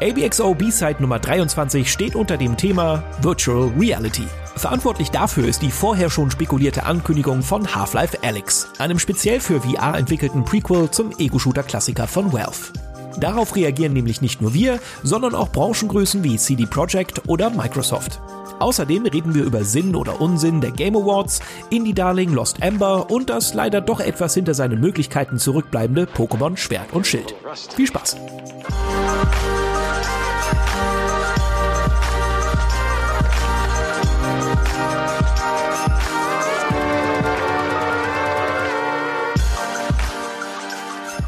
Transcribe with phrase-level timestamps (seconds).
[0.00, 4.26] ABXO B-Side Nummer 23 steht unter dem Thema Virtual Reality.
[4.56, 9.96] Verantwortlich dafür ist die vorher schon spekulierte Ankündigung von Half-Life Alyx, einem speziell für VR
[9.96, 12.72] entwickelten Prequel zum Ego-Shooter-Klassiker von Valve.
[13.20, 18.20] Darauf reagieren nämlich nicht nur wir, sondern auch Branchengrößen wie CD Projekt oder Microsoft.
[18.58, 21.40] Außerdem reden wir über Sinn oder Unsinn der Game Awards,
[21.70, 27.06] Indie-Darling Lost Ember und das leider doch etwas hinter seinen Möglichkeiten zurückbleibende Pokémon Schwert und
[27.06, 27.34] Schild.
[27.76, 28.16] Viel Spaß!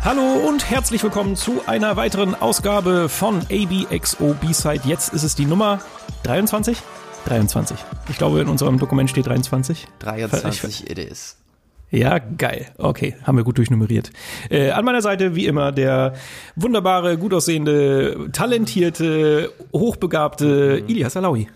[0.07, 4.83] Hallo und herzlich willkommen zu einer weiteren Ausgabe von ABXO B-Side.
[4.85, 5.81] Jetzt ist es die Nummer
[6.23, 6.79] 23?
[7.25, 7.77] 23.
[8.09, 9.89] Ich glaube, in unserem Dokument steht 23.
[9.99, 11.39] 23 it is.
[11.91, 12.69] Ja, geil.
[12.79, 14.13] Okay, haben wir gut durchnummeriert.
[14.49, 16.15] Äh, an meiner Seite, wie immer, der
[16.55, 20.89] wunderbare, gut aussehende, talentierte, hochbegabte mhm.
[20.89, 21.49] Ilias Alawi.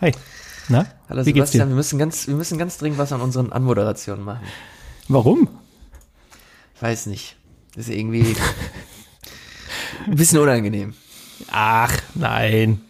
[0.00, 0.10] Hi.
[0.68, 0.86] Na?
[1.08, 4.42] Hallo wie Sebastian, wir müssen, ganz, wir müssen ganz dringend was an unseren Anmoderationen machen.
[5.06, 5.48] Warum?
[6.80, 7.36] Weiß nicht.
[7.74, 8.24] Das ist irgendwie
[10.06, 10.94] ein bisschen unangenehm.
[11.50, 12.80] Ach, nein.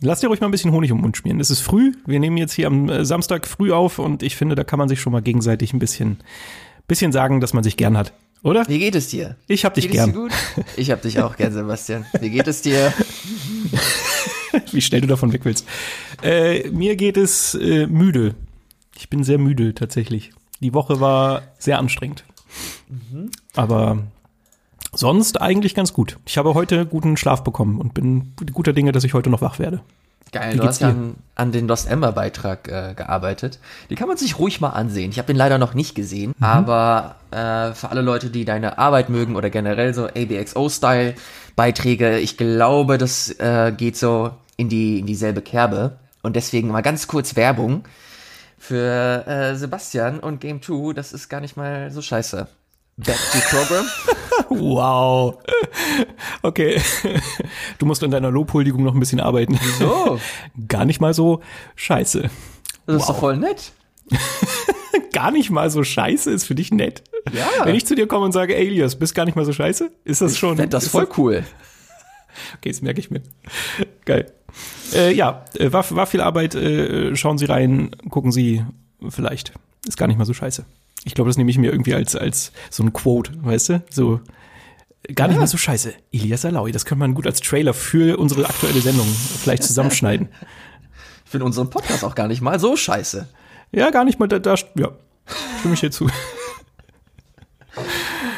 [0.00, 1.40] Lass dir ruhig mal ein bisschen Honig um den Mund schmieren.
[1.40, 1.92] Es ist früh.
[2.06, 4.88] Wir nehmen jetzt hier am äh, Samstag früh auf und ich finde, da kann man
[4.88, 6.18] sich schon mal gegenseitig ein bisschen,
[6.88, 8.12] bisschen sagen, dass man sich gern hat.
[8.42, 8.66] Oder?
[8.68, 9.36] Wie geht es dir?
[9.46, 10.10] Ich hab dich geht gern.
[10.10, 10.32] Es dir gut?
[10.76, 12.04] Ich hab dich auch gern, Sebastian.
[12.20, 12.92] Wie geht es dir?
[14.72, 15.66] Wie schnell du davon weg willst.
[16.22, 18.34] Äh, mir geht es äh, müde.
[18.96, 20.32] Ich bin sehr müde tatsächlich.
[20.60, 22.24] Die Woche war sehr anstrengend.
[22.88, 23.30] Mhm.
[23.54, 24.02] Aber
[24.94, 26.18] sonst eigentlich ganz gut.
[26.26, 29.58] Ich habe heute guten Schlaf bekommen und bin guter Dinge, dass ich heute noch wach
[29.58, 29.80] werde.
[30.32, 33.58] Geil, Wie du hast ja an, an, den Lost Ember Beitrag äh, gearbeitet.
[33.90, 35.10] Die kann man sich ruhig mal ansehen.
[35.10, 36.44] Ich habe den leider noch nicht gesehen, mhm.
[36.44, 41.14] aber äh, für alle Leute, die deine Arbeit mögen oder generell so ABXO-Style
[41.54, 45.98] Beiträge, ich glaube, das äh, geht so in die in dieselbe Kerbe.
[46.22, 47.84] Und deswegen mal ganz kurz Werbung
[48.58, 50.94] für äh, Sebastian und Game 2.
[50.94, 52.46] Das ist gar nicht mal so scheiße.
[52.96, 53.86] Back to Program.
[54.48, 55.38] wow.
[56.42, 56.80] Okay.
[57.78, 59.58] Du musst an deiner Lobhuldigung noch ein bisschen arbeiten.
[59.62, 60.20] Wieso?
[60.68, 61.40] Gar nicht mal so
[61.76, 62.22] scheiße.
[62.86, 63.06] Das ist wow.
[63.08, 63.72] doch voll nett.
[65.12, 67.02] gar nicht mal so scheiße ist für dich nett.
[67.32, 67.64] Ja.
[67.64, 70.20] Wenn ich zu dir komme und sage, Alias, bist gar nicht mal so scheiße, ist
[70.20, 70.58] das schon.
[70.58, 71.44] Ich das voll das, cool.
[72.56, 73.20] Okay, das merke ich mir.
[74.06, 74.32] Geil.
[74.94, 76.54] Äh, ja, äh, war, war viel Arbeit.
[76.54, 78.64] Äh, schauen Sie rein, gucken Sie
[79.06, 79.52] vielleicht.
[79.86, 80.64] Ist gar nicht mal so scheiße.
[81.04, 83.82] Ich glaube, das nehme ich mir irgendwie als, als so ein Quote, weißt du?
[83.90, 84.20] So,
[85.14, 85.40] gar nicht ja.
[85.40, 85.94] mal so scheiße.
[86.12, 90.28] Elias Alaui, das könnte man gut als Trailer für unsere aktuelle Sendung vielleicht zusammenschneiden.
[91.24, 93.26] Ich finde unseren Podcast auch gar nicht mal so scheiße.
[93.70, 94.90] Ja, gar nicht mal, da, da ja,
[95.60, 96.06] stimme ich hier zu.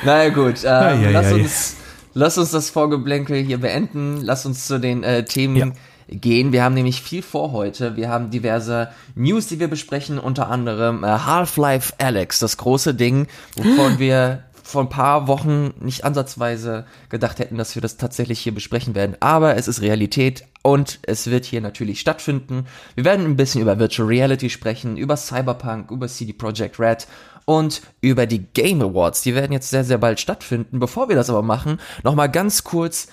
[0.04, 1.76] Naja, gut, ähm, ah, ja, lass, ja, uns,
[2.12, 4.20] lass uns das Vorgeblänkel hier beenden.
[4.22, 5.74] Lass uns zu den äh, Themen
[6.08, 6.52] gehen.
[6.52, 7.96] Wir haben nämlich viel vor heute.
[7.96, 13.26] Wir haben diverse News, die wir besprechen, unter anderem äh, Half-Life Alex, das große Ding,
[13.56, 18.54] wovon wir vor ein paar Wochen nicht ansatzweise gedacht hätten, dass wir das tatsächlich hier
[18.54, 19.14] besprechen werden.
[19.20, 22.66] Aber es ist Realität und es wird hier natürlich stattfinden.
[22.94, 27.06] Wir werden ein bisschen über Virtual Reality sprechen, über Cyberpunk, über CD Projekt Red
[27.44, 29.20] und über die Game Awards.
[29.20, 30.80] Die werden jetzt sehr, sehr bald stattfinden.
[30.80, 33.08] Bevor wir das aber machen, nochmal ganz kurz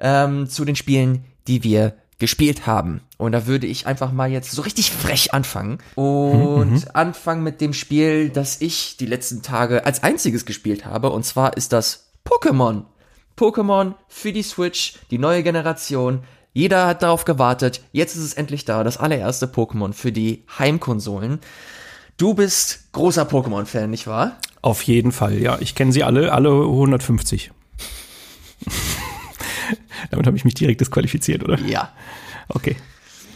[0.00, 3.02] ähm, zu den Spielen, die wir gespielt haben.
[3.18, 6.84] Und da würde ich einfach mal jetzt so richtig frech anfangen und mhm.
[6.94, 11.10] anfangen mit dem Spiel, das ich die letzten Tage als einziges gespielt habe.
[11.10, 12.84] Und zwar ist das Pokémon.
[13.36, 16.22] Pokémon für die Switch, die neue Generation.
[16.54, 17.82] Jeder hat darauf gewartet.
[17.92, 18.82] Jetzt ist es endlich da.
[18.82, 21.40] Das allererste Pokémon für die Heimkonsolen.
[22.16, 24.38] Du bist großer Pokémon-Fan, nicht wahr?
[24.62, 25.58] Auf jeden Fall, ja.
[25.60, 27.50] Ich kenne sie alle, alle 150.
[30.10, 31.58] Damit habe ich mich direkt disqualifiziert, oder?
[31.60, 31.90] Ja.
[32.48, 32.76] Okay.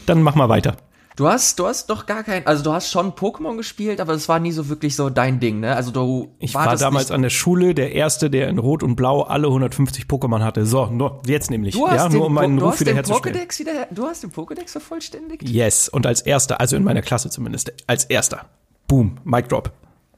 [0.06, 0.76] Dann mach mal weiter.
[1.20, 4.26] Du hast, du hast doch gar kein, also du hast schon Pokémon gespielt, aber es
[4.28, 5.76] war nie so wirklich so dein Ding, ne?
[5.76, 9.22] Also du Ich war damals an der Schule der erste, der in Rot und Blau
[9.22, 10.64] alle 150 Pokémon hatte.
[10.64, 11.74] So, nur jetzt nämlich.
[11.74, 13.36] Du hast ja, den, nur um meinen du Ruf wieder herzustellen.
[13.36, 15.46] Pokédex wieder, du hast den Pokédex vervollständigt?
[15.46, 18.46] Yes, und als erster, also in meiner Klasse zumindest, als erster.
[18.86, 19.72] Boom, Mic Drop.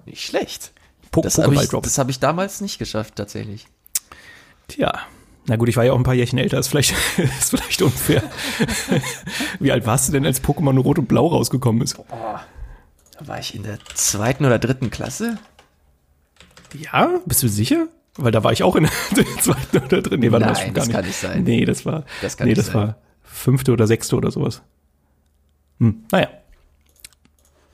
[0.07, 0.73] Nicht schlecht.
[1.11, 3.67] Po das habe ich, hab ich damals nicht geschafft, tatsächlich.
[4.69, 5.01] Tja,
[5.47, 8.23] na gut, ich war ja auch ein paar Jährchen älter, ist vielleicht, ist vielleicht unfair.
[9.59, 11.97] Wie alt warst du denn, als Pokémon Rot und Blau rausgekommen ist?
[12.09, 12.43] Boah,
[13.19, 15.39] da war ich in der zweiten oder dritten Klasse.
[16.79, 17.89] Ja, bist du sicher?
[18.17, 20.21] Weil da war ich auch in der zweiten oder dritten.
[20.21, 21.43] Nee, warte, Nein, das, das kann nicht sein.
[21.45, 22.75] Nee, das war, das kann nee, das sein.
[22.75, 24.63] war fünfte oder sechste oder sowas.
[25.79, 26.29] Hm, naja.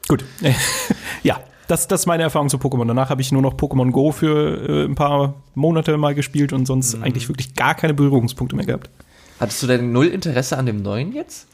[0.06, 0.24] Gut.
[1.22, 2.86] ja, das, das ist meine Erfahrung zu Pokémon.
[2.86, 6.66] Danach habe ich nur noch Pokémon Go für äh, ein paar Monate mal gespielt und
[6.66, 7.04] sonst mhm.
[7.04, 8.90] eigentlich wirklich gar keine Berührungspunkte mehr gehabt.
[9.38, 11.46] Hattest du denn null Interesse an dem neuen jetzt?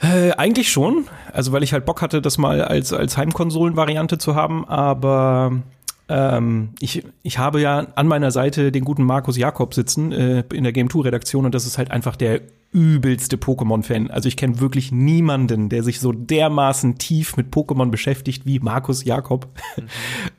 [0.00, 1.06] Äh, eigentlich schon.
[1.32, 5.62] Also weil ich halt Bock hatte, das mal als, als Heimkonsolen-Variante zu haben, aber
[6.12, 10.62] ähm, ich, ich habe ja an meiner Seite den guten Markus Jakob sitzen äh, in
[10.62, 14.10] der Game 2 Redaktion und das ist halt einfach der übelste Pokémon-Fan.
[14.10, 19.04] Also ich kenne wirklich niemanden, der sich so dermaßen tief mit Pokémon beschäftigt wie Markus
[19.04, 19.48] Jakob.
[19.76, 19.82] Mhm.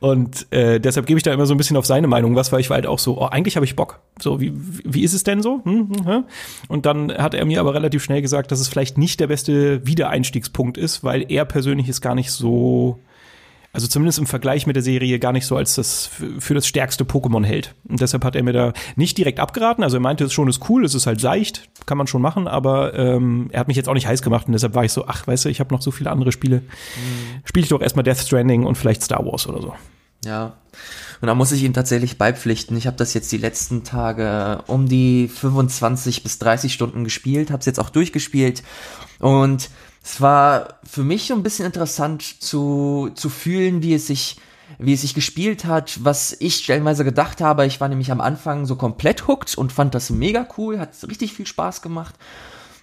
[0.00, 2.60] Und äh, deshalb gebe ich da immer so ein bisschen auf seine Meinung was, weil
[2.60, 4.00] ich war halt auch so, oh, eigentlich habe ich Bock.
[4.20, 5.60] So, wie, wie ist es denn so?
[5.64, 6.24] Hm, hm, hm.
[6.68, 9.86] Und dann hat er mir aber relativ schnell gesagt, dass es vielleicht nicht der beste
[9.86, 12.98] Wiedereinstiegspunkt ist, weil er persönlich ist gar nicht so
[13.74, 17.02] also zumindest im Vergleich mit der Serie gar nicht so als das für das stärkste
[17.02, 17.74] Pokémon hält.
[17.88, 19.82] Und deshalb hat er mir da nicht direkt abgeraten.
[19.82, 22.46] Also er meinte, es schon ist cool, es ist halt seicht, kann man schon machen,
[22.46, 25.08] aber ähm, er hat mich jetzt auch nicht heiß gemacht und deshalb war ich so,
[25.08, 26.58] ach, weißt du, ich habe noch so viele andere Spiele.
[26.58, 27.42] Mhm.
[27.44, 29.74] Spiele ich doch erstmal Death Stranding und vielleicht Star Wars oder so.
[30.24, 30.54] Ja.
[31.20, 32.76] Und da muss ich ihm tatsächlich beipflichten.
[32.76, 37.60] Ich habe das jetzt die letzten Tage um die 25 bis 30 Stunden gespielt, habe
[37.60, 38.62] es jetzt auch durchgespielt
[39.18, 39.68] und
[40.04, 44.36] es war für mich so ein bisschen interessant zu, zu fühlen, wie es sich,
[44.78, 47.64] wie es sich gespielt hat, was ich stellenweise gedacht habe.
[47.64, 51.32] Ich war nämlich am Anfang so komplett hooked und fand das mega cool, hat richtig
[51.32, 52.14] viel Spaß gemacht.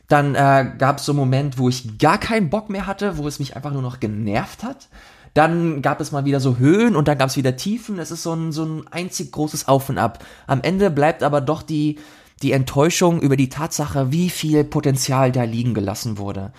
[0.08, 3.28] Dann äh, gab es so einen Moment, wo ich gar keinen Bock mehr hatte, wo
[3.28, 4.90] es mich einfach nur noch genervt hat.
[5.36, 8.00] Dann gab es mal wieder so Höhen und dann gab es wieder Tiefen.
[8.00, 10.26] Es ist so ein, so ein einzig großes Auf und Ab.
[10.48, 12.00] Am Ende bleibt aber doch die,
[12.42, 16.52] die Enttäuschung über die Tatsache, wie viel Potenzial da liegen gelassen wurde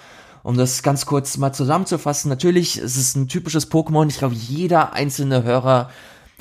[0.43, 4.09] um das ganz kurz mal zusammenzufassen, natürlich ist es ein typisches Pokémon.
[4.09, 5.91] Ich glaube, jeder einzelne Hörer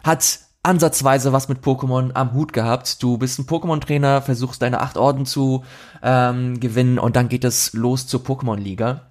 [0.03, 3.01] hat ansatzweise was mit Pokémon am Hut gehabt.
[3.01, 5.63] Du bist ein Pokémon-Trainer, versuchst deine acht Orden zu
[6.03, 9.01] ähm, gewinnen und dann geht es los zur Pokémon-Liga.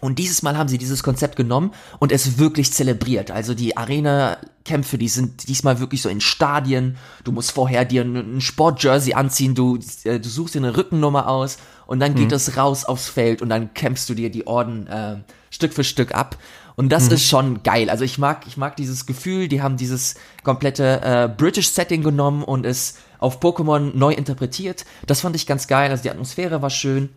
[0.00, 3.30] Und dieses Mal haben sie dieses Konzept genommen und es wirklich zelebriert.
[3.30, 6.96] Also die Arena-Kämpfe, die sind diesmal wirklich so in Stadien.
[7.22, 11.58] Du musst vorher dir ein Sport-Jersey anziehen, du, äh, du suchst dir eine Rückennummer aus
[11.90, 12.34] und dann geht mhm.
[12.34, 15.16] es raus aufs Feld und dann kämpfst du dir die Orden äh,
[15.50, 16.36] Stück für Stück ab.
[16.76, 17.14] Und das mhm.
[17.14, 17.90] ist schon geil.
[17.90, 20.14] Also ich mag, ich mag dieses Gefühl, die haben dieses
[20.44, 24.84] komplette äh, British-Setting genommen und es auf Pokémon neu interpretiert.
[25.08, 25.90] Das fand ich ganz geil.
[25.90, 27.08] Also die Atmosphäre war schön.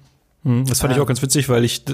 [0.43, 1.85] Hm, das fand ich auch ganz witzig, weil ich,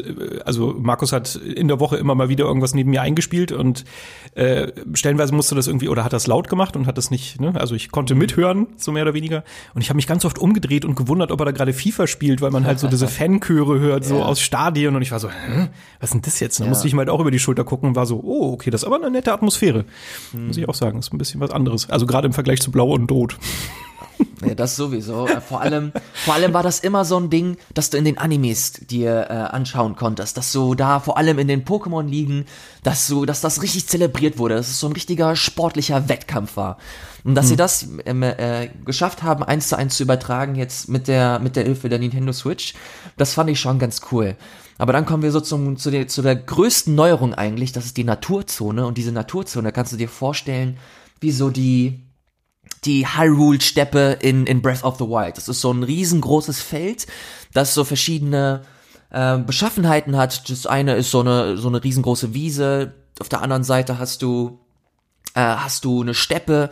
[0.43, 3.85] also Markus hat in der Woche immer mal wieder irgendwas neben mir eingespielt und
[4.33, 7.53] äh, stellenweise musste das irgendwie oder hat das laut gemacht und hat das nicht, ne?
[7.55, 9.43] Also ich konnte mithören, so mehr oder weniger.
[9.75, 12.41] Und ich habe mich ganz oft umgedreht und gewundert, ob er da gerade FIFA spielt,
[12.41, 14.25] weil man halt so diese Fanchöre hört, so ja.
[14.25, 15.69] aus Stadien und ich war so, Hä?
[15.99, 16.59] was ist denn das jetzt?
[16.59, 16.69] Da ja.
[16.69, 18.81] musste ich mal halt auch über die Schulter gucken und war so, oh, okay, das
[18.81, 19.85] ist aber eine nette Atmosphäre.
[20.31, 20.47] Hm.
[20.47, 21.89] Muss ich auch sagen, das ist ein bisschen was anderes.
[21.89, 23.37] Also gerade im Vergleich zu Blau und Rot.
[24.45, 25.27] Ja, das sowieso.
[25.27, 28.17] Äh, vor allem, vor allem war das immer so ein Ding, dass du in den
[28.17, 32.45] Animes dir äh, anschauen konntest, dass so da vor allem in den Pokémon liegen,
[32.83, 36.77] dass so, dass das richtig zelebriert wurde, dass es so ein richtiger sportlicher Wettkampf war.
[37.23, 37.49] Und dass hm.
[37.49, 41.57] sie das ähm, äh, geschafft haben, eins zu eins zu übertragen jetzt mit der mit
[41.57, 42.73] der Hilfe der Nintendo Switch,
[43.17, 44.35] das fand ich schon ganz cool.
[44.79, 47.97] Aber dann kommen wir so zum, zu, der, zu der größten Neuerung eigentlich, das ist
[47.97, 48.87] die Naturzone.
[48.87, 50.77] Und diese Naturzone kannst du dir vorstellen,
[51.19, 51.99] wie so die,
[52.85, 55.37] die Hyrule-Steppe in, in Breath of the Wild.
[55.37, 57.07] Das ist so ein riesengroßes Feld,
[57.53, 58.61] das so verschiedene
[59.09, 60.49] äh, Beschaffenheiten hat.
[60.49, 62.93] Das eine ist so eine, so eine riesengroße Wiese.
[63.19, 64.59] Auf der anderen Seite hast du,
[65.33, 66.69] äh, hast du eine Steppe.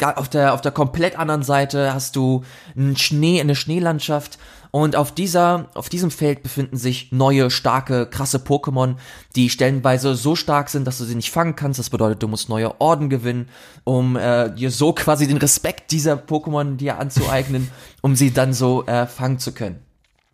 [0.00, 2.44] Auf der, auf der komplett anderen Seite hast du
[2.76, 4.38] einen Schnee, eine Schneelandschaft
[4.70, 8.96] und auf dieser, auf diesem Feld befinden sich neue, starke, krasse Pokémon,
[9.34, 11.78] die stellenweise so stark sind, dass du sie nicht fangen kannst.
[11.78, 13.48] Das bedeutet, du musst neue Orden gewinnen,
[13.84, 17.70] um äh, dir so quasi den Respekt dieser Pokémon dir anzueignen,
[18.02, 19.87] um sie dann so äh, fangen zu können.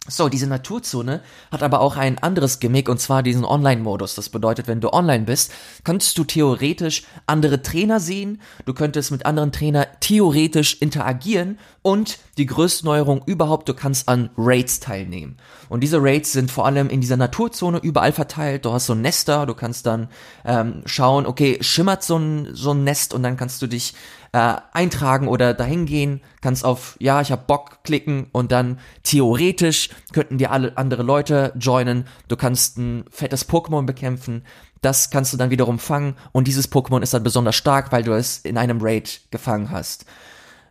[0.06, 4.14] So, diese Naturzone hat aber auch ein anderes Gimmick und zwar diesen Online-Modus.
[4.14, 5.50] Das bedeutet, wenn du online bist,
[5.82, 12.44] könntest du theoretisch andere Trainer sehen, du könntest mit anderen Trainer theoretisch interagieren und die
[12.44, 15.38] größte Neuerung überhaupt, du kannst an Raids teilnehmen.
[15.70, 18.66] Und diese Raids sind vor allem in dieser Naturzone überall verteilt.
[18.66, 20.08] Du hast so ein Nester, du kannst dann
[20.44, 23.94] ähm, schauen, okay, schimmert so ein, so ein Nest und dann kannst du dich
[24.34, 29.90] äh, eintragen oder dahin gehen, kannst auf ja, ich hab Bock klicken und dann theoretisch
[30.12, 32.08] könnten dir alle andere Leute joinen.
[32.26, 34.42] Du kannst ein fettes Pokémon bekämpfen.
[34.82, 38.12] Das kannst du dann wiederum fangen und dieses Pokémon ist dann besonders stark, weil du
[38.12, 40.04] es in einem Raid gefangen hast.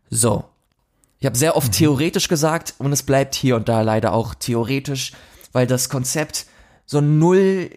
[0.09, 0.43] So.
[1.21, 1.77] Ich habe sehr oft mhm.
[1.77, 5.13] theoretisch gesagt und es bleibt hier und da leider auch theoretisch,
[5.53, 6.47] weil das Konzept
[6.85, 7.69] so null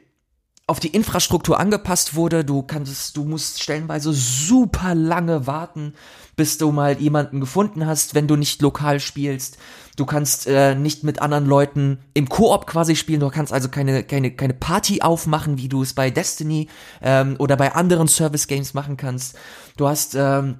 [0.68, 2.44] auf die Infrastruktur angepasst wurde.
[2.44, 5.94] Du kannst, du musst stellenweise super lange warten,
[6.35, 9.58] bis du mal jemanden gefunden hast, wenn du nicht lokal spielst.
[9.96, 13.20] Du kannst äh, nicht mit anderen Leuten im Koop quasi spielen.
[13.20, 16.68] Du kannst also keine keine keine Party aufmachen, wie du es bei Destiny
[17.00, 19.38] ähm, oder bei anderen Service Games machen kannst.
[19.76, 20.58] Du hast ähm,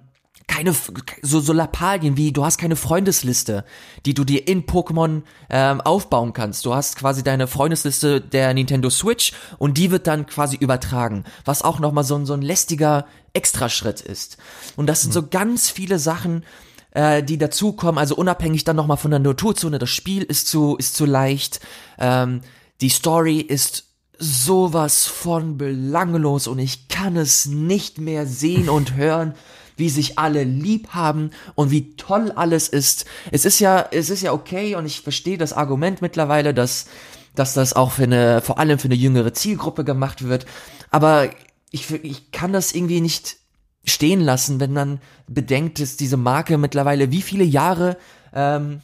[0.49, 0.75] keine
[1.23, 3.65] so so Lappalien wie du hast keine Freundesliste,
[4.07, 6.65] die du dir in Pokémon ähm, aufbauen kannst.
[6.65, 11.63] Du hast quasi deine Freundesliste der Nintendo Switch und die wird dann quasi übertragen, was
[11.63, 14.39] auch noch mal so ein so ein lästiger Extraschritt ist.
[14.77, 16.45] Und das sind so ganz viele Sachen,
[16.93, 17.99] äh, die dazukommen.
[17.99, 19.79] Also unabhängig dann noch mal von der Naturzone.
[19.79, 21.61] Das Spiel ist zu ist zu leicht.
[21.99, 22.41] Ähm,
[22.81, 23.85] die Story ist
[24.19, 29.35] sowas von belanglos und ich kann es nicht mehr sehen und hören
[29.77, 33.05] wie sich alle lieb haben und wie toll alles ist.
[33.31, 36.87] Es ist ja, es ist ja okay und ich verstehe das Argument mittlerweile, dass,
[37.35, 40.47] dass das auch für eine, vor allem für eine jüngere Zielgruppe gemacht wird.
[40.91, 41.31] Aber
[41.71, 43.37] ich, ich kann das irgendwie nicht
[43.85, 47.97] stehen lassen, wenn man bedenkt, dass diese Marke mittlerweile wie viele Jahre
[48.35, 48.81] ähm,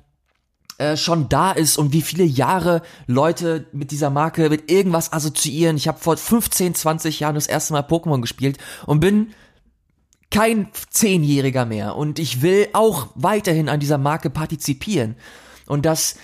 [0.79, 5.77] äh, schon da ist und wie viele Jahre Leute mit dieser Marke mit irgendwas assoziieren.
[5.77, 9.33] Ich habe vor 15, 20 Jahren das erste Mal Pokémon gespielt und bin
[10.33, 15.15] kein Zehnjähriger mehr und ich will auch weiterhin an dieser Marke partizipieren.
[15.67, 16.17] Und dass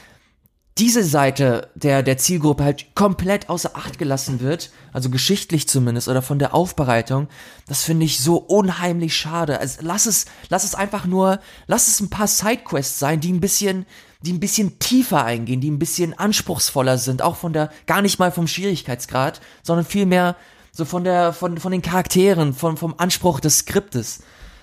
[0.78, 6.22] diese Seite der, der Zielgruppe halt komplett außer Acht gelassen wird, also geschichtlich zumindest oder
[6.22, 7.28] von der Aufbereitung,
[7.66, 9.58] das finde ich so unheimlich schade.
[9.58, 13.40] Also lass es, lass es einfach nur, lass es ein paar Sidequests sein, die ein
[13.40, 13.86] bisschen,
[14.22, 18.18] die ein bisschen tiefer eingehen, die ein bisschen anspruchsvoller sind, auch von der, gar nicht
[18.18, 20.36] mal vom Schwierigkeitsgrad, sondern vielmehr
[20.72, 24.20] so von der, von, von den Charakteren, von, vom Anspruch des Skriptes.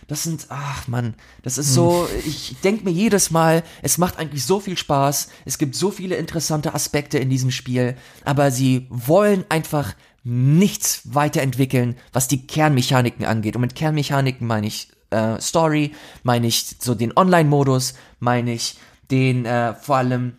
[0.08, 2.20] Das sind, ach man, das ist so, hm.
[2.28, 6.16] ich denke mir jedes Mal, es macht eigentlich so viel Spaß, es gibt so viele
[6.16, 13.56] interessante Aspekte in diesem Spiel, aber sie wollen einfach nichts weiterentwickeln, was die Kernmechaniken angeht.
[13.56, 15.94] Und mit Kernmechaniken meine ich äh, Story,
[16.24, 18.78] meine ich so den Online-Modus, meine ich
[19.12, 20.38] den äh, vor allem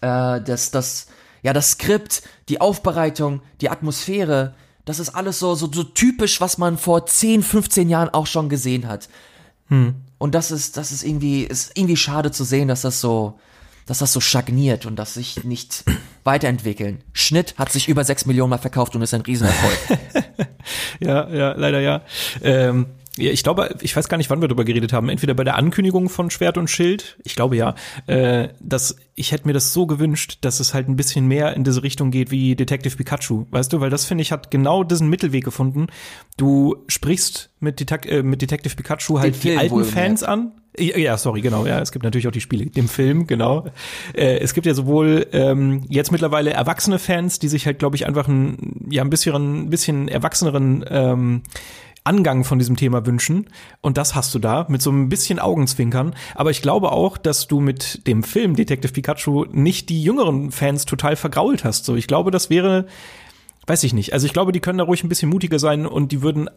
[0.00, 1.06] äh, das, das,
[1.42, 4.54] ja, das Skript, die Aufbereitung, die Atmosphäre,
[4.90, 8.48] das ist alles so, so, so typisch, was man vor 10, 15 Jahren auch schon
[8.48, 9.08] gesehen hat.
[9.68, 9.94] Hm.
[10.18, 13.38] Und das ist, das ist irgendwie, ist irgendwie schade zu sehen, dass das so,
[13.86, 15.84] dass das so stagniert und dass sich nicht
[16.24, 17.04] weiterentwickeln.
[17.12, 19.78] Schnitt hat sich über 6 Millionen Mal verkauft und ist ein Riesenerfolg.
[20.98, 22.02] ja, ja, leider ja.
[22.42, 25.08] Ähm, ja, ich glaube, ich weiß gar nicht, wann wir darüber geredet haben.
[25.08, 27.74] Entweder bei der Ankündigung von Schwert und Schild, ich glaube ja,
[28.06, 31.64] äh, dass ich hätte mir das so gewünscht, dass es halt ein bisschen mehr in
[31.64, 35.08] diese Richtung geht wie Detective Pikachu, weißt du, weil das finde ich hat genau diesen
[35.08, 35.88] Mittelweg gefunden.
[36.36, 40.52] Du sprichst mit, Detec äh, mit Detective Pikachu halt die alten Fans an.
[40.78, 41.66] Ja, sorry, genau.
[41.66, 43.66] Ja, es gibt natürlich auch die Spiele, dem Film, genau.
[44.14, 48.06] Äh, es gibt ja sowohl ähm, jetzt mittlerweile erwachsene Fans, die sich halt, glaube ich,
[48.06, 51.42] einfach ein ja ein bisschen, ein bisschen erwachseneren ähm,
[52.04, 53.48] Angang von diesem Thema wünschen.
[53.80, 56.14] Und das hast du da mit so ein bisschen Augenzwinkern.
[56.34, 60.86] Aber ich glaube auch, dass du mit dem Film Detective Pikachu nicht die jüngeren Fans
[60.86, 61.84] total vergrault hast.
[61.84, 62.86] So, ich glaube, das wäre,
[63.66, 64.12] weiß ich nicht.
[64.12, 66.48] Also ich glaube, die können da ruhig ein bisschen mutiger sein und die würden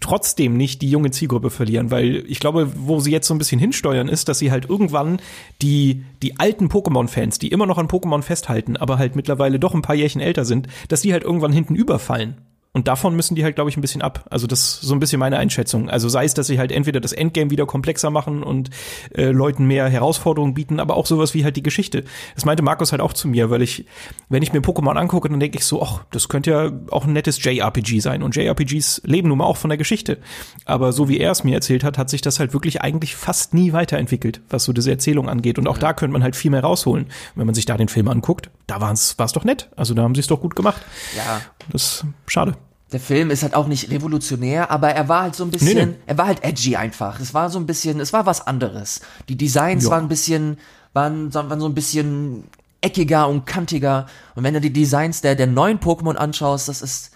[0.00, 3.60] trotzdem nicht die junge Zielgruppe verlieren, weil ich glaube, wo sie jetzt so ein bisschen
[3.60, 5.20] hinsteuern, ist, dass sie halt irgendwann
[5.62, 9.82] die, die alten Pokémon-Fans, die immer noch an Pokémon festhalten, aber halt mittlerweile doch ein
[9.82, 12.38] paar Jährchen älter sind, dass die halt irgendwann hinten überfallen.
[12.76, 14.26] Und davon müssen die halt, glaube ich, ein bisschen ab.
[14.30, 15.88] Also das ist so ein bisschen meine Einschätzung.
[15.88, 18.68] Also sei es, dass sie halt entweder das Endgame wieder komplexer machen und
[19.14, 22.02] äh, Leuten mehr Herausforderungen bieten, aber auch sowas wie halt die Geschichte.
[22.34, 23.86] Das meinte Markus halt auch zu mir, weil ich,
[24.28, 27.12] wenn ich mir Pokémon angucke, dann denke ich so, ach, das könnte ja auch ein
[27.12, 28.24] nettes JRPG sein.
[28.24, 30.18] Und JRPGs leben nun mal auch von der Geschichte.
[30.64, 33.54] Aber so wie er es mir erzählt hat, hat sich das halt wirklich eigentlich fast
[33.54, 35.60] nie weiterentwickelt, was so diese Erzählung angeht.
[35.60, 37.06] Und auch da könnte man halt viel mehr rausholen.
[37.36, 39.70] Wenn man sich da den Film anguckt, da war es doch nett.
[39.76, 40.82] Also da haben sie es doch gut gemacht.
[41.16, 41.40] Ja.
[41.70, 42.56] Das ist schade
[42.92, 45.86] der Film ist halt auch nicht revolutionär, aber er war halt so ein bisschen, nee,
[45.86, 45.94] nee.
[46.06, 47.18] er war halt edgy einfach.
[47.18, 49.00] Es war so ein bisschen, es war was anderes.
[49.28, 49.90] Die Designs jo.
[49.90, 50.58] waren ein bisschen,
[50.92, 52.44] waren, waren so ein bisschen
[52.80, 54.06] eckiger und kantiger.
[54.34, 57.10] Und wenn du die Designs der, der neuen Pokémon anschaust, das ist,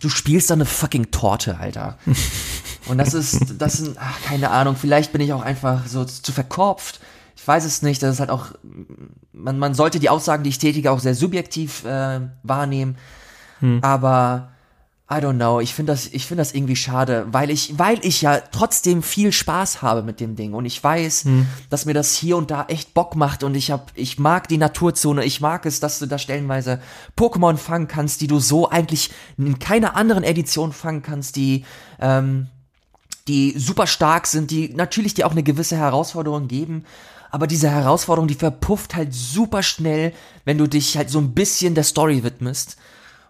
[0.00, 1.98] du spielst da eine fucking Torte, Alter.
[2.86, 6.32] Und das ist, das sind, ach, keine Ahnung, vielleicht bin ich auch einfach so zu
[6.32, 7.00] verkorpft.
[7.36, 8.46] Ich weiß es nicht, das ist halt auch,
[9.32, 12.96] man, man sollte die Aussagen, die ich tätige, auch sehr subjektiv äh, wahrnehmen.
[13.62, 13.78] Hm.
[13.82, 14.50] Aber
[15.10, 18.22] I don't know, ich finde das, ich finde das irgendwie schade, weil ich, weil ich
[18.22, 20.54] ja trotzdem viel Spaß habe mit dem Ding.
[20.54, 21.46] Und ich weiß, hm.
[21.70, 23.42] dass mir das hier und da echt Bock macht.
[23.44, 26.80] Und ich hab, ich mag die Naturzone, ich mag es, dass du da stellenweise
[27.16, 31.64] Pokémon fangen kannst, die du so eigentlich in keiner anderen Edition fangen kannst, die,
[32.00, 32.46] ähm,
[33.28, 36.84] die super stark sind, die natürlich dir auch eine gewisse Herausforderung geben,
[37.30, 40.12] aber diese Herausforderung, die verpufft halt super schnell,
[40.44, 42.76] wenn du dich halt so ein bisschen der Story widmest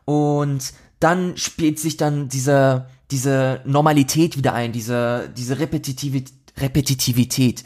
[0.04, 7.64] und dann spielt sich dann diese, diese Normalität wieder ein, diese, diese Repetitivität, Repetitivität.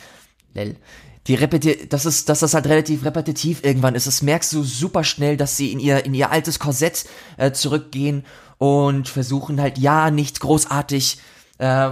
[0.54, 0.76] Lel.
[1.26, 4.06] Die Repeti das ist, dass das halt relativ repetitiv irgendwann ist.
[4.06, 7.04] Das merkst du super schnell, dass sie in ihr, in ihr altes Korsett
[7.36, 8.24] äh, zurückgehen
[8.58, 11.18] und versuchen halt ja nicht großartig
[11.58, 11.90] äh,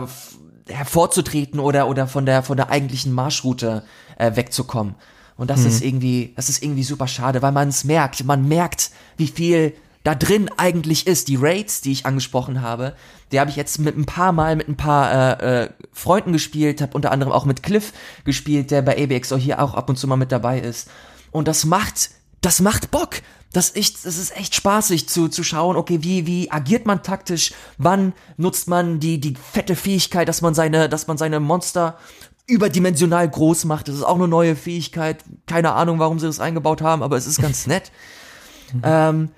[0.68, 3.84] hervorzutreten oder, oder von der, von der eigentlichen Marschroute
[4.18, 4.94] äh, wegzukommen.
[5.36, 5.66] Und das mhm.
[5.66, 8.24] ist irgendwie, das ist irgendwie super schade, weil man es merkt.
[8.24, 9.74] Man merkt, wie viel
[10.04, 11.28] da drin eigentlich ist.
[11.28, 12.94] Die Raids, die ich angesprochen habe,
[13.32, 16.80] die habe ich jetzt mit ein paar Mal mit ein paar äh, äh, Freunden gespielt,
[16.80, 17.92] habe unter anderem auch mit Cliff
[18.24, 20.88] gespielt, der bei ABX auch hier auch ab und zu mal mit dabei ist.
[21.32, 22.10] Und das macht,
[22.42, 23.16] das macht Bock.
[23.52, 27.52] Das, echt, das ist echt spaßig zu, zu schauen, okay, wie, wie agiert man taktisch,
[27.78, 31.96] wann nutzt man die, die fette Fähigkeit, dass man seine, dass man seine Monster
[32.46, 33.88] überdimensional groß macht.
[33.88, 35.24] Das ist auch eine neue Fähigkeit.
[35.46, 37.90] Keine Ahnung, warum sie das eingebaut haben, aber es ist ganz nett.
[38.82, 39.30] ähm,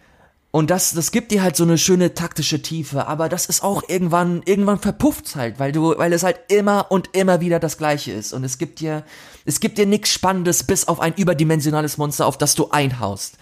[0.56, 3.82] und das, das gibt dir halt so eine schöne taktische Tiefe, aber das ist auch
[3.90, 8.12] irgendwann, irgendwann verpufft halt, weil du, weil es halt immer und immer wieder das Gleiche
[8.12, 8.32] ist.
[8.32, 9.04] Und es gibt dir,
[9.44, 13.36] es gibt dir nichts Spannendes bis auf ein überdimensionales Monster, auf das du einhaust.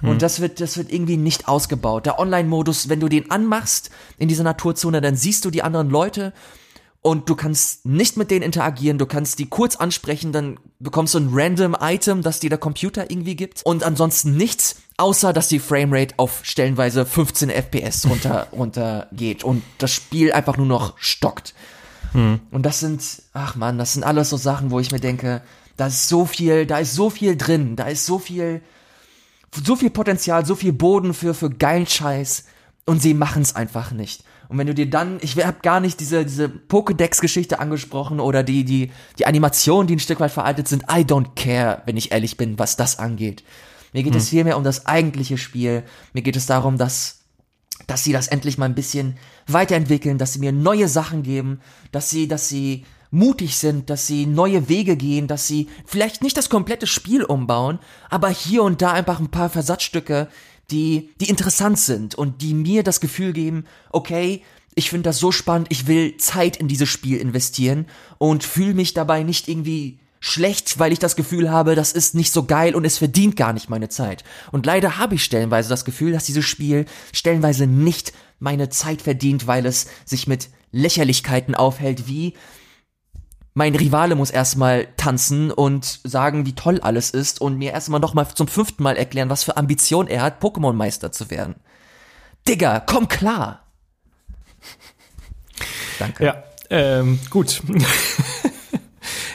[0.00, 0.18] Und hm.
[0.20, 2.06] das wird, das wird irgendwie nicht ausgebaut.
[2.06, 6.32] Der Online-Modus, wenn du den anmachst in dieser Naturzone, dann siehst du die anderen Leute
[7.02, 11.18] und du kannst nicht mit denen interagieren, du kannst die kurz ansprechen, dann bekommst du
[11.18, 15.60] ein random Item, das dir der Computer irgendwie gibt und ansonsten nichts, außer dass die
[15.60, 21.54] Framerate auf stellenweise 15 FPS runter, runter geht und das Spiel einfach nur noch stockt.
[22.12, 22.40] Hm.
[22.50, 23.02] Und das sind,
[23.32, 25.42] ach man, das sind alles so Sachen, wo ich mir denke,
[25.76, 28.60] da ist so viel, da ist so viel drin, da ist so viel,
[29.64, 32.44] so viel Potenzial, so viel Boden für, für geilen Scheiß
[32.84, 34.24] und sie machen es einfach nicht.
[34.48, 38.64] Und wenn du dir dann, ich habe gar nicht diese, diese Pokédex-Geschichte angesprochen oder die,
[38.64, 40.84] die, die Animationen, die ein Stück weit veraltet sind.
[40.84, 43.44] I don't care, wenn ich ehrlich bin, was das angeht.
[43.92, 44.20] Mir geht hm.
[44.20, 45.82] es vielmehr um das eigentliche Spiel.
[46.12, 47.20] Mir geht es darum, dass,
[47.86, 49.16] dass sie das endlich mal ein bisschen
[49.46, 51.60] weiterentwickeln, dass sie mir neue Sachen geben,
[51.92, 56.36] dass sie, dass sie mutig sind, dass sie neue Wege gehen, dass sie vielleicht nicht
[56.36, 57.78] das komplette Spiel umbauen,
[58.10, 60.28] aber hier und da einfach ein paar Versatzstücke,
[60.70, 64.42] die, die interessant sind und die mir das Gefühl geben, okay,
[64.74, 67.86] ich finde das so spannend, ich will Zeit in dieses Spiel investieren
[68.18, 72.32] und fühle mich dabei nicht irgendwie schlecht, weil ich das Gefühl habe, das ist nicht
[72.32, 74.24] so geil und es verdient gar nicht meine Zeit.
[74.50, 79.46] Und leider habe ich stellenweise das Gefühl, dass dieses Spiel stellenweise nicht meine Zeit verdient,
[79.46, 82.34] weil es sich mit Lächerlichkeiten aufhält, wie
[83.54, 88.28] mein Rivale muss erstmal tanzen und sagen, wie toll alles ist und mir erstmal nochmal
[88.32, 91.56] zum fünften Mal erklären, was für Ambition er hat, Pokémon-Meister zu werden.
[92.46, 93.64] Digga, komm klar!
[95.98, 96.24] Danke.
[96.24, 97.62] Ja, ähm, gut.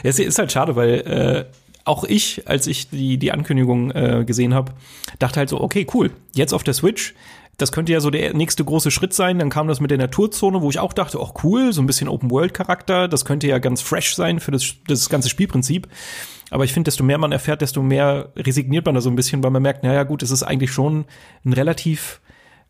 [0.10, 1.46] Es ist halt schade, weil äh,
[1.86, 4.74] auch ich, als ich die, die Ankündigung äh, gesehen habe,
[5.20, 7.14] dachte halt so, okay, cool, jetzt auf der Switch
[7.58, 9.38] das könnte ja so der nächste große Schritt sein.
[9.40, 12.08] Dann kam das mit der Naturzone, wo ich auch dachte, auch cool, so ein bisschen
[12.08, 13.08] Open-World-Charakter.
[13.08, 15.88] Das könnte ja ganz fresh sein für das, das ganze Spielprinzip.
[16.50, 19.44] Aber ich finde, desto mehr man erfährt, desto mehr resigniert man da so ein bisschen,
[19.44, 21.06] weil man merkt, naja gut, es ist eigentlich schon
[21.46, 22.22] ein relativ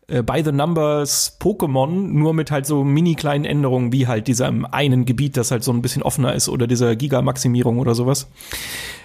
[0.08, 4.64] äh, by the numbers Pokémon, nur mit halt so mini kleinen Änderungen, wie halt diesem
[4.66, 8.28] einen Gebiet, das halt so ein bisschen offener ist oder dieser Giga-Maximierung oder sowas.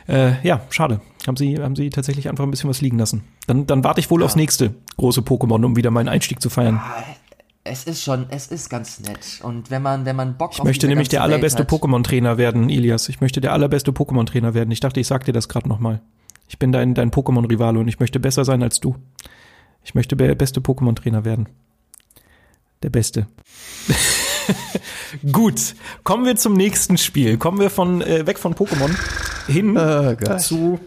[0.07, 1.01] Äh, ja, schade.
[1.27, 3.23] Haben sie, haben sie tatsächlich einfach ein bisschen was liegen lassen.
[3.47, 4.25] Dann, dann warte ich wohl ja.
[4.25, 6.75] aufs nächste große Pokémon, um wieder meinen Einstieg zu feiern.
[6.75, 7.03] Ja,
[7.63, 9.39] es ist schon, es ist ganz nett.
[9.43, 13.09] Und wenn man, wenn man Bock ich auf möchte nämlich der allerbeste Pokémon-Trainer werden, Ilias.
[13.09, 14.71] Ich möchte der allerbeste Pokémon-Trainer werden.
[14.71, 16.01] Ich dachte, ich sag dir das gerade noch mal.
[16.47, 18.95] Ich bin dein, dein Pokémon-Rivale und ich möchte besser sein als du.
[19.84, 21.50] Ich möchte der beste Pokémon-Trainer werden.
[22.84, 23.28] Der Beste.
[25.32, 27.38] Gut, kommen wir zum nächsten Spiel.
[27.38, 28.89] Kommen wir von äh, weg von Pokémon
[29.48, 30.80] hin oh zu.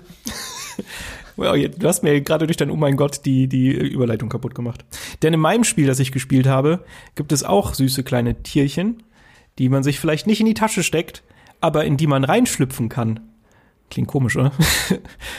[1.37, 4.85] wow, du hast mir gerade durch dein Oh mein Gott die, die Überleitung kaputt gemacht.
[5.23, 9.03] Denn in meinem Spiel, das ich gespielt habe, gibt es auch süße kleine Tierchen,
[9.59, 11.23] die man sich vielleicht nicht in die Tasche steckt,
[11.61, 13.21] aber in die man reinschlüpfen kann.
[13.93, 14.53] Klingt komisch, oder?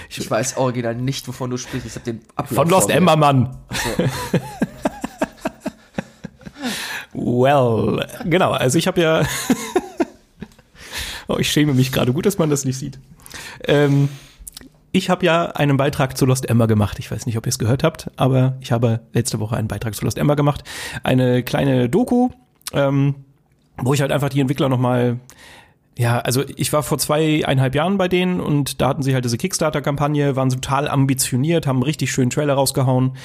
[0.10, 1.88] ich, ich weiß original nicht, wovon du sprichst.
[1.88, 3.58] Ich hab den Ablauf Von Lost Ember, Mann.
[3.72, 4.04] So.
[7.42, 8.52] well, genau.
[8.52, 9.24] Also ich habe ja.
[11.28, 12.14] oh, ich schäme mich gerade.
[12.14, 13.00] Gut, dass man das nicht sieht.
[13.68, 14.08] Ähm,
[14.92, 17.00] ich habe ja einen Beitrag zu Lost Ember gemacht.
[17.00, 19.96] Ich weiß nicht, ob ihr es gehört habt, aber ich habe letzte Woche einen Beitrag
[19.96, 20.64] zu Lost Ember gemacht.
[21.02, 22.30] Eine kleine Doku,
[22.72, 23.16] ähm,
[23.78, 25.20] wo ich halt einfach die Entwickler nochmal
[25.98, 29.38] ja, also ich war vor zweieinhalb Jahren bei denen und da hatten sie halt diese
[29.38, 33.16] Kickstarter-Kampagne, waren total ambitioniert, haben einen richtig schönen Trailer rausgehauen.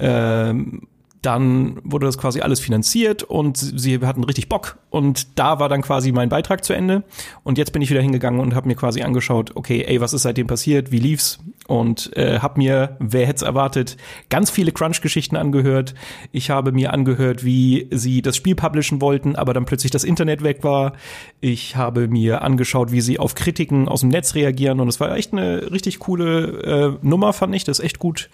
[0.00, 0.88] Ähm,
[1.22, 4.78] dann wurde das quasi alles finanziert und sie hatten richtig Bock.
[4.90, 7.02] Und da war dann quasi mein Beitrag zu Ende.
[7.42, 10.22] Und jetzt bin ich wieder hingegangen und habe mir quasi angeschaut, okay, ey, was ist
[10.22, 11.38] seitdem passiert, wie lief's?
[11.66, 13.96] Und äh, habe mir, wer hätte es erwartet,
[14.30, 15.94] ganz viele Crunch-Geschichten angehört.
[16.30, 20.42] Ich habe mir angehört, wie sie das Spiel publishen wollten, aber dann plötzlich das Internet
[20.44, 20.92] weg war.
[21.40, 24.80] Ich habe mir angeschaut, wie sie auf Kritiken aus dem Netz reagieren.
[24.80, 28.30] Und es war echt eine richtig coole äh, Nummer, fand ich, das ist echt gut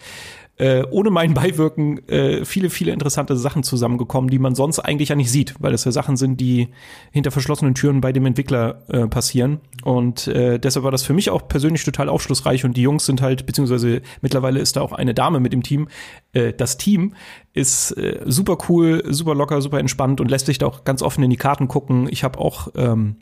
[0.62, 5.16] äh, ohne mein Beiwirken äh, viele, viele interessante Sachen zusammengekommen, die man sonst eigentlich ja
[5.16, 6.68] nicht sieht, weil das ja Sachen sind, die
[7.10, 9.58] hinter verschlossenen Türen bei dem Entwickler äh, passieren.
[9.82, 13.22] Und äh, deshalb war das für mich auch persönlich total aufschlussreich und die Jungs sind
[13.22, 15.88] halt, beziehungsweise mittlerweile ist da auch eine Dame mit im Team.
[16.32, 17.14] Äh, das Team
[17.52, 21.22] ist äh, super cool, super locker, super entspannt und lässt sich da auch ganz offen
[21.22, 22.08] in die Karten gucken.
[22.10, 23.16] Ich habe auch ähm,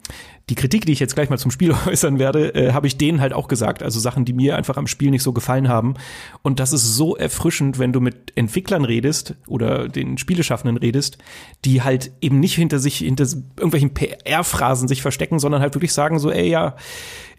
[0.49, 3.21] die Kritik, die ich jetzt gleich mal zum Spiel äußern werde, äh, habe ich denen
[3.21, 3.83] halt auch gesagt.
[3.83, 5.95] Also Sachen, die mir einfach am Spiel nicht so gefallen haben.
[6.43, 11.19] Und das ist so erfrischend, wenn du mit Entwicklern redest oder den Spieleschaffenden redest,
[11.65, 16.21] die halt eben nicht hinter sich, hinter irgendwelchen PR-Phrasen sich verstecken, sondern halt wirklich sagen
[16.21, 16.77] so, ey, ja,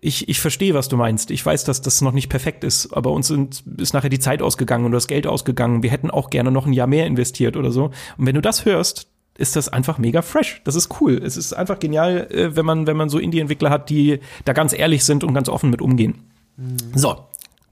[0.03, 1.29] ich, ich verstehe, was du meinst.
[1.29, 4.41] Ich weiß, dass das noch nicht perfekt ist, aber uns sind, ist nachher die Zeit
[4.41, 5.83] ausgegangen und das Geld ausgegangen.
[5.83, 7.85] Wir hätten auch gerne noch ein Jahr mehr investiert oder so.
[8.17, 10.61] Und wenn du das hörst, ist das einfach mega fresh.
[10.63, 11.21] Das ist cool.
[11.23, 14.73] Es ist einfach genial, äh, wenn man, wenn man so Indie-Entwickler hat, die da ganz
[14.73, 16.31] ehrlich sind und ganz offen mit umgehen.
[16.57, 16.77] Mhm.
[16.95, 17.25] So,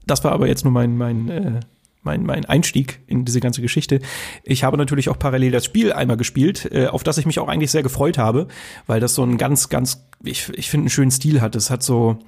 [0.06, 1.60] das war aber jetzt nur mein, mein, äh,
[2.02, 4.00] mein, mein Einstieg in diese ganze Geschichte.
[4.42, 7.48] Ich habe natürlich auch parallel das Spiel einmal gespielt, äh, auf das ich mich auch
[7.48, 8.48] eigentlich sehr gefreut habe,
[8.86, 11.56] weil das so einen ganz, ganz, ich, ich finde, einen schönen Stil hat.
[11.56, 12.18] Es hat so,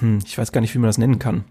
[0.00, 1.44] hm, ich weiß gar nicht, wie man das nennen kann.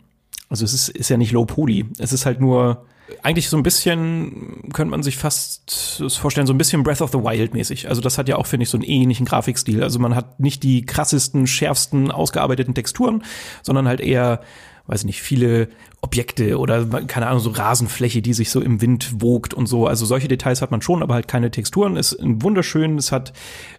[0.50, 1.86] Also es ist, ist ja nicht Low Poly.
[1.98, 2.86] Es ist halt nur
[3.24, 7.20] eigentlich so ein bisschen, könnte man sich fast vorstellen, so ein bisschen Breath of the
[7.20, 7.90] Wild mäßig.
[7.90, 9.84] Also das hat ja auch, finde ich, so einen ähnlichen Grafikstil.
[9.84, 13.24] Also man hat nicht die krassesten, schärfsten, ausgearbeiteten Texturen,
[13.64, 14.42] sondern halt eher
[14.88, 15.70] weiß nicht, viele
[16.02, 19.88] Objekte oder keine Ahnung, so Rasenfläche, die sich so im Wind wogt und so.
[19.88, 21.96] Also solche Details hat man schon, aber halt keine Texturen.
[21.96, 23.34] Ist wunderschön, es hat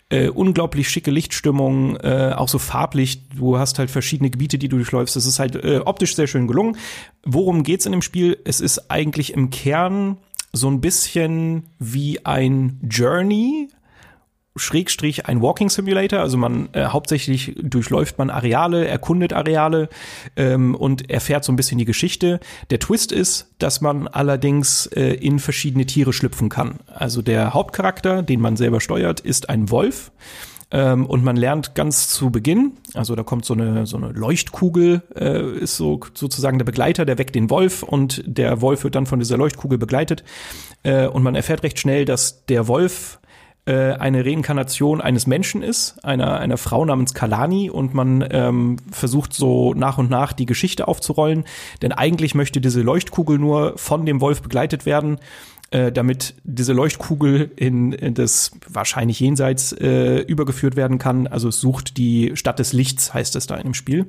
[0.09, 3.29] äh, unglaublich schicke Lichtstimmung, äh, auch so farblich.
[3.31, 5.17] Du hast halt verschiedene Gebiete, die du durchläufst.
[5.17, 6.77] Es ist halt äh, optisch sehr schön gelungen.
[7.25, 8.39] Worum geht's in dem Spiel?
[8.45, 10.19] Es ist eigentlich im Kern
[10.53, 13.69] so ein bisschen wie ein Journey,
[14.57, 16.21] Schrägstrich ein Walking Simulator.
[16.21, 19.89] Also man äh, hauptsächlich durchläuft man Areale, erkundet Areale
[20.37, 22.41] ähm, und erfährt so ein bisschen die Geschichte.
[22.71, 26.81] Der Twist ist, dass man allerdings äh, in verschiedene Tiere schlüpfen kann.
[26.87, 30.13] Also der Hauptcharakter, den man selber steuert, ist ein Wolf.
[30.73, 35.03] Ähm, und man lernt ganz zu Beginn, also da kommt so eine, so eine Leuchtkugel,
[35.15, 39.05] äh, ist so sozusagen der Begleiter, der weckt den Wolf und der Wolf wird dann
[39.05, 40.25] von dieser Leuchtkugel begleitet.
[40.83, 43.21] Äh, und man erfährt recht schnell, dass der Wolf
[43.65, 49.33] äh, eine Reinkarnation eines Menschen ist, einer, einer Frau namens Kalani und man ähm, versucht
[49.33, 51.45] so nach und nach die Geschichte aufzurollen,
[51.81, 55.19] denn eigentlich möchte diese Leuchtkugel nur von dem Wolf begleitet werden,
[55.71, 61.27] äh, damit diese Leuchtkugel in, in das wahrscheinlich jenseits äh, übergeführt werden kann.
[61.27, 64.07] Also es sucht die Stadt des Lichts, heißt es da in dem Spiel.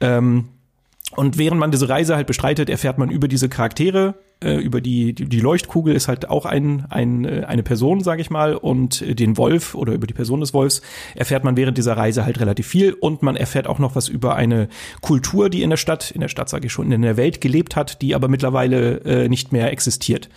[0.00, 0.48] Ähm,
[1.16, 5.12] und während man diese Reise halt bestreitet, erfährt man über diese Charaktere, äh, über die,
[5.12, 9.04] die, die Leuchtkugel ist halt auch ein, ein, äh, eine Person, sage ich mal, und
[9.18, 10.82] den Wolf oder über die Person des Wolfs
[11.14, 14.36] erfährt man während dieser Reise halt relativ viel und man erfährt auch noch was über
[14.36, 14.68] eine
[15.00, 17.76] Kultur, die in der Stadt, in der Stadt sage ich schon, in der Welt gelebt
[17.76, 20.28] hat, die aber mittlerweile äh, nicht mehr existiert.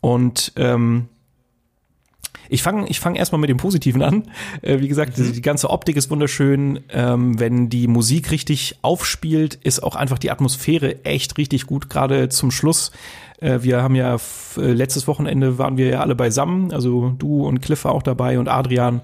[0.00, 1.08] Und ähm,
[2.48, 4.24] ich fange ich fang erstmal mit dem Positiven an.
[4.62, 5.32] Äh, wie gesagt, mhm.
[5.32, 6.80] die, ganze Optik ist wunderschön.
[6.90, 12.28] Ähm, wenn die Musik richtig aufspielt, ist auch einfach die Atmosphäre echt richtig gut, gerade
[12.28, 12.90] zum Schluss.
[13.40, 14.16] Äh, wir haben ja
[14.56, 18.38] äh, letztes Wochenende waren wir ja alle beisammen, also du und Cliff war auch dabei
[18.38, 19.00] und Adrian.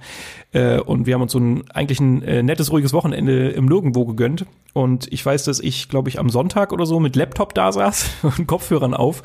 [0.53, 4.05] Äh, und wir haben uns so ein eigentlich ein äh, nettes, ruhiges Wochenende im Nirgendwo
[4.05, 4.47] gegönnt.
[4.73, 8.11] Und ich weiß, dass ich, glaube ich, am Sonntag oder so mit Laptop da saß
[8.23, 9.23] und Kopfhörern auf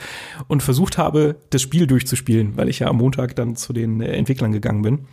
[0.48, 4.52] und versucht habe, das Spiel durchzuspielen, weil ich ja am Montag dann zu den Entwicklern
[4.52, 5.08] gegangen bin.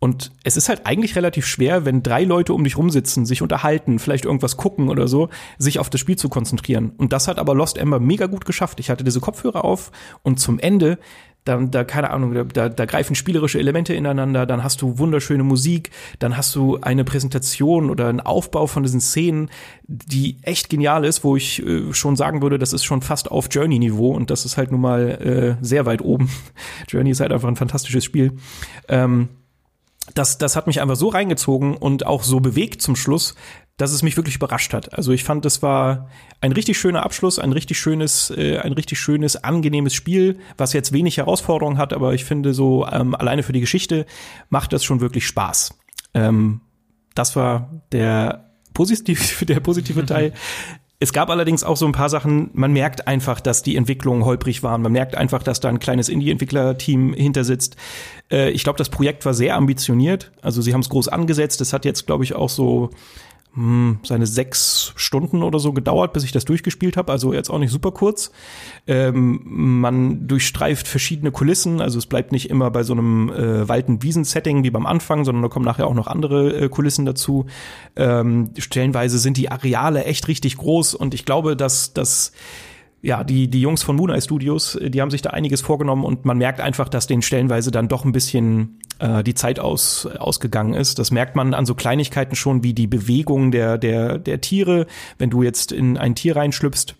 [0.00, 3.98] Und es ist halt eigentlich relativ schwer, wenn drei Leute um dich rumsitzen, sich unterhalten,
[3.98, 6.92] vielleicht irgendwas gucken oder so, sich auf das Spiel zu konzentrieren.
[6.98, 8.80] Und das hat aber Lost Ember mega gut geschafft.
[8.80, 10.98] Ich hatte diese Kopfhörer auf und zum Ende
[11.44, 15.90] dann da keine Ahnung, da, da greifen spielerische Elemente ineinander, dann hast du wunderschöne Musik,
[16.18, 19.50] dann hast du eine Präsentation oder einen Aufbau von diesen Szenen,
[19.86, 23.48] die echt genial ist, wo ich äh, schon sagen würde, das ist schon fast auf
[23.50, 26.30] Journey-Niveau und das ist halt nun mal äh, sehr weit oben.
[26.88, 28.32] Journey ist halt einfach ein fantastisches Spiel.
[28.88, 29.28] Ähm,
[30.14, 33.34] das, das hat mich einfach so reingezogen und auch so bewegt zum Schluss,
[33.76, 34.94] dass es mich wirklich überrascht hat.
[34.94, 36.08] Also ich fand, das war
[36.40, 40.92] ein richtig schöner Abschluss, ein richtig schönes, äh, ein richtig schönes, angenehmes Spiel, was jetzt
[40.92, 44.06] wenig Herausforderungen hat, aber ich finde so ähm, alleine für die Geschichte
[44.48, 45.76] macht das schon wirklich Spaß.
[46.12, 46.60] Ähm,
[47.14, 50.34] das war der positive, der positive Teil.
[51.04, 54.62] Es gab allerdings auch so ein paar Sachen, man merkt einfach, dass die Entwicklungen holprig
[54.62, 54.80] waren.
[54.80, 57.76] Man merkt einfach, dass da ein kleines Indie-Entwickler-Team hinter sitzt.
[58.32, 60.32] Äh, ich glaube, das Projekt war sehr ambitioniert.
[60.40, 61.60] Also sie haben es groß angesetzt.
[61.60, 62.88] Es hat jetzt, glaube ich, auch so
[63.54, 67.12] hm, seine sechs Stunden oder so gedauert, bis ich das durchgespielt habe.
[67.12, 68.32] Also jetzt auch nicht super kurz.
[68.86, 71.80] Ähm, man durchstreift verschiedene Kulissen.
[71.80, 75.24] Also es bleibt nicht immer bei so einem äh, Wald- und Wiesen-Setting wie beim Anfang,
[75.24, 77.46] sondern da kommen nachher auch noch andere äh, Kulissen dazu.
[77.94, 82.32] Ähm, stellenweise sind die Areale echt richtig groß und ich glaube, dass das
[83.04, 86.38] ja, die, die Jungs von Mooneye Studios, die haben sich da einiges vorgenommen und man
[86.38, 90.98] merkt einfach, dass denen stellenweise dann doch ein bisschen äh, die Zeit aus, ausgegangen ist.
[90.98, 94.86] Das merkt man an so Kleinigkeiten schon wie die Bewegung der, der, der Tiere.
[95.18, 96.96] Wenn du jetzt in ein Tier reinschlüpfst,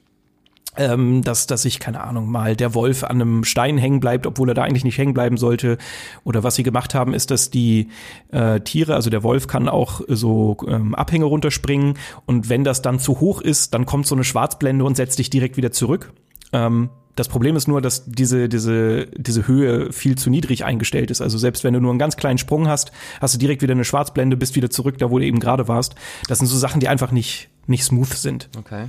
[0.77, 4.49] ähm, dass, dass sich, keine Ahnung, mal der Wolf an einem Stein hängen bleibt, obwohl
[4.49, 5.79] er da eigentlich nicht hängen bleiben sollte.
[6.25, 7.89] Oder was sie gemacht haben, ist, dass die
[8.33, 11.95] äh, Tiere, also der Wolf kann auch so ähm, Abhänge runterspringen
[12.27, 15.31] und wenn das dann zu hoch ist, dann kommt so eine Schwarzblende und setzt dich
[15.31, 16.13] direkt wieder zurück.
[16.53, 21.21] Ähm, das Problem ist nur, dass diese, diese, diese Höhe viel zu niedrig eingestellt ist.
[21.21, 23.85] Also selbst wenn du nur einen ganz kleinen Sprung hast, hast du direkt wieder eine
[23.85, 25.95] Schwarzblende, bist wieder zurück, da wo du eben gerade warst.
[26.27, 28.49] Das sind so Sachen, die einfach nicht, nicht smooth sind.
[28.59, 28.87] Okay.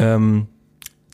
[0.00, 0.46] Ähm,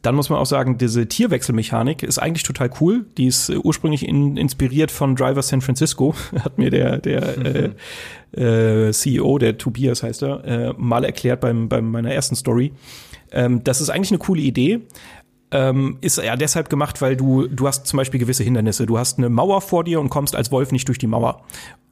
[0.03, 3.07] dann muss man auch sagen, diese Tierwechselmechanik ist eigentlich total cool.
[3.19, 7.75] Die ist äh, ursprünglich in, inspiriert von Driver San Francisco, hat mir der, der
[8.35, 12.73] äh, äh, CEO, der Tobias heißt er, äh, mal erklärt beim, bei meiner ersten Story.
[13.33, 14.83] Ähm, das ist eigentlich eine coole Idee,
[15.57, 18.85] ähm, ist ja deshalb gemacht, weil du, du hast zum Beispiel gewisse Hindernisse.
[18.85, 21.43] Du hast eine Mauer vor dir und kommst als Wolf nicht durch die Mauer.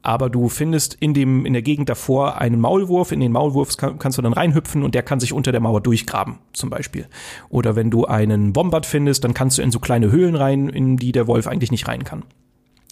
[0.03, 3.11] Aber du findest in dem, in der Gegend davor einen Maulwurf.
[3.11, 5.81] In den Maulwurf kann, kannst du dann reinhüpfen und der kann sich unter der Mauer
[5.81, 7.07] durchgraben, zum Beispiel.
[7.49, 10.97] Oder wenn du einen Wombat findest, dann kannst du in so kleine Höhlen rein, in
[10.97, 12.23] die der Wolf eigentlich nicht rein kann.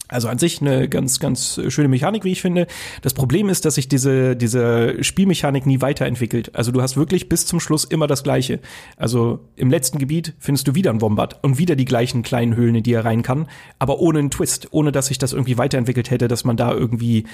[0.10, 2.68] Also an sich eine ganz, ganz schöne Mechanik, wie ich finde.
[3.02, 6.54] Das Problem ist, dass sich diese, diese Spielmechanik nie weiterentwickelt.
[6.56, 8.60] Also du hast wirklich bis zum Schluss immer das Gleiche.
[8.98, 12.76] Also im letzten Gebiet findest du wieder einen Wombat und wieder die gleichen kleinen Höhlen,
[12.76, 13.48] in die er rein kann,
[13.80, 17.26] aber ohne einen Twist, ohne dass sich das irgendwie weiterentwickelt hätte, dass man da irgendwie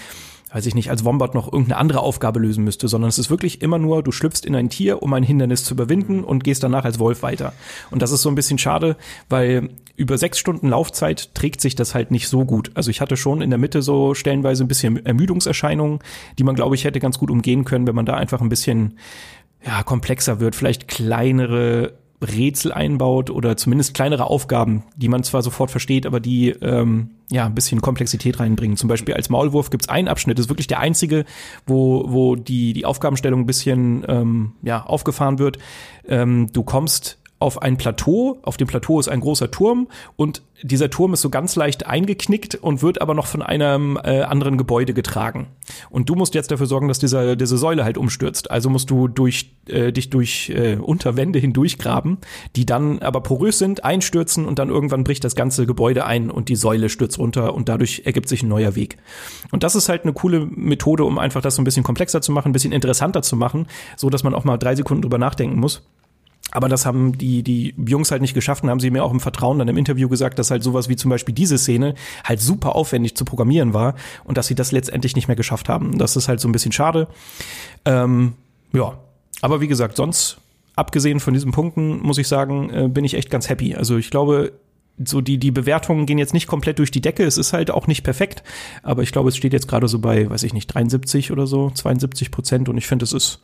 [0.51, 3.61] weiß ich nicht, als Wombat noch irgendeine andere Aufgabe lösen müsste, sondern es ist wirklich
[3.61, 6.85] immer nur, du schlüpfst in ein Tier, um ein Hindernis zu überwinden und gehst danach
[6.85, 7.53] als Wolf weiter.
[7.91, 8.97] Und das ist so ein bisschen schade,
[9.29, 12.71] weil über sechs Stunden Laufzeit trägt sich das halt nicht so gut.
[12.73, 15.99] Also ich hatte schon in der Mitte so stellenweise ein bisschen Ermüdungserscheinungen,
[16.37, 18.97] die man, glaube ich, hätte ganz gut umgehen können, wenn man da einfach ein bisschen
[19.65, 25.69] ja, komplexer wird, vielleicht kleinere Rätsel einbaut oder zumindest kleinere Aufgaben, die man zwar sofort
[25.69, 28.77] versteht, aber die ähm, ja ein bisschen Komplexität reinbringen.
[28.77, 31.25] Zum Beispiel als Maulwurf gibt es einen Abschnitt, das ist wirklich der einzige,
[31.65, 35.59] wo, wo die, die Aufgabenstellung ein bisschen ähm, ja, aufgefahren wird.
[36.07, 38.37] Ähm, du kommst auf ein Plateau.
[38.43, 42.55] Auf dem Plateau ist ein großer Turm und dieser Turm ist so ganz leicht eingeknickt
[42.55, 45.47] und wird aber noch von einem äh, anderen Gebäude getragen.
[45.89, 48.51] Und du musst jetzt dafür sorgen, dass dieser, diese Säule halt umstürzt.
[48.51, 52.17] Also musst du durch, äh, dich durch äh, Unterwände hindurchgraben,
[52.57, 56.49] die dann aber porös sind, einstürzen und dann irgendwann bricht das ganze Gebäude ein und
[56.49, 58.97] die Säule stürzt runter und dadurch ergibt sich ein neuer Weg.
[59.51, 62.33] Und das ist halt eine coole Methode, um einfach das so ein bisschen komplexer zu
[62.33, 65.59] machen, ein bisschen interessanter zu machen, so dass man auch mal drei Sekunden drüber nachdenken
[65.59, 65.83] muss.
[66.51, 69.19] Aber das haben die, die Jungs halt nicht geschafft und haben sie mir auch im
[69.19, 72.75] Vertrauen dann im Interview gesagt, dass halt sowas wie zum Beispiel diese Szene halt super
[72.75, 75.97] aufwendig zu programmieren war und dass sie das letztendlich nicht mehr geschafft haben.
[75.97, 77.07] Das ist halt so ein bisschen schade.
[77.85, 78.33] Ähm,
[78.73, 78.97] ja,
[79.41, 80.37] aber wie gesagt, sonst,
[80.75, 83.75] abgesehen von diesen Punkten, muss ich sagen, äh, bin ich echt ganz happy.
[83.75, 84.53] Also ich glaube,
[85.03, 87.23] so die, die Bewertungen gehen jetzt nicht komplett durch die Decke.
[87.23, 88.43] Es ist halt auch nicht perfekt,
[88.83, 91.71] aber ich glaube, es steht jetzt gerade so bei, weiß ich nicht, 73 oder so,
[91.71, 93.39] 72 Prozent und ich finde, es ist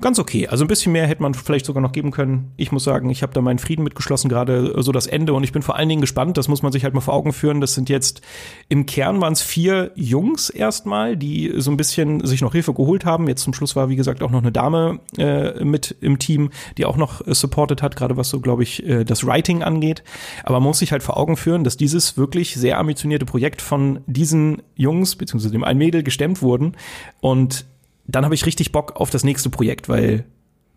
[0.00, 0.48] ganz okay.
[0.48, 2.52] Also ein bisschen mehr hätte man vielleicht sogar noch geben können.
[2.56, 5.32] Ich muss sagen, ich habe da meinen Frieden mitgeschlossen, gerade so das Ende.
[5.34, 7.32] Und ich bin vor allen Dingen gespannt, das muss man sich halt mal vor Augen
[7.32, 7.60] führen.
[7.60, 8.20] Das sind jetzt
[8.68, 13.04] im Kern waren es vier Jungs erstmal, die so ein bisschen sich noch Hilfe geholt
[13.04, 13.28] haben.
[13.28, 16.84] Jetzt zum Schluss war, wie gesagt, auch noch eine Dame äh, mit im Team, die
[16.86, 20.02] auch noch äh, supported hat, gerade was so, glaube ich, äh, das Writing angeht.
[20.42, 24.00] Aber man muss sich halt vor Augen führen, dass dieses wirklich sehr ambitionierte Projekt von
[24.06, 26.76] diesen Jungs, beziehungsweise dem einen Mädel gestemmt wurden.
[27.20, 27.66] Und
[28.06, 30.24] dann habe ich richtig Bock auf das nächste Projekt, weil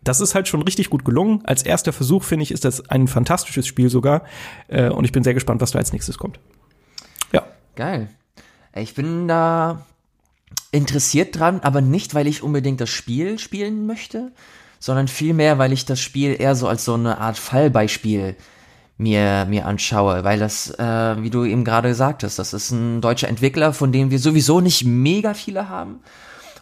[0.03, 1.41] das ist halt schon richtig gut gelungen.
[1.45, 4.23] Als erster Versuch, finde ich, ist das ein fantastisches Spiel sogar.
[4.67, 6.39] Äh, und ich bin sehr gespannt, was da als nächstes kommt.
[7.33, 7.43] Ja.
[7.75, 8.09] Geil.
[8.75, 9.85] Ich bin da
[10.71, 14.31] interessiert dran, aber nicht, weil ich unbedingt das Spiel spielen möchte,
[14.79, 18.35] sondern vielmehr, weil ich das Spiel eher so als so eine Art Fallbeispiel
[18.97, 23.01] mir, mir anschaue, weil das, äh, wie du eben gerade gesagt hast, das ist ein
[23.01, 25.99] deutscher Entwickler, von dem wir sowieso nicht mega viele haben.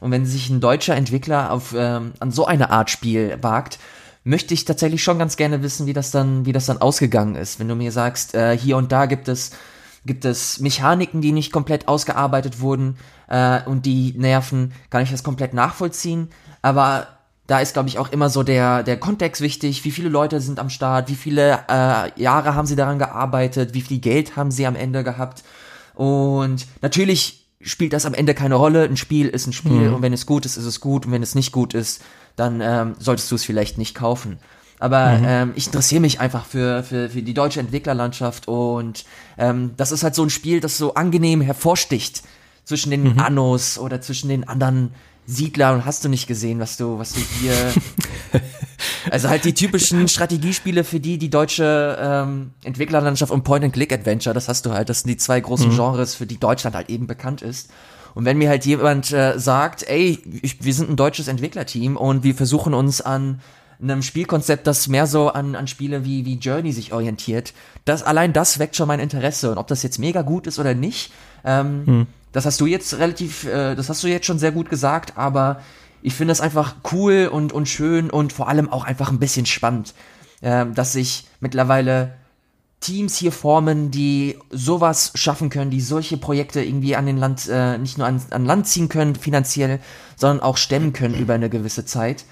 [0.05, 3.79] Und wenn sich ein deutscher Entwickler auf, ähm, an so eine Art Spiel wagt,
[4.23, 7.59] möchte ich tatsächlich schon ganz gerne wissen, wie das dann, wie das dann ausgegangen ist.
[7.59, 9.49] Wenn du mir sagst, äh, hier und da gibt es,
[10.05, 12.97] gibt es Mechaniken, die nicht komplett ausgearbeitet wurden
[13.29, 16.29] äh, und die nerven, kann ich das komplett nachvollziehen.
[16.61, 17.07] Aber
[17.47, 19.85] da ist, glaube ich, auch immer so der, der Kontext wichtig.
[19.85, 21.09] Wie viele Leute sind am Start?
[21.09, 23.73] Wie viele äh, Jahre haben sie daran gearbeitet?
[23.73, 25.43] Wie viel Geld haben sie am Ende gehabt?
[25.95, 28.83] Und natürlich spielt das am Ende keine Rolle.
[28.83, 29.95] Ein Spiel ist ein Spiel mhm.
[29.95, 32.01] und wenn es gut ist, ist es gut und wenn es nicht gut ist,
[32.35, 34.39] dann ähm, solltest du es vielleicht nicht kaufen.
[34.79, 35.25] Aber mhm.
[35.27, 39.05] ähm, ich interessiere mich einfach für, für, für die deutsche Entwicklerlandschaft und
[39.37, 42.23] ähm, das ist halt so ein Spiel, das so angenehm hervorsticht
[42.65, 43.19] zwischen den mhm.
[43.19, 44.91] Annos oder zwischen den anderen
[45.25, 45.85] Siedlern.
[45.85, 47.53] Hast du nicht gesehen, was du, was du hier
[49.09, 54.65] Also halt die typischen Strategiespiele, für die die deutsche ähm, Entwicklerlandschaft und Point-and-Click-Adventure, das hast
[54.65, 55.75] du halt, das sind die zwei großen mhm.
[55.75, 57.69] Genres, für die Deutschland halt eben bekannt ist.
[58.15, 62.23] Und wenn mir halt jemand äh, sagt, ey, ich, wir sind ein deutsches Entwicklerteam und
[62.23, 63.41] wir versuchen uns an
[63.81, 68.31] einem Spielkonzept, das mehr so an, an Spiele wie, wie Journey sich orientiert, das, allein
[68.31, 69.51] das weckt schon mein Interesse.
[69.51, 71.11] Und ob das jetzt mega gut ist oder nicht,
[71.43, 72.07] ähm, hm.
[72.31, 75.61] das hast du jetzt relativ, äh, das hast du jetzt schon sehr gut gesagt, aber
[76.05, 79.47] ich finde es einfach cool und, und schön und vor allem auch einfach ein bisschen
[79.47, 79.95] spannend,
[80.41, 82.13] äh, dass sich mittlerweile
[82.79, 87.79] Teams hier formen, die sowas schaffen können, die solche Projekte irgendwie an den Land, äh,
[87.79, 89.79] nicht nur an, an Land ziehen können, finanziell,
[90.15, 92.25] sondern auch stemmen können über eine gewisse Zeit.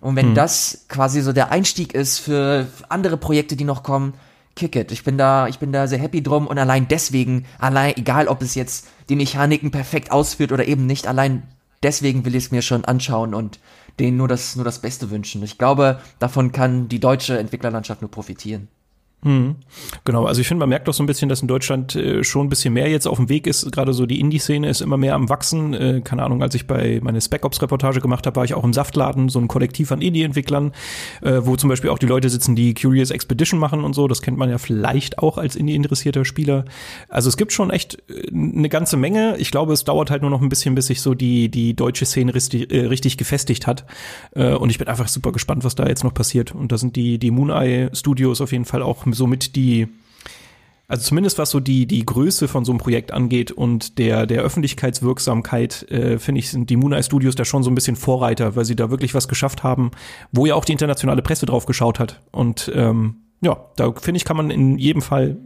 [0.00, 0.34] Und wenn hm.
[0.34, 4.14] das quasi so der Einstieg ist für andere Projekte, die noch kommen,
[4.56, 4.90] kick it.
[4.90, 8.40] Ich bin da, ich bin da sehr happy drum und allein deswegen, allein, egal ob
[8.40, 11.42] es jetzt die Mechaniken perfekt ausführt oder eben nicht, allein
[11.82, 13.60] deswegen will ich es mir schon anschauen und
[13.98, 15.42] denen nur das, nur das Beste wünschen.
[15.42, 18.68] Ich glaube, davon kann die deutsche Entwicklerlandschaft nur profitieren.
[19.22, 19.56] Mhm.
[20.04, 22.46] Genau, also ich finde, man merkt doch so ein bisschen, dass in Deutschland äh, schon
[22.46, 23.70] ein bisschen mehr jetzt auf dem Weg ist.
[23.72, 25.74] Gerade so die Indie-Szene ist immer mehr am Wachsen.
[25.74, 28.72] Äh, keine Ahnung, als ich bei meine Spec Ops-Reportage gemacht habe, war ich auch im
[28.72, 30.72] Saftladen, so ein Kollektiv an Indie-Entwicklern,
[31.22, 34.06] äh, wo zum Beispiel auch die Leute sitzen, die Curious Expedition machen und so.
[34.06, 36.64] Das kennt man ja vielleicht auch als Indie-interessierter Spieler.
[37.08, 39.36] Also es gibt schon echt äh, eine ganze Menge.
[39.38, 42.06] Ich glaube, es dauert halt nur noch ein bisschen, bis sich so die, die deutsche
[42.06, 43.84] Szene richtig, äh, richtig gefestigt hat.
[44.36, 46.54] Äh, und ich bin einfach super gespannt, was da jetzt noch passiert.
[46.54, 49.88] Und da sind die, die Moon Eye Studios auf jeden Fall auch somit die,
[50.88, 54.42] also zumindest was so die, die Größe von so einem Projekt angeht und der, der
[54.42, 58.64] Öffentlichkeitswirksamkeit, äh, finde ich, sind die Mooneye Studios da schon so ein bisschen Vorreiter, weil
[58.64, 59.90] sie da wirklich was geschafft haben,
[60.32, 62.20] wo ja auch die internationale Presse drauf geschaut hat.
[62.30, 65.36] Und ähm, ja, da finde ich, kann man in jedem Fall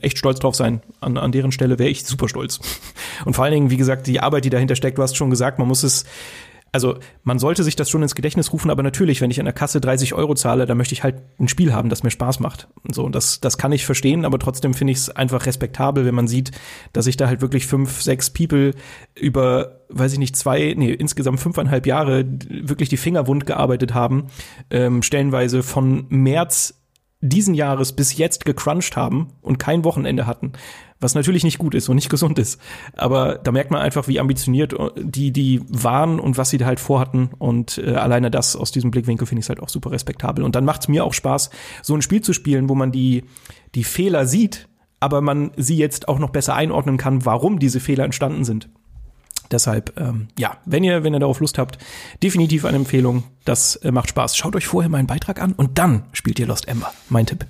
[0.00, 0.82] echt stolz drauf sein.
[1.00, 2.60] An, an deren Stelle wäre ich super stolz.
[3.24, 5.58] Und vor allen Dingen, wie gesagt, die Arbeit, die dahinter steckt, du hast schon gesagt,
[5.58, 6.04] man muss es
[6.72, 9.54] also man sollte sich das schon ins Gedächtnis rufen, aber natürlich, wenn ich an der
[9.54, 12.68] Kasse 30 Euro zahle, dann möchte ich halt ein Spiel haben, das mir Spaß macht.
[12.82, 16.04] Und so, und das, das kann ich verstehen, aber trotzdem finde ich es einfach respektabel,
[16.04, 16.52] wenn man sieht,
[16.92, 18.74] dass sich da halt wirklich fünf, sechs People
[19.14, 24.26] über, weiß ich nicht, zwei, nee, insgesamt fünfeinhalb Jahre wirklich die Finger wund gearbeitet haben,
[24.70, 26.79] ähm, stellenweise von März
[27.20, 30.52] diesen Jahres bis jetzt gecrunched haben und kein Wochenende hatten
[31.00, 32.60] was natürlich nicht gut ist und nicht gesund ist.
[32.96, 36.80] Aber da merkt man einfach, wie ambitioniert die, die waren und was sie da halt
[36.80, 37.30] vorhatten.
[37.38, 40.44] Und äh, alleine das aus diesem Blickwinkel finde ich halt auch super respektabel.
[40.44, 41.50] Und dann macht es mir auch Spaß,
[41.82, 43.24] so ein Spiel zu spielen, wo man die,
[43.74, 44.68] die Fehler sieht,
[45.00, 48.68] aber man sie jetzt auch noch besser einordnen kann, warum diese Fehler entstanden sind.
[49.50, 51.78] Deshalb, ähm, ja, wenn ihr, wenn ihr darauf Lust habt,
[52.22, 53.24] definitiv eine Empfehlung.
[53.44, 54.36] Das äh, macht Spaß.
[54.36, 56.92] Schaut euch vorher meinen Beitrag an und dann spielt ihr Lost Ember.
[57.08, 57.46] Mein Tipp.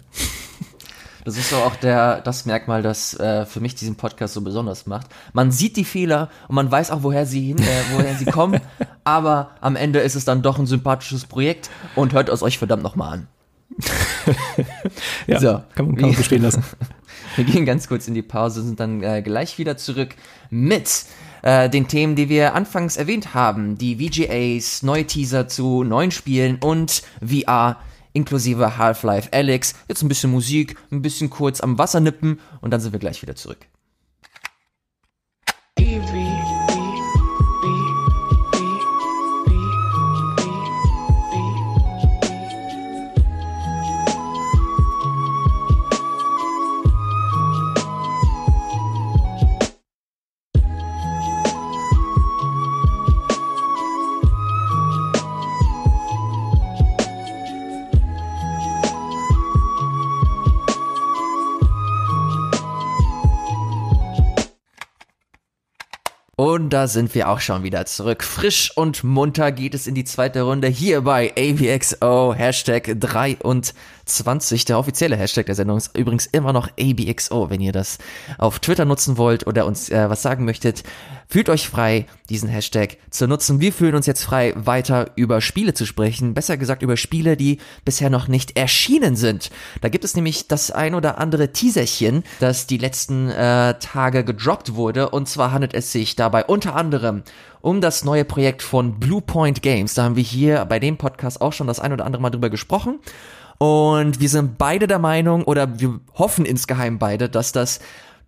[1.24, 4.86] Das ist so auch der, das Merkmal, das äh, für mich diesen Podcast so besonders
[4.86, 5.08] macht.
[5.34, 8.60] Man sieht die Fehler und man weiß auch, woher sie hin, äh, woher sie kommen,
[9.04, 12.82] aber am Ende ist es dann doch ein sympathisches Projekt und hört es euch verdammt
[12.82, 13.28] nochmal an.
[15.26, 16.64] ja, so, kann man, kann man bestehen lassen.
[17.36, 20.16] wir gehen ganz kurz in die Pause, sind dann äh, gleich wieder zurück
[20.48, 21.04] mit
[21.42, 23.78] äh, den Themen, die wir anfangs erwähnt haben.
[23.78, 27.78] Die VGAs, neue Teaser zu neuen Spielen und VR
[28.12, 29.74] inklusive Half-Life Alex.
[29.88, 33.22] Jetzt ein bisschen Musik, ein bisschen kurz am Wasser nippen und dann sind wir gleich
[33.22, 33.69] wieder zurück.
[66.80, 68.24] Da sind wir auch schon wieder zurück.
[68.24, 74.64] Frisch und munter geht es in die zweite Runde hier bei AVXO Hashtag 23.
[74.64, 77.98] Der offizielle Hashtag der Sendung ist übrigens immer noch ABXO, wenn ihr das
[78.38, 80.82] auf Twitter nutzen wollt oder uns äh, was sagen möchtet.
[81.32, 83.60] Fühlt euch frei, diesen Hashtag zu nutzen.
[83.60, 86.34] Wir fühlen uns jetzt frei, weiter über Spiele zu sprechen.
[86.34, 89.50] Besser gesagt über Spiele, die bisher noch nicht erschienen sind.
[89.80, 94.74] Da gibt es nämlich das ein oder andere Teaserchen, das die letzten äh, Tage gedroppt
[94.74, 95.10] wurde.
[95.10, 97.22] Und zwar handelt es sich dabei unter anderem
[97.60, 99.94] um das neue Projekt von Bluepoint Games.
[99.94, 102.50] Da haben wir hier bei dem Podcast auch schon das ein oder andere Mal drüber
[102.50, 102.98] gesprochen.
[103.58, 107.78] Und wir sind beide der Meinung, oder wir hoffen insgeheim beide, dass das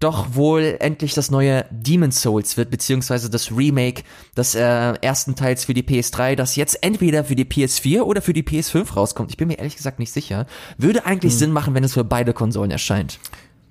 [0.02, 4.02] doch wohl endlich das neue Demon Souls wird, beziehungsweise das Remake
[4.36, 4.60] des äh,
[5.00, 8.94] ersten Teils für die PS3, das jetzt entweder für die PS4 oder für die PS5
[8.94, 9.30] rauskommt.
[9.30, 10.46] Ich bin mir ehrlich gesagt nicht sicher.
[10.76, 11.38] Würde eigentlich hm.
[11.38, 13.18] Sinn machen, wenn es für beide Konsolen erscheint.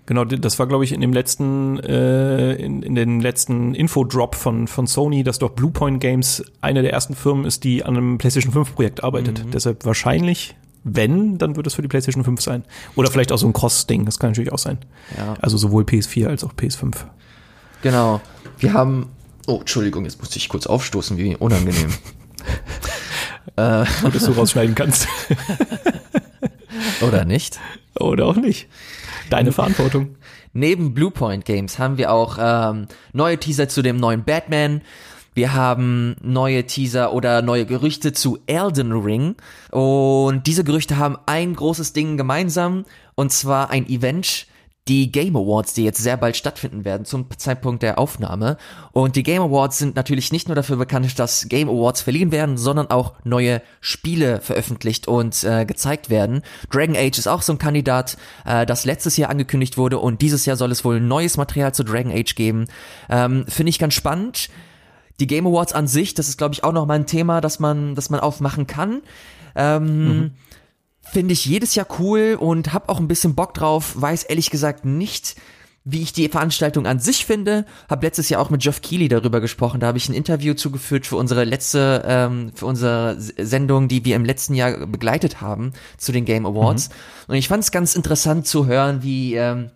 [0.08, 4.68] Genau, das war, glaube ich, in dem letzten, äh, in, in den letzten Infodrop von,
[4.68, 8.52] von Sony, dass doch Bluepoint Games eine der ersten Firmen ist, die an einem PlayStation
[8.52, 9.46] 5 Projekt arbeitet.
[9.46, 9.52] Mhm.
[9.52, 12.64] Deshalb wahrscheinlich wenn, dann wird es für die PlayStation 5 sein.
[12.96, 14.80] Oder vielleicht auch so ein Cross-Ding, das kann natürlich auch sein.
[15.18, 15.36] Ja.
[15.42, 16.96] Also sowohl PS4 als auch PS5.
[17.82, 18.22] Genau.
[18.60, 19.10] Wir haben.
[19.48, 21.94] Oh, Entschuldigung, jetzt musste ich kurz aufstoßen, wie unangenehm.
[23.56, 25.08] äh, Gut, dass du rausschneiden kannst.
[27.02, 27.60] Oder nicht?
[28.00, 28.68] Oder auch nicht.
[29.30, 30.16] Deine Verantwortung.
[30.54, 34.82] Neben Bluepoint Games haben wir auch ähm, neue Teaser zu dem neuen Batman.
[35.34, 39.36] Wir haben neue Teaser oder neue Gerüchte zu Elden Ring.
[39.72, 42.86] Und diese Gerüchte haben ein großes Ding gemeinsam.
[43.16, 44.48] Und zwar ein Event,
[44.88, 48.58] die Game Awards, die jetzt sehr bald stattfinden werden zum Zeitpunkt der Aufnahme.
[48.92, 52.58] Und die Game Awards sind natürlich nicht nur dafür bekannt, dass Game Awards verliehen werden,
[52.58, 56.42] sondern auch neue Spiele veröffentlicht und äh, gezeigt werden.
[56.72, 60.46] Dragon Age ist auch so ein Kandidat, äh, das letztes Jahr angekündigt wurde und dieses
[60.46, 62.66] Jahr soll es wohl neues Material zu Dragon Age geben.
[63.10, 64.50] Ähm, Finde ich ganz spannend.
[65.20, 67.60] Die Game Awards an sich, das ist glaube ich auch noch mal ein Thema, das
[67.60, 69.02] man, das man aufmachen kann.
[69.56, 70.32] Ähm, mhm
[71.04, 74.86] Finde ich jedes Jahr cool und hab auch ein bisschen Bock drauf, weiß ehrlich gesagt
[74.86, 75.36] nicht,
[75.84, 77.66] wie ich die Veranstaltung an sich finde.
[77.90, 79.80] Hab letztes Jahr auch mit Geoff Keighley darüber gesprochen.
[79.80, 84.16] Da habe ich ein Interview zugeführt für unsere letzte, ähm, für unsere Sendung, die wir
[84.16, 86.90] im letzten Jahr begleitet haben zu den Game Awards.
[86.90, 86.94] Mhm.
[87.30, 89.72] Und ich fand es ganz interessant zu hören, wie ähm,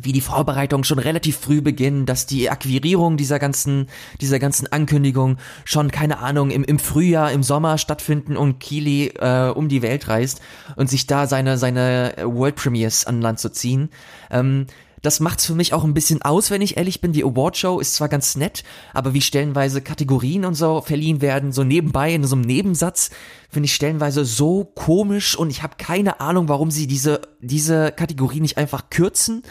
[0.00, 3.88] wie die Vorbereitungen schon relativ früh beginnen, dass die Akquirierung dieser ganzen,
[4.20, 9.50] dieser ganzen Ankündigung schon, keine Ahnung, im, im Frühjahr, im Sommer stattfinden und Keely äh,
[9.50, 10.40] um die Welt reist
[10.76, 13.90] und sich da seine, seine World Premiers an Land zu ziehen.
[14.30, 14.66] Ähm,
[15.02, 17.12] das macht's für mich auch ein bisschen aus, wenn ich ehrlich bin.
[17.12, 18.62] Die Awardshow ist zwar ganz nett,
[18.94, 23.10] aber wie stellenweise Kategorien und so verliehen werden, so nebenbei in so einem Nebensatz,
[23.50, 28.40] finde ich stellenweise so komisch und ich habe keine Ahnung, warum sie diese, diese Kategorie
[28.40, 29.42] nicht einfach kürzen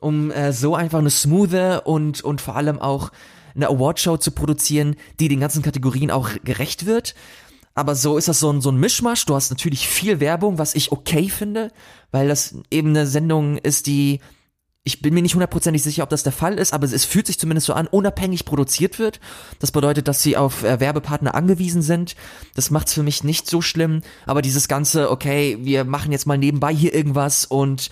[0.00, 3.10] um äh, so einfach eine smoothe und, und vor allem auch
[3.54, 7.14] eine Awardshow zu produzieren, die den ganzen Kategorien auch gerecht wird.
[7.74, 9.26] Aber so ist das so ein, so ein Mischmasch.
[9.26, 11.70] Du hast natürlich viel Werbung, was ich okay finde,
[12.10, 14.20] weil das eben eine Sendung ist, die
[14.82, 17.38] ich bin mir nicht hundertprozentig sicher, ob das der Fall ist, aber es, fühlt sich
[17.38, 19.20] zumindest so an, unabhängig produziert wird.
[19.58, 22.16] Das bedeutet, dass sie auf äh, Werbepartner angewiesen sind.
[22.54, 24.00] Das macht's für mich nicht so schlimm.
[24.24, 27.90] Aber dieses ganze, okay, wir machen jetzt mal nebenbei hier irgendwas und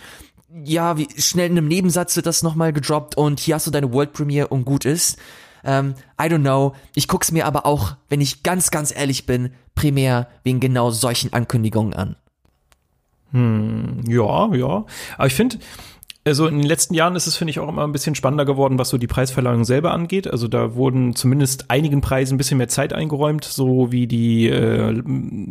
[0.64, 3.92] ja, wie schnell in einem Nebensatz wird das nochmal gedroppt und hier hast du deine
[3.92, 5.18] World Premiere und gut ist.
[5.64, 6.74] Ähm, I don't know.
[6.94, 11.32] Ich guck's mir aber auch, wenn ich ganz, ganz ehrlich bin, primär wegen genau solchen
[11.32, 12.16] Ankündigungen an.
[13.32, 14.86] Hm, ja, ja.
[15.16, 15.58] Aber ich finde,
[16.28, 18.78] also in den letzten Jahren ist es, finde ich, auch immer ein bisschen spannender geworden,
[18.78, 20.30] was so die Preisverleihung selber angeht.
[20.30, 24.90] Also da wurden zumindest einigen Preisen ein bisschen mehr Zeit eingeräumt, so wie die äh,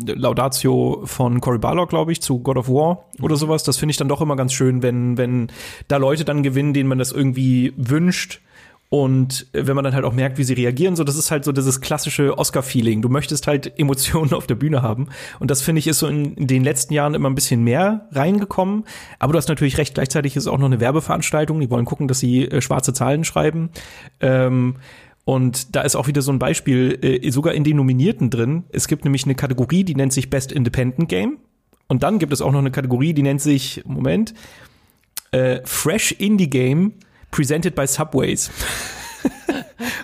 [0.06, 3.40] Laudatio von Cory Barlog, glaube ich, zu God of War oder mhm.
[3.40, 3.64] sowas.
[3.64, 5.48] Das finde ich dann doch immer ganz schön, wenn, wenn
[5.88, 8.42] da Leute dann gewinnen, denen man das irgendwie wünscht
[8.90, 11.52] und wenn man dann halt auch merkt, wie sie reagieren, so, das ist halt so
[11.52, 13.02] dieses klassische Oscar-Feeling.
[13.02, 15.10] Du möchtest halt Emotionen auf der Bühne haben.
[15.40, 18.08] Und das finde ich ist so in, in, den letzten Jahren immer ein bisschen mehr
[18.12, 18.86] reingekommen.
[19.20, 21.60] Aber du hast natürlich recht, gleichzeitig ist auch noch eine Werbeveranstaltung.
[21.60, 23.72] Die wollen gucken, dass sie äh, schwarze Zahlen schreiben.
[24.22, 24.76] Ähm,
[25.26, 28.64] und da ist auch wieder so ein Beispiel, äh, sogar in den Nominierten drin.
[28.72, 31.40] Es gibt nämlich eine Kategorie, die nennt sich Best Independent Game.
[31.90, 34.34] Und dann gibt es auch noch eine Kategorie, die nennt sich, Moment,
[35.32, 36.94] äh, Fresh Indie Game
[37.32, 38.50] presented by Subways.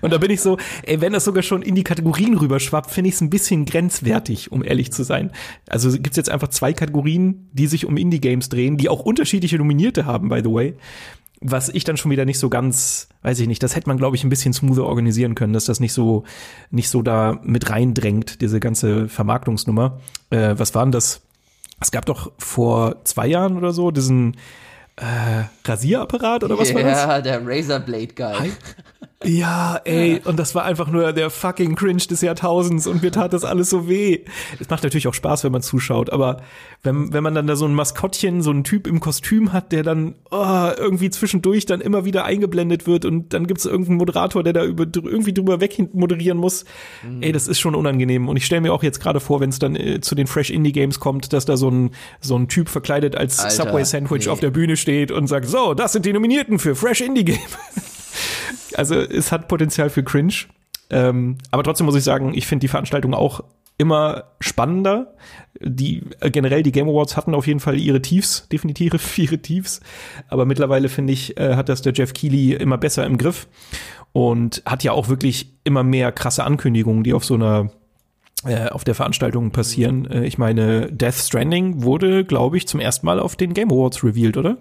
[0.01, 3.09] Und da bin ich so, ey, wenn das sogar schon in die Kategorien rüberschwappt, finde
[3.09, 5.31] ich es ein bisschen grenzwertig, um ehrlich zu sein.
[5.67, 10.05] Also gibt's jetzt einfach zwei Kategorien, die sich um Indie-Games drehen, die auch unterschiedliche Nominierte
[10.05, 10.73] haben, by the way.
[11.39, 14.15] Was ich dann schon wieder nicht so ganz, weiß ich nicht, das hätte man, glaube
[14.15, 16.23] ich, ein bisschen smoother organisieren können, dass das nicht so,
[16.71, 19.99] nicht so da mit reindrängt, diese ganze Vermarktungsnummer.
[20.29, 21.21] Äh, was war denn das?
[21.81, 24.37] Es gab doch vor zwei Jahren oder so diesen
[24.95, 27.03] äh, Rasierapparat oder was yeah, war das?
[27.03, 28.51] Ja, der Razorblade Guy.
[29.23, 33.33] Ja, ey, und das war einfach nur der fucking Cringe des Jahrtausends und mir tat
[33.33, 34.19] das alles so weh.
[34.59, 36.41] Es macht natürlich auch Spaß, wenn man zuschaut, aber
[36.83, 39.83] wenn, wenn man dann da so ein Maskottchen, so einen Typ im Kostüm hat, der
[39.83, 44.53] dann oh, irgendwie zwischendurch dann immer wieder eingeblendet wird und dann gibt's irgendeinen Moderator, der
[44.53, 46.65] da über, irgendwie drüber weg moderieren muss.
[47.07, 47.23] Mhm.
[47.23, 48.27] Ey, das ist schon unangenehm.
[48.27, 50.49] Und ich stelle mir auch jetzt gerade vor, wenn es dann äh, zu den Fresh
[50.49, 54.25] Indie Games kommt, dass da so ein, so ein Typ verkleidet als Alter, Subway Sandwich
[54.25, 54.31] nee.
[54.31, 57.57] auf der Bühne steht und sagt, so, das sind die Nominierten für Fresh Indie Games.
[58.75, 60.33] Also es hat Potenzial für Cringe.
[60.89, 63.43] Ähm, aber trotzdem muss ich sagen, ich finde die Veranstaltung auch
[63.77, 65.13] immer spannender.
[65.59, 69.81] Die äh, generell die Game Awards hatten auf jeden Fall ihre Tiefs, definitiv ihre Tiefs.
[70.27, 73.47] Aber mittlerweile finde ich, äh, hat das der Jeff Keighley immer besser im Griff
[74.11, 77.71] und hat ja auch wirklich immer mehr krasse Ankündigungen, die auf so einer
[78.45, 80.05] äh, auf der Veranstaltung passieren.
[80.09, 84.03] Äh, ich meine, Death Stranding wurde, glaube ich, zum ersten Mal auf den Game Awards
[84.03, 84.57] revealed, oder?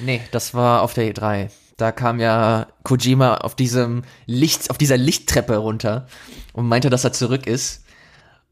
[0.00, 1.50] Nee, das war auf der E3.
[1.80, 6.06] Da kam ja Kojima auf diesem Licht, auf dieser Lichttreppe runter
[6.52, 7.84] und meinte, dass er zurück ist.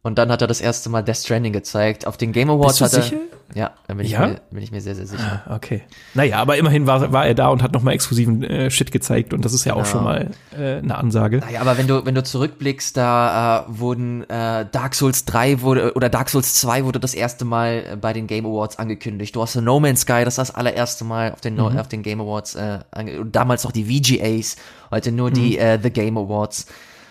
[0.03, 2.07] Und dann hat er das erste Mal Death Stranding gezeigt.
[2.07, 3.09] Auf den Game Awards Bist du hat er.
[3.09, 3.23] Sicher?
[3.55, 4.27] Ja, da bin ich, ja?
[4.27, 5.43] Mir, bin ich mir sehr, sehr sicher.
[5.47, 5.83] Ah, okay.
[6.13, 9.43] Naja, aber immerhin war, war er da und hat nochmal exklusiven äh, Shit gezeigt und
[9.43, 9.85] das ist ja genau.
[9.85, 11.39] auch schon mal äh, eine Ansage.
[11.39, 15.95] Naja, aber wenn du, wenn du zurückblickst, da äh, wurden äh, Dark Souls 3 wurde
[15.95, 19.35] oder Dark Souls 2 wurde das erste Mal äh, bei den Game Awards angekündigt.
[19.35, 21.79] Du hast The No Man's Sky, das war das allererste Mal auf den, mhm.
[21.79, 22.81] auf den Game Awards, äh,
[23.25, 24.57] damals noch die VGAs,
[24.91, 25.63] heute nur die mhm.
[25.63, 26.67] äh, The Game Awards.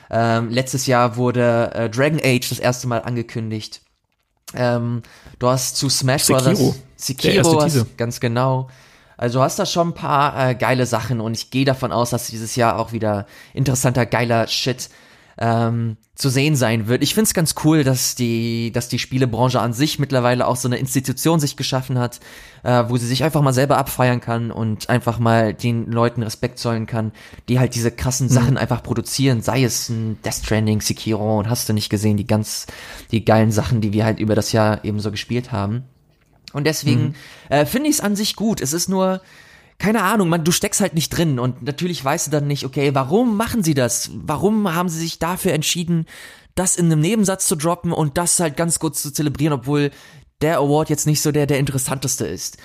[0.09, 3.81] Ähm, letztes Jahr wurde äh, Dragon Age das erste Mal angekündigt.
[4.53, 5.03] Ähm,
[5.39, 6.39] du hast zu Smash Sekiro.
[6.39, 8.69] Brothers Sekiro, hast, ganz genau.
[9.17, 12.11] Also du hast da schon ein paar äh, geile Sachen und ich gehe davon aus,
[12.11, 14.89] dass dieses Jahr auch wieder interessanter, geiler Shit
[15.37, 17.03] ähm, zu sehen sein wird.
[17.03, 20.77] Ich find's ganz cool, dass die, dass die Spielebranche an sich mittlerweile auch so eine
[20.77, 22.19] Institution sich geschaffen hat,
[22.63, 26.57] äh, wo sie sich einfach mal selber abfeiern kann und einfach mal den Leuten Respekt
[26.57, 27.11] zollen kann,
[27.49, 28.57] die halt diese krassen Sachen mhm.
[28.57, 32.65] einfach produzieren, sei es ein Death Stranding, Sekiro und hast du nicht gesehen, die ganz,
[33.11, 35.83] die geilen Sachen, die wir halt über das Jahr eben so gespielt haben.
[36.51, 37.15] Und deswegen mhm.
[37.49, 38.59] äh, finde ich es an sich gut.
[38.61, 39.21] Es ist nur,
[39.79, 42.95] keine Ahnung, man, du steckst halt nicht drin und natürlich weißt du dann nicht, okay,
[42.95, 44.09] warum machen sie das?
[44.13, 46.05] Warum haben sie sich dafür entschieden,
[46.55, 49.91] das in einem Nebensatz zu droppen und das halt ganz kurz zu zelebrieren, obwohl
[50.41, 52.57] der Award jetzt nicht so der, der interessanteste ist.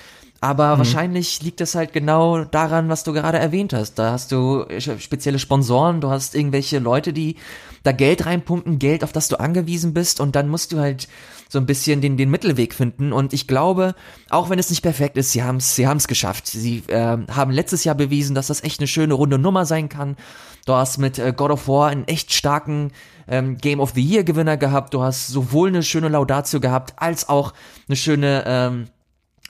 [0.43, 0.79] Aber mhm.
[0.79, 3.93] wahrscheinlich liegt es halt genau daran, was du gerade erwähnt hast.
[3.93, 4.65] Da hast du
[4.99, 7.37] spezielle Sponsoren, du hast irgendwelche Leute, die
[7.83, 11.07] da Geld reinpumpen, Geld, auf das du angewiesen bist und dann musst du halt
[11.47, 13.13] so ein bisschen den, den Mittelweg finden.
[13.13, 13.95] Und ich glaube,
[14.29, 16.47] auch wenn es nicht perfekt ist, sie haben es sie haben's geschafft.
[16.47, 20.17] Sie äh, haben letztes Jahr bewiesen, dass das echt eine schöne runde Nummer sein kann.
[20.65, 22.91] Du hast mit äh, God of War einen echt starken
[23.29, 24.93] ähm, Game of the Year Gewinner gehabt.
[24.93, 27.53] Du hast sowohl eine schöne Laudatio gehabt, als auch
[27.87, 28.87] eine schöne, ähm,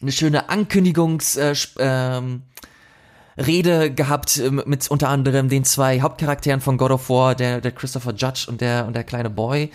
[0.04, 2.44] eine schöne Ankündigungs, äh, ähm,
[3.36, 8.14] gehabt äh, mit unter anderem den zwei Hauptcharakteren von God of War, der, der Christopher
[8.14, 9.72] Judge und der, und der kleine Boy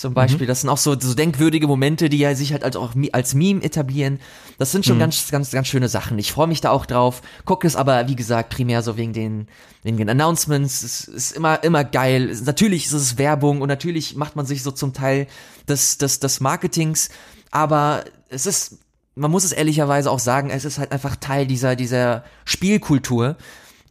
[0.00, 0.46] zum Beispiel.
[0.46, 0.48] Mhm.
[0.48, 3.62] Das sind auch so, so denkwürdige Momente, die ja sich halt als auch als Meme
[3.62, 4.20] etablieren.
[4.58, 5.00] Das sind schon mhm.
[5.00, 6.18] ganz, ganz, ganz schöne Sachen.
[6.18, 7.22] Ich freue mich da auch drauf.
[7.44, 9.48] Gucke es aber, wie gesagt, primär so wegen den,
[9.82, 10.82] wegen den Announcements.
[10.82, 12.34] Es ist immer, immer geil.
[12.44, 15.26] Natürlich ist es Werbung und natürlich macht man sich so zum Teil
[15.68, 17.10] des, des, des Marketings.
[17.50, 18.78] Aber es ist,
[19.20, 23.36] man muss es ehrlicherweise auch sagen, es ist halt einfach Teil dieser, dieser Spielkultur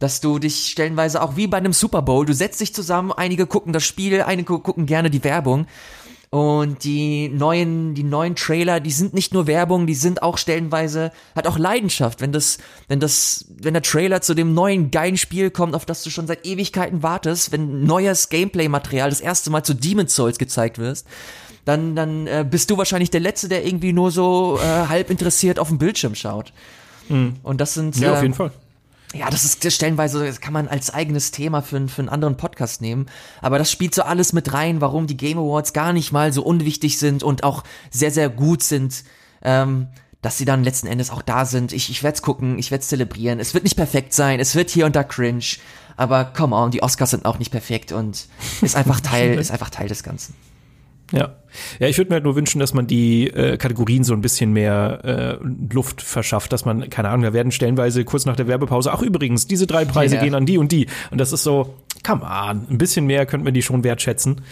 [0.00, 3.46] dass du dich stellenweise auch wie bei einem Super Bowl, du setzt dich zusammen, einige
[3.46, 5.66] gucken das Spiel, einige gucken gerne die Werbung
[6.30, 11.10] und die neuen, die neuen Trailer, die sind nicht nur Werbung, die sind auch stellenweise,
[11.34, 12.20] hat auch Leidenschaft.
[12.20, 16.04] Wenn das, wenn das, wenn der Trailer zu dem neuen geilen Spiel kommt, auf das
[16.04, 20.78] du schon seit Ewigkeiten wartest, wenn neues Gameplay-Material das erste Mal zu Demon's Souls gezeigt
[20.78, 21.06] wirst,
[21.64, 25.58] dann, dann äh, bist du wahrscheinlich der Letzte, der irgendwie nur so äh, halb interessiert
[25.58, 26.52] auf dem Bildschirm schaut.
[27.08, 27.36] Mhm.
[27.42, 27.96] Und das sind.
[27.96, 28.50] Ja, auf jeden Fall
[29.12, 32.80] ja, das ist stellenweise, das kann man als eigenes Thema für, für einen anderen Podcast
[32.80, 33.06] nehmen.
[33.42, 36.42] Aber das spielt so alles mit rein, warum die Game Awards gar nicht mal so
[36.42, 39.02] unwichtig sind und auch sehr, sehr gut sind,
[39.42, 39.88] ähm,
[40.22, 41.72] dass sie dann letzten Endes auch da sind.
[41.72, 43.40] Ich, ich werde es gucken, ich werde es zelebrieren.
[43.40, 45.56] Es wird nicht perfekt sein, es wird hier und da cringe.
[45.96, 48.28] Aber come on, die Oscars sind auch nicht perfekt und
[48.62, 50.34] ist einfach Teil, ist einfach Teil des Ganzen.
[51.12, 51.36] Ja.
[51.80, 54.52] Ja, ich würde mir halt nur wünschen, dass man die äh, Kategorien so ein bisschen
[54.52, 58.92] mehr äh, Luft verschafft, dass man, keine Ahnung, da werden stellenweise kurz nach der Werbepause,
[58.92, 60.24] ach übrigens, diese drei Preise yeah.
[60.24, 60.86] gehen an die und die.
[61.10, 64.42] Und das ist so, come on, ein bisschen mehr könnte man die schon wertschätzen.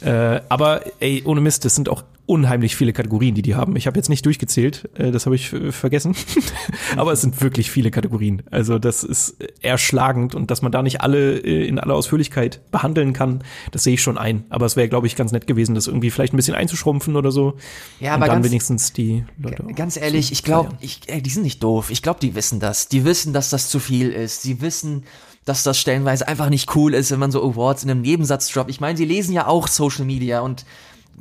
[0.00, 3.76] Äh, aber ey, ohne Mist, das sind auch unheimlich viele Kategorien, die die haben.
[3.76, 6.14] Ich habe jetzt nicht durchgezählt, äh, das habe ich vergessen.
[6.96, 8.42] aber es sind wirklich viele Kategorien.
[8.50, 13.12] Also das ist erschlagend und dass man da nicht alle äh, in aller Ausführlichkeit behandeln
[13.12, 14.44] kann, das sehe ich schon ein.
[14.50, 17.30] Aber es wäre, glaube ich, ganz nett gewesen, das irgendwie vielleicht ein bisschen einzuschrumpfen oder
[17.30, 17.54] so.
[18.00, 19.62] Ja, aber und dann ganz, wenigstens die Leute.
[19.74, 21.90] Ganz ehrlich, ich glaube, die sind nicht doof.
[21.90, 22.88] Ich glaube, die wissen das.
[22.88, 24.42] Die wissen, dass das zu viel ist.
[24.42, 25.04] Sie wissen,
[25.46, 28.68] dass das stellenweise einfach nicht cool ist, wenn man so Awards in einem Nebensatz droppt.
[28.68, 30.66] Ich meine, sie lesen ja auch Social Media und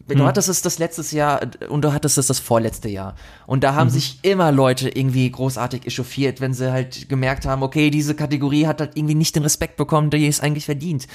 [0.07, 0.26] du hm.
[0.26, 3.15] hattest es das letztes Jahr und du hattest es das vorletzte Jahr.
[3.45, 3.93] Und da haben mhm.
[3.93, 8.82] sich immer Leute irgendwie großartig echauffiert, wenn sie halt gemerkt haben, okay, diese Kategorie hat
[8.82, 11.07] halt irgendwie nicht den Respekt bekommen, der es eigentlich verdient.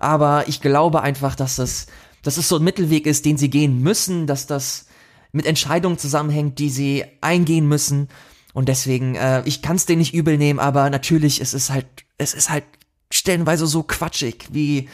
[0.00, 1.86] Aber ich glaube einfach, dass das,
[2.22, 4.86] dass es so ein Mittelweg ist, den sie gehen müssen, dass das
[5.30, 8.08] mit Entscheidungen zusammenhängt, die sie eingehen müssen.
[8.52, 11.86] Und deswegen, äh, ich kann es denen nicht übel nehmen, aber natürlich, es ist halt
[12.18, 12.64] es ist halt
[13.10, 14.88] stellenweise so quatschig, wie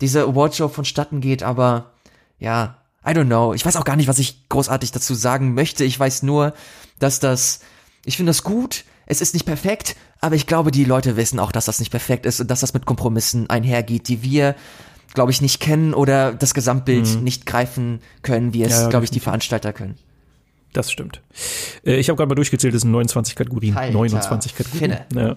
[0.00, 1.92] diese Awardshow vonstatten geht, aber
[2.38, 3.54] ja, I don't know.
[3.54, 5.84] Ich weiß auch gar nicht, was ich großartig dazu sagen möchte.
[5.84, 6.54] Ich weiß nur,
[6.98, 7.60] dass das,
[8.04, 8.84] ich finde das gut.
[9.06, 12.26] Es ist nicht perfekt, aber ich glaube, die Leute wissen auch, dass das nicht perfekt
[12.26, 14.54] ist und dass das mit Kompromissen einhergeht, die wir,
[15.14, 17.24] glaube ich, nicht kennen oder das Gesamtbild mhm.
[17.24, 19.96] nicht greifen können, wie es, ja, glaube ich, die Veranstalter können.
[20.72, 21.20] Das stimmt.
[21.84, 23.76] Äh, ich habe gerade mal durchgezählt, es sind 29 Kategorien.
[23.76, 24.98] Alter, 29 Kategorien.
[25.08, 25.26] Finne.
[25.28, 25.36] Ja.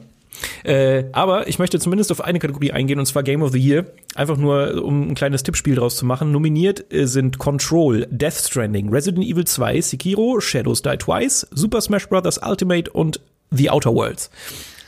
[0.63, 3.86] Äh, aber ich möchte zumindest auf eine Kategorie eingehen, und zwar Game of the Year.
[4.15, 6.31] Einfach nur, um ein kleines Tippspiel draus zu machen.
[6.31, 12.07] Nominiert äh, sind Control, Death Stranding, Resident Evil 2, Sekiro, Shadows Die Twice, Super Smash
[12.07, 12.39] Bros.
[12.43, 13.19] Ultimate und
[13.51, 14.29] The Outer Worlds.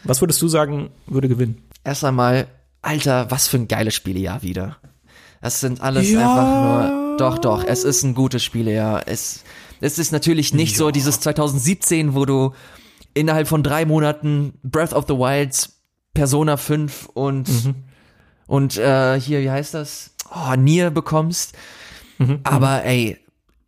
[0.04, 1.64] Was würdest du sagen, würde gewinnen?
[1.84, 2.48] Erst einmal,
[2.82, 4.78] Alter, was für ein geiles Spielejahr wieder.
[5.41, 6.20] Das sind alles ja.
[6.20, 7.18] einfach nur.
[7.18, 9.04] Doch, doch, es ist ein gutes Spielejahr.
[9.08, 9.43] Es,
[9.82, 10.78] es ist natürlich nicht ja.
[10.80, 12.54] so dieses 2017, wo du
[13.16, 15.82] innerhalb von drei Monaten Breath of the Wilds,
[16.13, 17.76] Persona 5 und, mhm.
[18.45, 20.11] und äh, hier, wie heißt das?
[20.30, 21.55] Oh, Nier bekommst.
[22.20, 22.41] Mhm.
[22.43, 23.18] Aber ey,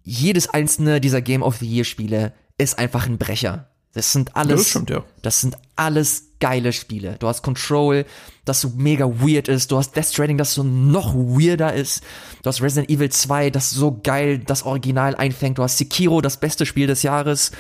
[0.03, 3.69] jedes einzelne dieser Game of the Year Spiele ist einfach ein Brecher.
[3.93, 5.03] Das sind alles, das, stimmt, ja.
[5.23, 7.15] das sind alles geile Spiele.
[7.17, 8.05] Du hast Control,
[8.45, 9.71] das so mega weird ist.
[9.71, 12.03] Du hast Death Stranding, das so noch weirder ist.
[12.43, 15.57] Du hast Resident Evil 2, das so geil das Original einfängt.
[15.57, 17.51] Du hast Sekiro, das beste Spiel des Jahres.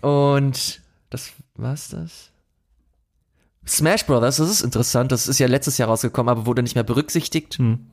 [0.00, 0.80] Und
[1.10, 2.30] das war's das?
[3.66, 6.84] Smash Brothers, das ist interessant, das ist ja letztes Jahr rausgekommen, aber wurde nicht mehr
[6.84, 7.58] berücksichtigt.
[7.58, 7.86] Hm.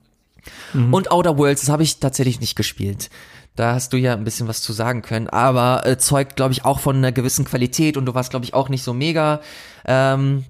[0.74, 0.94] Mhm.
[0.94, 3.10] Und Outer Worlds, das habe ich tatsächlich nicht gespielt.
[3.56, 6.66] Da hast du ja ein bisschen was zu sagen können, aber äh, zeugt, glaube ich,
[6.66, 9.42] auch von einer gewissen Qualität und du warst, glaube ich, auch nicht so mega
[9.86, 10.46] ähm,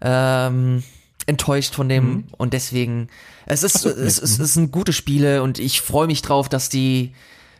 [0.00, 0.82] ähm,
[1.26, 2.24] enttäuscht von dem mhm.
[2.36, 3.08] und deswegen
[3.46, 6.68] es ist, so, es, es, es sind gute Spiele und ich freue mich drauf, dass
[6.68, 7.14] die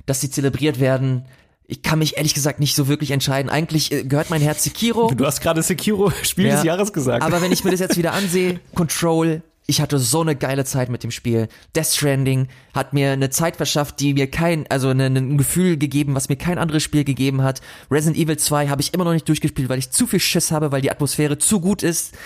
[0.06, 1.24] dass die zelebriert werden
[1.70, 3.48] ich kann mich ehrlich gesagt nicht so wirklich entscheiden.
[3.48, 5.12] Eigentlich äh, gehört mein Herz Sekiro.
[5.14, 7.22] Du hast gerade Sekiro Spiel ja, des Jahres gesagt.
[7.22, 10.88] Aber wenn ich mir das jetzt wieder ansehe, Control, ich hatte so eine geile Zeit
[10.88, 11.48] mit dem Spiel.
[11.76, 16.28] Death Stranding hat mir eine Zeit verschafft, die mir kein, also ein, Gefühl gegeben, was
[16.28, 17.60] mir kein anderes Spiel gegeben hat.
[17.88, 20.72] Resident Evil 2 habe ich immer noch nicht durchgespielt, weil ich zu viel Schiss habe,
[20.72, 22.16] weil die Atmosphäre zu gut ist.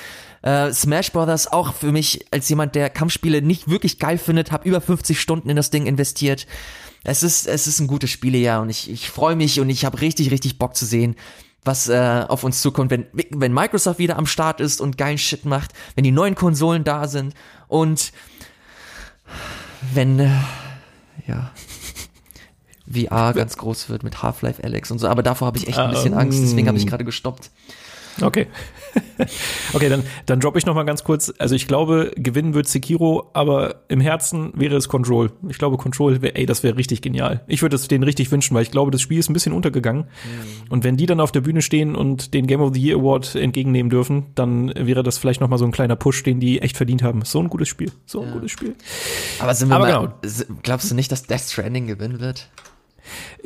[0.46, 4.68] Uh, Smash Brothers auch für mich als jemand, der Kampfspiele nicht wirklich geil findet, habe
[4.68, 6.46] über 50 Stunden in das Ding investiert
[7.04, 10.00] es ist, es ist ein gutes Spielejahr und ich, ich freue mich und ich habe
[10.00, 11.16] richtig, richtig Bock zu sehen,
[11.62, 15.44] was äh, auf uns zukommt, wenn, wenn Microsoft wieder am Start ist und geilen Shit
[15.44, 17.34] macht, wenn die neuen Konsolen da sind
[17.68, 18.12] und
[19.92, 20.30] wenn, äh,
[21.26, 21.50] ja,
[22.90, 25.90] VR ganz groß wird mit Half-Life Alex und so, aber davor habe ich echt ein
[25.90, 27.50] bisschen Angst, deswegen habe ich gerade gestoppt.
[28.20, 28.46] Okay.
[29.72, 31.32] okay, dann, dann droppe ich noch mal ganz kurz.
[31.38, 35.32] Also ich glaube, gewinnen wird Sekiro, aber im Herzen wäre es Control.
[35.48, 37.42] Ich glaube, Control, wär, ey, das wäre richtig genial.
[37.46, 40.02] Ich würde es denen richtig wünschen, weil ich glaube, das Spiel ist ein bisschen untergegangen.
[40.04, 40.70] Mhm.
[40.70, 43.34] Und wenn die dann auf der Bühne stehen und den Game of the Year Award
[43.34, 46.76] entgegennehmen dürfen, dann wäre das vielleicht noch mal so ein kleiner Push, den die echt
[46.76, 47.22] verdient haben.
[47.24, 47.90] So ein gutes Spiel.
[48.06, 48.34] So ein ja.
[48.34, 48.74] gutes Spiel.
[49.40, 50.54] Aber sind wir aber mal, genau.
[50.62, 52.48] glaubst du nicht, dass Death Stranding gewinnen wird?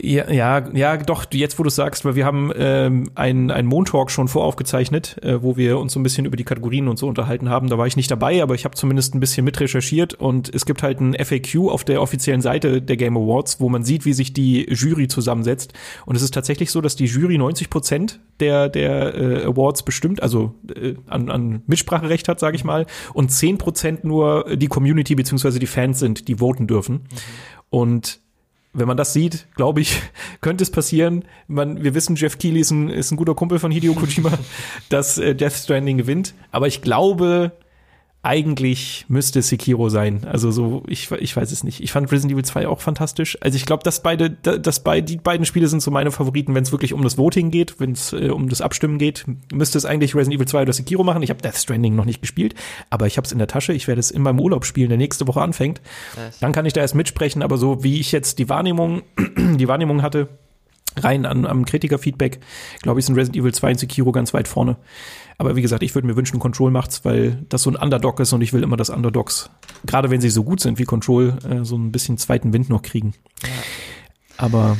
[0.00, 4.10] Ja, ja, ja, doch, jetzt wo du sagst, weil wir haben ähm, einen, einen Montalk
[4.10, 7.48] schon voraufgezeichnet, äh, wo wir uns so ein bisschen über die Kategorien und so unterhalten
[7.48, 7.68] haben.
[7.68, 10.66] Da war ich nicht dabei, aber ich habe zumindest ein bisschen mit recherchiert und es
[10.66, 14.12] gibt halt ein FAQ auf der offiziellen Seite der Game Awards, wo man sieht, wie
[14.12, 15.72] sich die Jury zusammensetzt.
[16.06, 20.22] Und es ist tatsächlich so, dass die Jury 90 Prozent der, der äh, Awards bestimmt,
[20.22, 25.16] also äh, an, an Mitspracherecht hat, sage ich mal, und 10 Prozent nur die Community
[25.16, 26.94] beziehungsweise die Fans sind, die voten dürfen.
[26.94, 27.08] Mhm.
[27.70, 28.20] Und
[28.78, 30.00] wenn man das sieht, glaube ich,
[30.40, 31.24] könnte es passieren.
[31.46, 34.32] Man, wir wissen, Jeff Keighley ist ein, ist ein guter Kumpel von Hideo Kojima,
[34.88, 36.34] dass äh, Death Stranding gewinnt.
[36.50, 37.52] Aber ich glaube,
[38.22, 40.24] eigentlich müsste Sekiro sein.
[40.24, 41.80] Also so, ich, ich weiß es nicht.
[41.80, 43.38] Ich fand Resident Evil 2 auch fantastisch.
[43.40, 46.64] Also ich glaube, dass beide, dass beide, die beiden Spiele sind so meine Favoriten, wenn
[46.64, 49.24] es wirklich um das Voting geht, wenn es äh, um das Abstimmen geht.
[49.52, 51.22] Müsste es eigentlich Resident Evil 2 oder Sekiro machen.
[51.22, 52.56] Ich habe Death Stranding noch nicht gespielt,
[52.90, 53.72] aber ich habe es in der Tasche.
[53.72, 55.80] Ich werde es in meinem Urlaub spielen, der nächste Woche anfängt.
[56.16, 56.40] Nice.
[56.40, 59.02] Dann kann ich da erst mitsprechen, aber so wie ich jetzt die Wahrnehmung,
[59.36, 60.28] die Wahrnehmung hatte,
[60.96, 62.40] rein an, am Kritikerfeedback,
[62.82, 64.76] glaube ich, sind Resident Evil 2 und Sekiro ganz weit vorne.
[65.38, 68.32] Aber wie gesagt, ich würde mir wünschen, Control macht's, weil das so ein Underdog ist
[68.32, 69.50] und ich will immer, dass Underdogs,
[69.86, 72.82] gerade wenn sie so gut sind wie Control, äh, so ein bisschen zweiten Wind noch
[72.82, 73.14] kriegen.
[73.42, 73.48] Ja.
[74.36, 74.76] Aber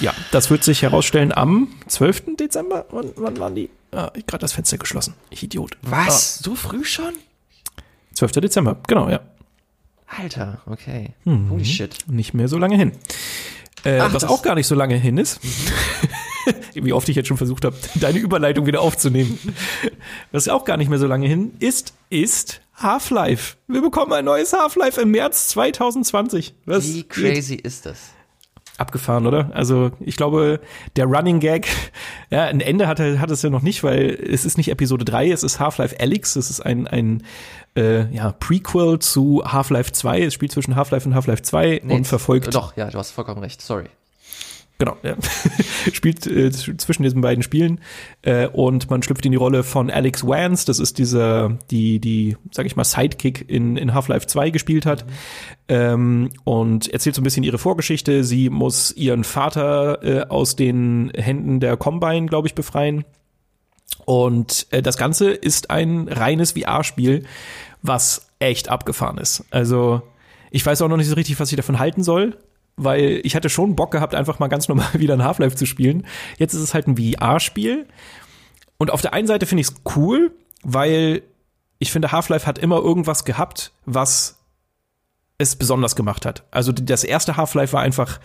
[0.00, 2.36] ja, das wird sich herausstellen am 12.
[2.36, 2.86] Dezember.
[2.90, 3.68] Wann, wann waren die?
[3.92, 5.14] Ah, ich gerade das Fenster geschlossen.
[5.30, 5.76] Ich Idiot.
[5.82, 6.40] Was?
[6.40, 6.42] Ah.
[6.44, 7.12] So früh schon?
[8.14, 8.32] 12.
[8.32, 9.20] Dezember, genau, ja.
[10.06, 11.14] Alter, okay.
[11.24, 11.50] Hm.
[11.50, 11.96] Holy shit.
[12.06, 12.92] Nicht mehr so lange hin.
[13.84, 15.40] Äh, Ach, was auch gar nicht so lange hin ist.
[16.74, 19.38] Wie oft ich jetzt schon versucht habe, deine Überleitung wieder aufzunehmen.
[20.32, 23.56] Was auch gar nicht mehr so lange hin ist, ist Half-Life.
[23.68, 26.54] Wir bekommen ein neues Half-Life im März 2020.
[26.66, 27.66] Was Wie crazy geht?
[27.66, 27.98] ist das?
[28.76, 29.50] Abgefahren, oder?
[29.54, 30.60] Also ich glaube,
[30.96, 31.68] der Running Gag,
[32.30, 35.30] ja, ein Ende hat, hat es ja noch nicht, weil es ist nicht Episode 3,
[35.30, 37.22] es ist Half-Life Alyx, es ist ein, ein
[37.76, 40.22] äh, ja, Prequel zu Half-Life 2.
[40.22, 42.54] Es spielt zwischen Half-Life und Half-Life 2 nee, und verfolgt.
[42.54, 43.86] Doch, ja, du hast vollkommen recht, sorry.
[44.78, 45.14] Genau, ja.
[45.92, 47.80] spielt äh, zwischen diesen beiden Spielen
[48.22, 52.36] äh, und man schlüpft in die Rolle von Alex Vance, das ist diese, die, die,
[52.50, 55.04] sag ich mal, Sidekick in, in Half-Life 2 gespielt hat
[55.68, 58.24] ähm, und erzählt so ein bisschen ihre Vorgeschichte.
[58.24, 63.04] Sie muss ihren Vater äh, aus den Händen der Combine, glaube ich, befreien
[64.06, 67.24] Und äh, das Ganze ist ein reines VR-Spiel,
[67.82, 69.44] was echt abgefahren ist.
[69.50, 70.02] Also
[70.50, 72.36] ich weiß auch noch nicht so richtig, was ich davon halten soll,
[72.76, 76.06] weil ich hatte schon Bock gehabt, einfach mal ganz normal wieder ein Half-Life zu spielen.
[76.38, 77.86] Jetzt ist es halt ein VR-Spiel.
[78.78, 81.22] Und auf der einen Seite finde ich es cool, weil
[81.78, 84.38] ich finde, Half-Life hat immer irgendwas gehabt, was
[85.38, 86.44] es besonders gemacht hat.
[86.50, 88.20] Also das erste Half-Life war einfach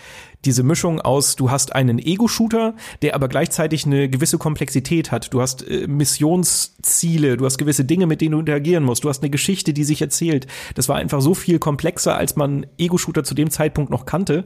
[0.45, 5.33] diese Mischung aus, du hast einen Ego-Shooter, der aber gleichzeitig eine gewisse Komplexität hat.
[5.33, 9.03] Du hast äh, Missionsziele, du hast gewisse Dinge, mit denen du interagieren musst.
[9.03, 10.47] Du hast eine Geschichte, die sich erzählt.
[10.75, 14.45] Das war einfach so viel komplexer, als man Ego-Shooter zu dem Zeitpunkt noch kannte.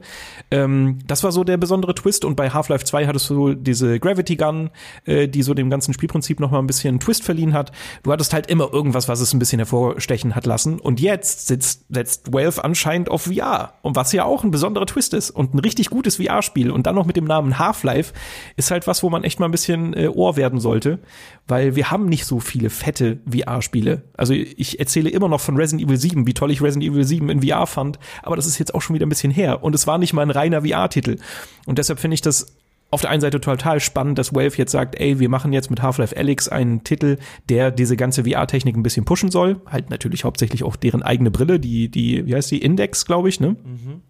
[0.50, 2.24] Ähm, das war so der besondere Twist.
[2.24, 4.70] Und bei Half-Life 2 hattest du diese Gravity Gun,
[5.04, 7.72] äh, die so dem ganzen Spielprinzip noch mal ein bisschen Twist verliehen hat.
[8.02, 10.80] Du hattest halt immer irgendwas, was es ein bisschen hervorstechen hat lassen.
[10.80, 13.74] Und jetzt sitzt, setzt Valve anscheinend auf VR.
[13.82, 16.86] Und was ja auch ein besonderer Twist ist und ein richtig richtig gutes VR-Spiel und
[16.86, 18.12] dann noch mit dem Namen Half-Life
[18.56, 20.98] ist halt was, wo man echt mal ein bisschen äh, Ohr werden sollte,
[21.46, 24.02] weil wir haben nicht so viele fette VR-Spiele.
[24.16, 27.28] Also ich erzähle immer noch von Resident Evil 7, wie toll ich Resident Evil 7
[27.28, 29.86] in VR fand, aber das ist jetzt auch schon wieder ein bisschen her und es
[29.86, 31.18] war nicht mal ein reiner VR-Titel.
[31.66, 32.46] Und deshalb finde ich das
[32.90, 35.82] auf der einen Seite total spannend, dass Valve jetzt sagt, ey, wir machen jetzt mit
[35.82, 37.18] Half-Life Alyx einen Titel,
[37.48, 39.60] der diese ganze VR-Technik ein bisschen pushen soll.
[39.66, 43.40] Halt natürlich hauptsächlich auch deren eigene Brille, die, die, wie heißt die, Index, glaube ich,
[43.40, 43.56] ne?
[43.64, 44.02] Mhm.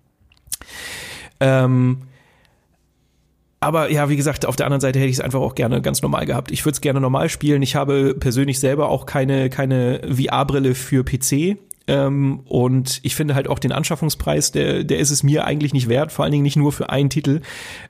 [1.41, 1.99] Ähm,
[3.61, 6.03] aber ja, wie gesagt, auf der anderen Seite hätte ich es einfach auch gerne ganz
[6.03, 6.51] normal gehabt.
[6.51, 7.63] Ich würde es gerne normal spielen.
[7.63, 11.57] Ich habe persönlich selber auch keine, keine VR-Brille für PC.
[11.87, 15.89] Ähm, und ich finde halt auch den Anschaffungspreis, der, der ist es mir eigentlich nicht
[15.89, 17.41] wert, vor allen Dingen nicht nur für einen Titel,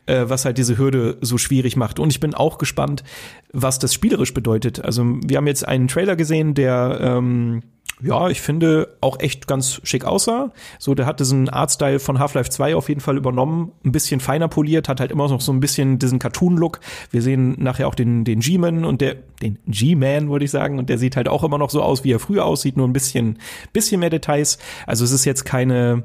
[0.07, 1.99] äh, was halt diese Hürde so schwierig macht.
[1.99, 3.05] Und ich bin auch gespannt,
[3.53, 4.85] was das spielerisch bedeutet.
[4.85, 7.63] Also wir haben jetzt einen Trailer gesehen, der ähm,
[8.03, 10.51] ja, ich finde, auch echt ganz schick aussah.
[10.79, 14.49] So, der hat diesen Artstyle von Half-Life 2 auf jeden Fall übernommen, ein bisschen feiner
[14.49, 16.81] poliert, hat halt immer noch so ein bisschen diesen Cartoon-Look.
[17.11, 20.89] Wir sehen nachher auch den, den G-Man und der, den G-Man, würde ich sagen, und
[20.89, 23.39] der sieht halt auch immer noch so aus, wie er früher aussieht, nur ein bisschen,
[23.73, 24.59] bisschen mehr Details.
[24.87, 26.03] Also es ist jetzt keine,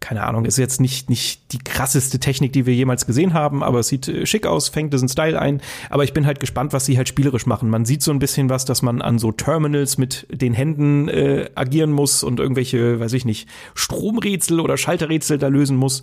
[0.00, 3.80] keine Ahnung, ist jetzt nicht, nicht die krasseste Technik, die wir jemals gesehen haben, aber
[3.80, 5.60] es sieht äh, schick aus, fängt diesen Style ein.
[5.90, 7.68] Aber ich bin halt gespannt, was sie halt spielerisch machen.
[7.68, 11.50] Man sieht so ein bisschen was, dass man an so Terminals mit den Händen äh,
[11.54, 16.02] agieren muss und irgendwelche, weiß ich nicht, Stromrätsel oder Schalterrätsel da lösen muss.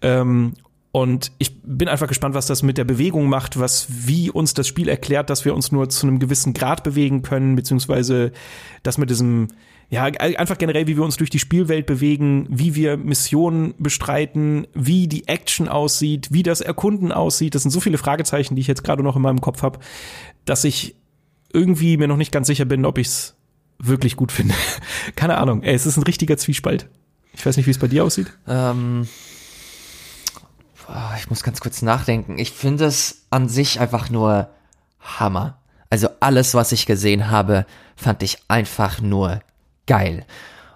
[0.00, 0.54] Ähm,
[0.90, 4.68] und ich bin einfach gespannt, was das mit der Bewegung macht, was wie uns das
[4.68, 8.32] Spiel erklärt, dass wir uns nur zu einem gewissen Grad bewegen können, beziehungsweise
[8.84, 9.48] das mit diesem
[9.90, 15.08] ja, einfach generell, wie wir uns durch die Spielwelt bewegen, wie wir Missionen bestreiten, wie
[15.08, 17.54] die Action aussieht, wie das Erkunden aussieht.
[17.54, 19.78] Das sind so viele Fragezeichen, die ich jetzt gerade noch in meinem Kopf habe,
[20.44, 20.96] dass ich
[21.52, 23.36] irgendwie mir noch nicht ganz sicher bin, ob ich es
[23.78, 24.54] wirklich gut finde.
[25.16, 25.62] Keine Ahnung.
[25.62, 26.88] Ey, es ist ein richtiger Zwiespalt.
[27.32, 28.32] Ich weiß nicht, wie es bei dir aussieht.
[28.46, 29.06] Ähm,
[31.18, 32.38] ich muss ganz kurz nachdenken.
[32.38, 34.50] Ich finde es an sich einfach nur
[35.00, 35.58] Hammer.
[35.90, 37.66] Also alles, was ich gesehen habe,
[37.96, 39.40] fand ich einfach nur
[39.86, 40.24] geil.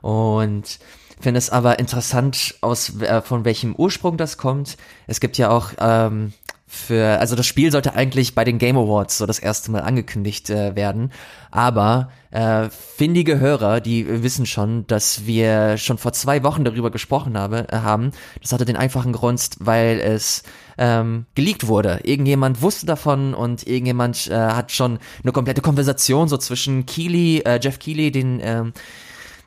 [0.01, 0.79] Und
[1.21, 4.77] finde es aber interessant, aus äh, von welchem Ursprung das kommt.
[5.07, 6.33] Es gibt ja auch ähm,
[6.69, 10.51] für, also das Spiel sollte eigentlich bei den Game Awards so das erste Mal angekündigt
[10.51, 11.11] äh, werden,
[11.51, 17.39] aber äh, findige Hörer, die wissen schon, dass wir schon vor zwei Wochen darüber gesprochen
[17.39, 18.11] habe, äh, haben.
[18.43, 20.43] Das hatte den einfachen Grund, weil es
[20.77, 22.01] ähm, geleakt wurde.
[22.05, 27.59] Irgendjemand wusste davon und irgendjemand äh, hat schon eine komplette Konversation so zwischen Keely, äh,
[27.63, 28.73] Jeff Keely, den ähm,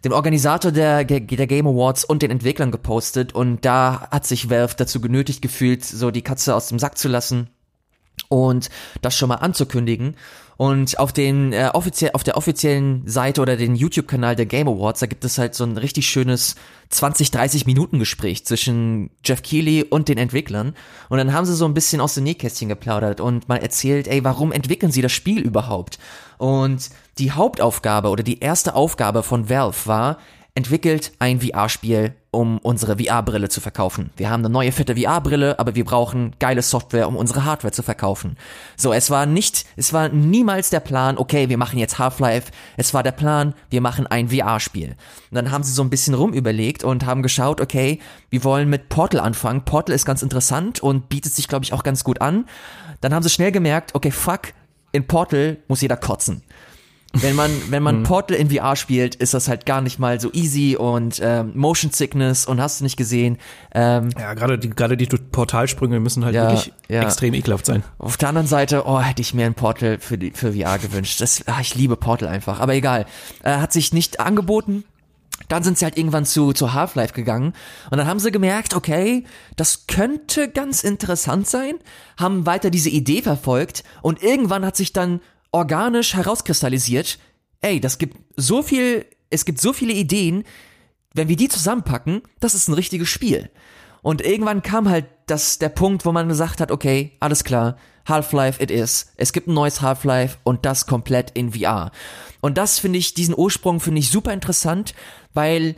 [0.03, 4.75] dem Organisator der, der Game Awards und den Entwicklern gepostet und da hat sich Valve
[4.75, 7.49] dazu genötigt gefühlt, so die Katze aus dem Sack zu lassen
[8.29, 8.69] und
[9.01, 10.15] das schon mal anzukündigen.
[10.61, 14.99] Und auf den äh, offiziell auf der offiziellen Seite oder den YouTube-Kanal der Game Awards,
[14.99, 16.53] da gibt es halt so ein richtig schönes
[16.89, 20.75] 20, 30 Minuten Gespräch zwischen Jeff Keighley und den Entwicklern.
[21.09, 24.23] Und dann haben sie so ein bisschen aus dem Nähkästchen geplaudert und mal erzählt, ey,
[24.23, 25.97] warum entwickeln sie das Spiel überhaupt?
[26.37, 30.19] Und die Hauptaufgabe oder die erste Aufgabe von Valve war,
[30.53, 34.09] entwickelt ein VR-Spiel, um unsere VR-Brille zu verkaufen.
[34.17, 37.83] Wir haben eine neue fette VR-Brille, aber wir brauchen geile Software, um unsere Hardware zu
[37.83, 38.37] verkaufen.
[38.75, 42.51] So, es war nicht, es war niemals der Plan, okay, wir machen jetzt Half-Life.
[42.75, 44.89] Es war der Plan, wir machen ein VR-Spiel.
[44.89, 47.99] Und dann haben sie so ein bisschen rumüberlegt und haben geschaut, okay,
[48.29, 49.63] wir wollen mit Portal anfangen.
[49.63, 52.45] Portal ist ganz interessant und bietet sich, glaube ich, auch ganz gut an.
[52.99, 54.53] Dann haben sie schnell gemerkt, okay, fuck,
[54.91, 56.43] in Portal muss jeder kotzen.
[57.13, 58.03] Wenn man, wenn man mhm.
[58.03, 61.91] Portal in VR spielt, ist das halt gar nicht mal so easy und ähm, Motion
[61.91, 63.37] Sickness und hast du nicht gesehen.
[63.73, 67.01] Ähm, ja, gerade die, gerade die Portalsprünge müssen halt ja, wirklich ja.
[67.01, 67.83] extrem ekelhaft sein.
[67.97, 71.19] Auf der anderen Seite, oh, hätte ich mir ein Portal für, die, für VR gewünscht.
[71.19, 72.59] Das, ach, ich liebe Portal einfach.
[72.59, 73.05] Aber egal.
[73.43, 74.85] Äh, hat sich nicht angeboten.
[75.49, 77.53] Dann sind sie halt irgendwann zu, zu Half-Life gegangen
[77.89, 79.25] und dann haben sie gemerkt, okay,
[79.57, 81.75] das könnte ganz interessant sein,
[82.17, 85.19] haben weiter diese Idee verfolgt und irgendwann hat sich dann
[85.51, 87.19] organisch herauskristallisiert,
[87.61, 90.43] ey, das gibt so viel, es gibt so viele Ideen,
[91.13, 93.49] wenn wir die zusammenpacken, das ist ein richtiges Spiel.
[94.01, 97.77] Und irgendwann kam halt das, der Punkt, wo man gesagt hat, okay, alles klar,
[98.07, 99.13] Half-Life it is.
[99.17, 101.91] Es gibt ein neues Half-Life und das komplett in VR.
[102.39, 104.95] Und das finde ich, diesen Ursprung finde ich super interessant,
[105.33, 105.75] weil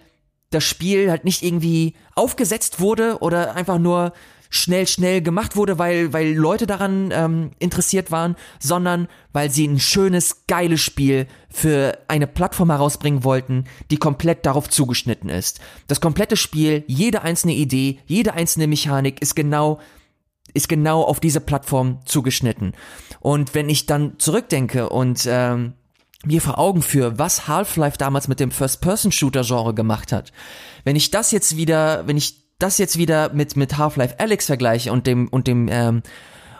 [0.51, 4.13] das Spiel halt nicht irgendwie aufgesetzt wurde oder einfach nur
[4.53, 9.79] schnell, schnell gemacht wurde, weil, weil Leute daran ähm, interessiert waren, sondern weil sie ein
[9.79, 15.59] schönes, geiles Spiel für eine Plattform herausbringen wollten, die komplett darauf zugeschnitten ist.
[15.87, 19.79] Das komplette Spiel, jede einzelne Idee, jede einzelne Mechanik ist genau
[20.55, 22.73] ist genau auf diese Plattform zugeschnitten.
[23.21, 25.73] Und wenn ich dann zurückdenke und ähm,
[26.25, 30.31] mir vor Augen führe, was Half-Life damals mit dem First-Person-Shooter-Genre gemacht hat,
[30.83, 34.91] wenn ich das jetzt wieder, wenn ich das jetzt wieder mit, mit Half-Life Alex vergleiche
[34.91, 36.03] und dem, und dem, ähm,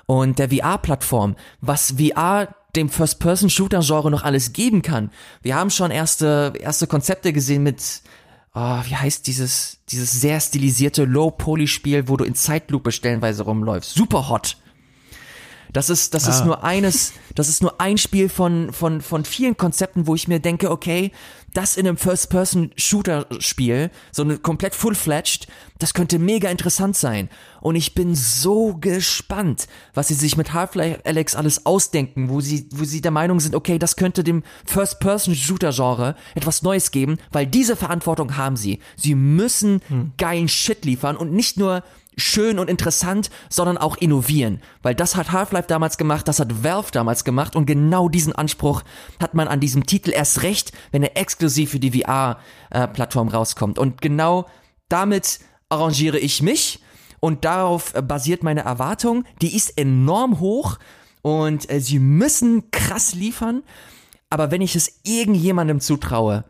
[0.06, 5.12] und der VR-Plattform, was VR dem First-Person-Shooter-Genre noch alles geben kann.
[5.41, 8.02] Wir haben schon erste, erste Konzepte gesehen mit,
[8.56, 13.94] oh, wie heißt dieses, dieses sehr stilisierte Low-Poly-Spiel, wo du in Zeitlupe stellenweise rumläufst.
[13.94, 14.58] Super hot.
[15.74, 16.30] Das ist, das ah.
[16.30, 20.28] ist nur eines, das ist nur ein Spiel von, von, von vielen Konzepten, wo ich
[20.28, 21.11] mir denke, okay,
[21.53, 25.47] das in einem First-Person-Shooter-Spiel, so eine komplett full-fledged,
[25.80, 27.30] das könnte mega interessant sein.
[27.61, 32.67] Und ich bin so gespannt, was sie sich mit Half-Life Alex alles ausdenken, wo sie,
[32.71, 37.76] wo sie der Meinung sind, okay, das könnte dem First-Person-Shooter-Genre etwas Neues geben, weil diese
[37.76, 38.80] Verantwortung haben sie.
[38.95, 40.13] Sie müssen hm.
[40.17, 41.84] geilen Shit liefern und nicht nur
[42.18, 44.61] schön und interessant, sondern auch innovieren.
[44.82, 48.84] Weil das hat Half-Life damals gemacht, das hat Valve damals gemacht und genau diesen Anspruch
[49.22, 53.80] hat man an diesem Titel erst recht, wenn er exklusiv für die VR-Plattform rauskommt.
[53.80, 54.45] Und genau
[54.89, 55.39] damit
[55.70, 56.82] arrangiere ich mich
[57.20, 59.24] und darauf basiert meine Erwartung.
[59.41, 60.78] Die ist enorm hoch
[61.22, 63.64] und äh, sie müssen krass liefern.
[64.30, 66.43] Aber wenn ich es irgendjemandem zutraue,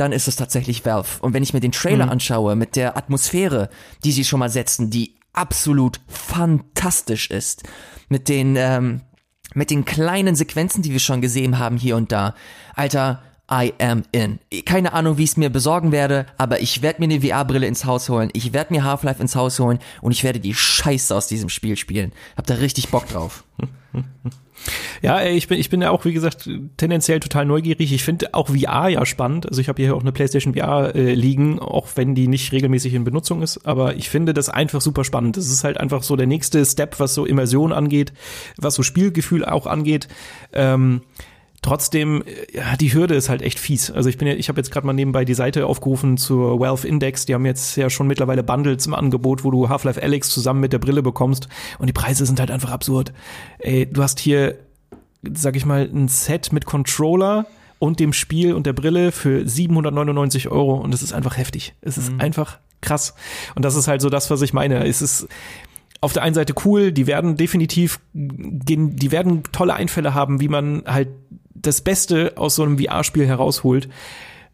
[0.00, 1.20] dann ist es tatsächlich Valve.
[1.20, 2.12] Und wenn ich mir den Trailer mhm.
[2.12, 3.68] anschaue mit der Atmosphäre,
[4.04, 7.64] die sie schon mal setzen, die absolut fantastisch ist,
[8.08, 9.02] mit den ähm,
[9.54, 12.34] mit den kleinen Sequenzen, die wir schon gesehen haben hier und da,
[12.74, 14.38] Alter, I am in.
[14.64, 17.84] Keine Ahnung, wie ich es mir besorgen werde, aber ich werde mir eine VR-Brille ins
[17.84, 21.26] Haus holen, ich werde mir Half-Life ins Haus holen und ich werde die Scheiße aus
[21.26, 22.12] diesem Spiel spielen.
[22.36, 23.44] Hab da richtig Bock drauf.
[25.02, 27.92] Ja, ich bin, ich bin ja auch, wie gesagt, tendenziell total neugierig.
[27.92, 29.48] Ich finde auch VR ja spannend.
[29.48, 32.94] Also ich habe hier auch eine PlayStation VR äh, liegen, auch wenn die nicht regelmäßig
[32.94, 33.66] in Benutzung ist.
[33.66, 35.36] Aber ich finde das einfach super spannend.
[35.36, 38.12] Das ist halt einfach so der nächste Step, was so Immersion angeht,
[38.56, 40.08] was so Spielgefühl auch angeht.
[40.52, 41.02] Ähm,
[41.60, 43.90] Trotzdem, ja, die Hürde ist halt echt fies.
[43.90, 46.84] Also ich bin ja, ich habe jetzt gerade mal nebenbei die Seite aufgerufen zur Wealth
[46.84, 47.26] Index.
[47.26, 50.72] Die haben jetzt ja schon mittlerweile Bundles im Angebot, wo du Half-Life Alex zusammen mit
[50.72, 51.48] der Brille bekommst.
[51.78, 53.12] Und die Preise sind halt einfach absurd.
[53.58, 54.56] Ey, du hast hier,
[55.34, 57.46] sag ich mal, ein Set mit Controller
[57.80, 60.74] und dem Spiel und der Brille für 799 Euro.
[60.74, 61.74] Und es ist einfach heftig.
[61.80, 62.20] Es ist mhm.
[62.20, 63.14] einfach krass.
[63.56, 64.86] Und das ist halt so das, was ich meine.
[64.86, 65.26] Es ist,
[66.00, 70.84] auf der einen Seite cool, die werden definitiv, die werden tolle Einfälle haben, wie man
[70.86, 71.08] halt
[71.68, 73.88] das Beste aus so einem VR-Spiel herausholt.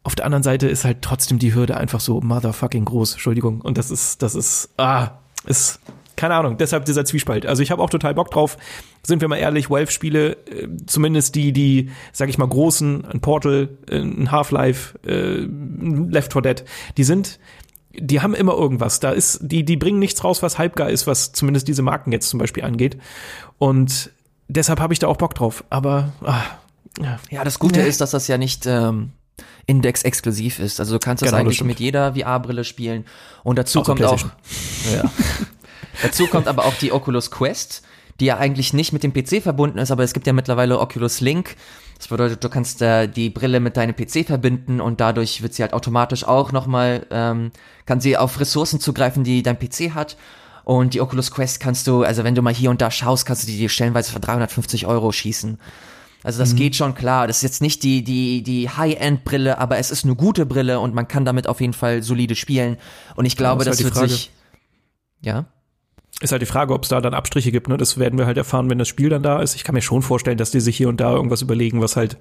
[0.02, 3.12] Auf der anderen Seite ist halt trotzdem die Hürde einfach so motherfucking groß.
[3.12, 3.60] Entschuldigung.
[3.60, 5.12] Und das ist, das ist, ah,
[5.46, 5.80] ist,
[6.16, 7.46] keine Ahnung, deshalb dieser Zwiespalt.
[7.46, 8.56] Also ich habe auch total Bock drauf.
[9.02, 13.70] Sind wir mal ehrlich, Valve-Spiele, äh, zumindest die, die, sag ich mal, großen, ein Portal,
[13.90, 15.46] ein Half-Life, äh,
[16.10, 16.64] Left 4 Dead,
[16.96, 17.38] die sind,
[17.92, 19.00] die haben immer irgendwas.
[19.00, 22.28] Da ist, die, die bringen nichts raus, was halbgar ist, was zumindest diese Marken jetzt
[22.28, 22.98] zum Beispiel angeht.
[23.58, 24.10] Und
[24.48, 25.64] deshalb habe ich da auch Bock drauf.
[25.70, 26.42] Aber ah,
[27.01, 27.86] ja, ja das Gute ja.
[27.86, 29.12] ist, dass das ja nicht ähm,
[29.66, 30.80] Index-exklusiv ist.
[30.80, 33.05] Also du kannst das genau, eigentlich das mit jeder VR-Brille spielen.
[33.42, 34.24] Und dazu Außer kommt auch.
[34.92, 35.11] Ja.
[36.03, 37.82] dazu kommt aber auch die Oculus Quest,
[38.20, 41.20] die ja eigentlich nicht mit dem PC verbunden ist, aber es gibt ja mittlerweile Oculus
[41.20, 41.57] Link.
[41.99, 45.62] Das bedeutet, du kannst äh, die Brille mit deinem PC verbinden und dadurch wird sie
[45.62, 47.53] halt automatisch auch nochmal, ähm,
[47.86, 50.16] kann sie auf Ressourcen zugreifen, die dein PC hat.
[50.64, 53.45] Und die Oculus Quest kannst du, also wenn du mal hier und da schaust, kannst
[53.45, 55.59] du die stellenweise für 350 Euro schießen.
[56.24, 56.56] Also das mhm.
[56.56, 57.28] geht schon klar.
[57.28, 60.94] Das ist jetzt nicht die, die, die High-End-Brille, aber es ist eine gute Brille und
[60.94, 62.78] man kann damit auf jeden Fall solide spielen.
[63.14, 64.30] Und ich glaube, ja, das, das halt wird sich.
[65.20, 65.44] Ja.
[66.20, 67.68] Ist halt die Frage, ob es da dann Abstriche gibt.
[67.68, 67.76] Ne?
[67.76, 69.56] Das werden wir halt erfahren, wenn das Spiel dann da ist.
[69.56, 72.16] Ich kann mir schon vorstellen, dass die sich hier und da irgendwas überlegen, was halt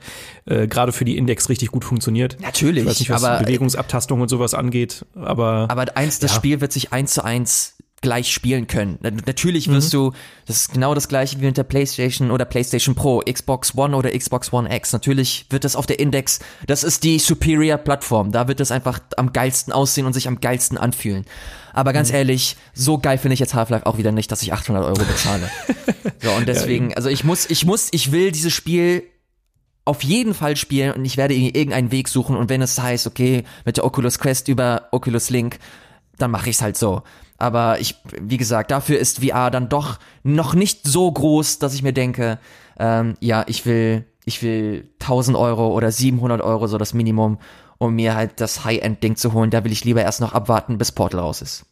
[0.45, 2.37] äh, gerade für die Index richtig gut funktioniert.
[2.41, 2.83] Natürlich.
[2.83, 6.37] Ich weiß nicht, was aber, Bewegungsabtastung und sowas angeht, aber aber eins, das ja.
[6.37, 8.99] Spiel wird sich eins zu eins gleich spielen können.
[9.01, 9.97] Natürlich wirst mhm.
[9.97, 10.11] du,
[10.45, 14.15] das ist genau das gleiche wie mit der PlayStation oder PlayStation Pro, Xbox One oder
[14.15, 14.93] Xbox One X.
[14.93, 18.31] Natürlich wird das auf der Index, das ist die Superior Plattform.
[18.31, 21.25] Da wird es einfach am geilsten aussehen und sich am geilsten anfühlen.
[21.71, 22.15] Aber ganz mhm.
[22.17, 25.49] ehrlich, so geil finde ich jetzt Half-Life auch wieder nicht, dass ich 800 Euro bezahle.
[26.21, 29.03] so, und deswegen, also ich muss, ich muss, ich will dieses Spiel
[29.85, 33.43] auf jeden Fall spielen und ich werde irgendeinen Weg suchen und wenn es heißt, okay,
[33.65, 35.57] mit der Oculus Quest über Oculus Link,
[36.17, 37.01] dann mache ich es halt so.
[37.43, 41.83] Aber ich, wie gesagt, dafür ist VR dann doch noch nicht so groß, dass ich
[41.83, 42.39] mir denke,
[42.79, 47.39] ähm, ja, ich will, ich will 1000 Euro oder 700 Euro so das Minimum,
[47.79, 49.49] um mir halt das High-End-Ding zu holen.
[49.49, 51.65] Da will ich lieber erst noch abwarten, bis Portal raus ist.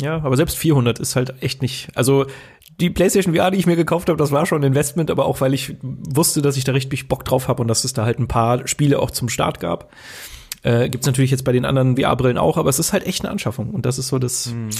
[0.00, 1.90] Ja, aber selbst 400 ist halt echt nicht.
[1.94, 2.26] Also
[2.80, 5.40] die PlayStation VR, die ich mir gekauft habe, das war schon ein Investment, aber auch
[5.40, 8.18] weil ich wusste, dass ich da richtig Bock drauf habe und dass es da halt
[8.18, 9.92] ein paar Spiele auch zum Start gab.
[10.64, 13.22] Äh, Gibt es natürlich jetzt bei den anderen VR-Brillen auch, aber es ist halt echt
[13.22, 13.70] eine Anschaffung.
[13.70, 14.70] Und das ist so das, hm.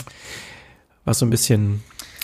[1.05, 1.82] was so ein bisschen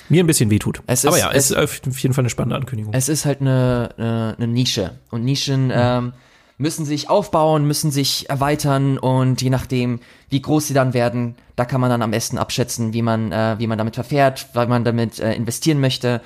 [0.08, 0.82] mir ein bisschen wehtut.
[0.86, 2.92] Es aber ja, es ist auf jeden Fall eine spannende Ankündigung.
[2.92, 4.98] Es ist halt eine, eine, eine Nische.
[5.10, 5.72] Und Nischen mhm.
[5.74, 6.12] ähm,
[6.58, 11.64] müssen sich aufbauen, müssen sich erweitern und je nachdem, wie groß sie dann werden, da
[11.64, 14.84] kann man dann am besten abschätzen, wie man, äh, wie man damit verfährt, weil man
[14.84, 16.20] damit äh, investieren möchte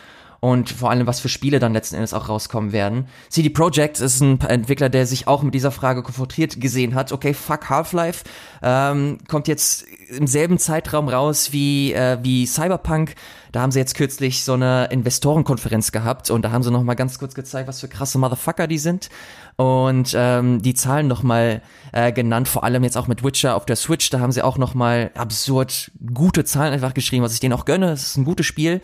[0.44, 3.06] und vor allem, was für Spiele dann letzten Endes auch rauskommen werden.
[3.30, 7.12] CD Projekt ist ein Entwickler, der sich auch mit dieser Frage konfrontiert gesehen hat.
[7.12, 8.24] Okay, fuck Half-Life
[8.62, 13.14] ähm, kommt jetzt im selben Zeitraum raus wie äh, wie Cyberpunk.
[13.52, 16.92] Da haben sie jetzt kürzlich so eine Investorenkonferenz gehabt und da haben sie noch mal
[16.92, 19.08] ganz kurz gezeigt, was für krasse Motherfucker die sind
[19.56, 23.66] und ähm, die Zahlen noch mal äh, genannt, vor allem jetzt auch mit Witcher auf
[23.66, 27.40] der Switch, da haben sie auch noch mal absurd gute Zahlen einfach geschrieben, was ich
[27.40, 28.80] denen auch gönne, es ist ein gutes Spiel,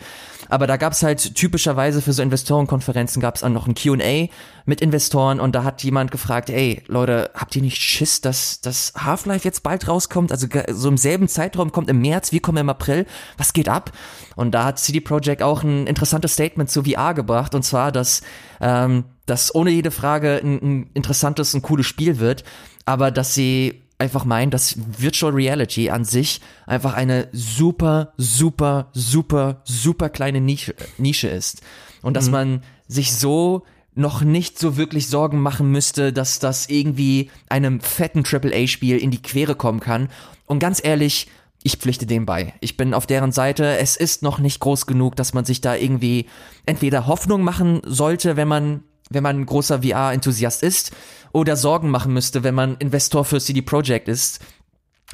[0.51, 4.27] aber da gab's halt typischerweise für so Investorenkonferenzen gab's dann noch ein Q&A
[4.65, 5.39] mit Investoren.
[5.39, 9.63] Und da hat jemand gefragt, ey, Leute, habt ihr nicht Schiss, dass das Half-Life jetzt
[9.63, 13.05] bald rauskommt, also so im selben Zeitraum kommt im März, wir kommen im April,
[13.37, 13.91] was geht ab?
[14.35, 17.55] Und da hat CD Projekt auch ein interessantes Statement zu VR gebracht.
[17.55, 18.21] Und zwar, dass
[18.59, 22.43] ähm, das ohne jede Frage ein, ein interessantes, ein cooles Spiel wird,
[22.85, 29.61] aber dass sie einfach meinen, dass Virtual Reality an sich einfach eine super, super, super,
[29.63, 31.61] super kleine Nische, Nische ist.
[32.01, 32.31] Und dass mhm.
[32.31, 33.63] man sich so
[33.93, 39.21] noch nicht so wirklich Sorgen machen müsste, dass das irgendwie einem fetten AAA-Spiel in die
[39.21, 40.09] Quere kommen kann.
[40.45, 41.27] Und ganz ehrlich,
[41.61, 42.53] ich pflichte dem bei.
[42.59, 43.77] Ich bin auf deren Seite.
[43.77, 46.25] Es ist noch nicht groß genug, dass man sich da irgendwie
[46.65, 50.91] entweder Hoffnung machen sollte, wenn man wenn man ein großer VR-Enthusiast ist,
[51.33, 54.41] oder Sorgen machen müsste, wenn man Investor für CD Projekt ist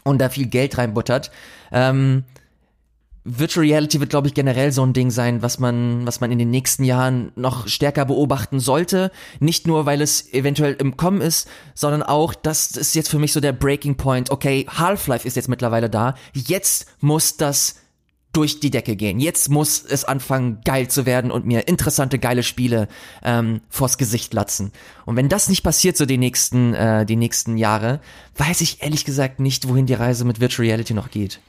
[0.04, 1.32] und da viel Geld reinbuttert.
[1.72, 2.24] Ähm,
[3.30, 6.40] Virtual Reality wird, glaube ich, generell so ein Ding sein, was man, was man in
[6.40, 9.12] den nächsten Jahren noch stärker beobachten sollte.
[9.42, 13.34] Nicht nur, weil es eventuell im Kommen ist, sondern auch, das ist jetzt für mich
[13.34, 14.32] so der Breaking Point.
[14.32, 16.16] Okay, Half-Life ist jetzt mittlerweile da.
[16.34, 17.76] Jetzt muss das
[18.38, 19.20] durch die Decke gehen.
[19.20, 22.88] Jetzt muss es anfangen, geil zu werden und mir interessante, geile Spiele
[23.24, 24.72] ähm, vors Gesicht latzen.
[25.06, 28.00] Und wenn das nicht passiert so die nächsten, äh, die nächsten Jahre,
[28.36, 31.40] weiß ich ehrlich gesagt nicht, wohin die Reise mit Virtual Reality noch geht.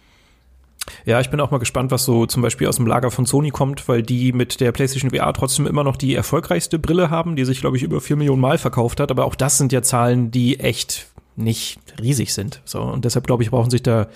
[1.05, 3.51] Ja, ich bin auch mal gespannt, was so zum Beispiel aus dem Lager von Sony
[3.51, 7.45] kommt, weil die mit der PlayStation VR trotzdem immer noch die erfolgreichste Brille haben, die
[7.45, 9.11] sich, glaube ich, über vier Millionen Mal verkauft hat.
[9.11, 11.09] Aber auch das sind ja Zahlen, die echt
[11.39, 12.61] nicht riesig sind.
[12.65, 14.09] So, und deshalb glaube ich, brauchen sich da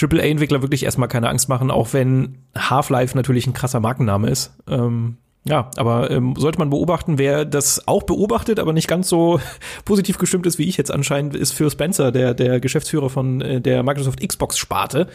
[0.00, 4.54] AAA-Entwickler wirklich erstmal keine Angst machen, auch wenn Half-Life natürlich ein krasser Markenname ist.
[4.68, 9.40] Ähm, ja, aber ähm, sollte man beobachten, wer das auch beobachtet, aber nicht ganz so
[9.84, 13.60] positiv gestimmt ist wie ich jetzt anscheinend, ist Phil Spencer, der, der Geschäftsführer von äh,
[13.60, 15.08] der Microsoft Xbox-Sparte.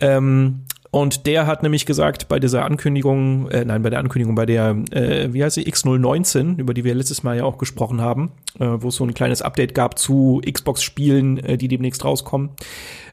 [0.00, 4.46] Ähm, und der hat nämlich gesagt, bei dieser Ankündigung, äh, nein, bei der Ankündigung, bei
[4.46, 8.32] der, äh, wie heißt sie, X019, über die wir letztes Mal ja auch gesprochen haben,
[8.58, 12.50] äh, wo es so ein kleines Update gab zu Xbox-Spielen, äh, die demnächst rauskommen.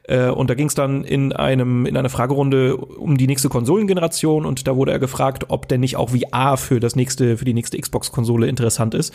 [0.08, 4.44] Äh, und da ging es dann in einem, in einer Fragerunde um die nächste Konsolengeneration
[4.44, 7.54] und da wurde er gefragt, ob denn nicht auch VR für das nächste, für die
[7.54, 9.14] nächste Xbox-Konsole interessant ist.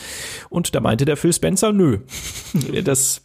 [0.49, 1.97] Und da meinte der Phil Spencer, nö.
[2.85, 3.23] das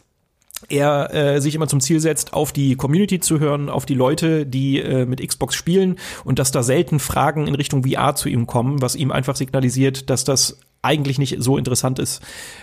[0.67, 4.45] er äh, sich immer zum Ziel setzt, auf die Community zu hören, auf die Leute,
[4.45, 8.47] die äh, mit Xbox spielen und dass da selten Fragen in Richtung VR zu ihm
[8.47, 12.21] kommen, was ihm einfach signalisiert, dass das eigentlich nicht so interessant ist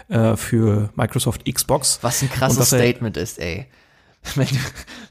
[0.09, 1.99] äh, für Microsoft Xbox.
[2.03, 3.67] Was ein krasses Statement ist, ey.
[4.35, 4.57] Wenn du,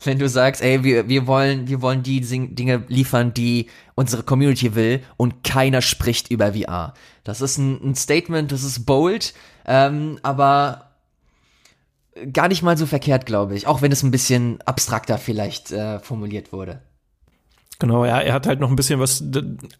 [0.04, 4.76] wenn du sagst, ey, wir, wir wollen, wir wollen die Dinge liefern, die unsere Community
[4.76, 6.94] will und keiner spricht über VR.
[7.24, 9.34] Das ist ein, ein Statement, das ist bold,
[9.66, 10.85] ähm, aber
[12.32, 16.00] gar nicht mal so verkehrt, glaube ich, auch wenn es ein bisschen abstrakter vielleicht äh,
[16.00, 16.82] formuliert wurde.
[17.78, 19.24] Genau, ja, er hat halt noch ein bisschen was.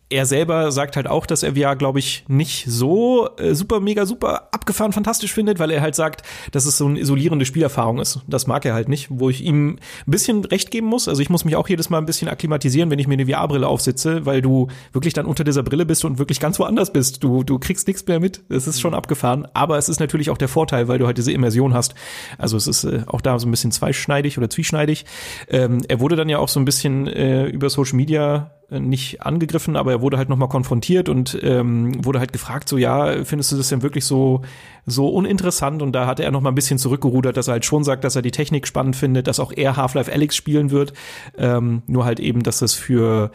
[0.10, 4.06] Er selber sagt halt auch, dass er VR, glaube ich, nicht so äh, super, mega,
[4.06, 8.20] super abgefahren fantastisch findet, weil er halt sagt, dass es so eine isolierende Spielerfahrung ist.
[8.28, 9.78] Das mag er halt nicht, wo ich ihm
[10.08, 11.08] ein bisschen recht geben muss.
[11.08, 13.68] Also ich muss mich auch jedes Mal ein bisschen akklimatisieren, wenn ich mir eine VR-Brille
[13.68, 17.24] aufsitze, weil du wirklich dann unter dieser Brille bist und wirklich ganz woanders bist.
[17.24, 18.44] Du, du kriegst nichts mehr mit.
[18.50, 18.98] Es ist schon mhm.
[18.98, 19.48] abgefahren.
[19.54, 21.96] Aber es ist natürlich auch der Vorteil, weil du halt diese Immersion hast.
[22.38, 25.06] Also es ist äh, auch da so ein bisschen zweischneidig oder zwieschneidig.
[25.48, 28.80] Ähm, er wurde dann ja auch so ein bisschen äh, über Social Social Media äh,
[28.80, 33.24] nicht angegriffen, aber er wurde halt nochmal konfrontiert und ähm, wurde halt gefragt, so ja,
[33.24, 34.42] findest du das denn wirklich so,
[34.88, 35.84] so uninteressant?
[35.84, 38.24] Und da hatte er nochmal ein bisschen zurückgerudert, dass er halt schon sagt, dass er
[38.24, 40.94] die Technik spannend findet, dass auch er Half-Life Alyx spielen wird.
[41.38, 43.30] Ähm, nur halt eben, dass das für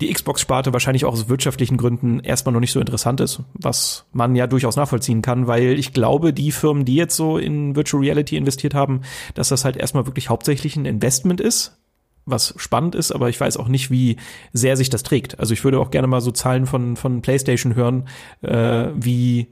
[0.00, 4.34] die Xbox-Sparte wahrscheinlich auch aus wirtschaftlichen Gründen erstmal noch nicht so interessant ist, was man
[4.34, 8.36] ja durchaus nachvollziehen kann, weil ich glaube, die Firmen, die jetzt so in Virtual Reality
[8.36, 9.02] investiert haben,
[9.34, 11.78] dass das halt erstmal wirklich hauptsächlich ein Investment ist
[12.24, 14.16] was spannend ist, aber ich weiß auch nicht, wie
[14.52, 15.38] sehr sich das trägt.
[15.40, 18.08] Also ich würde auch gerne mal so Zahlen von, von PlayStation hören,
[18.42, 19.48] äh, wie,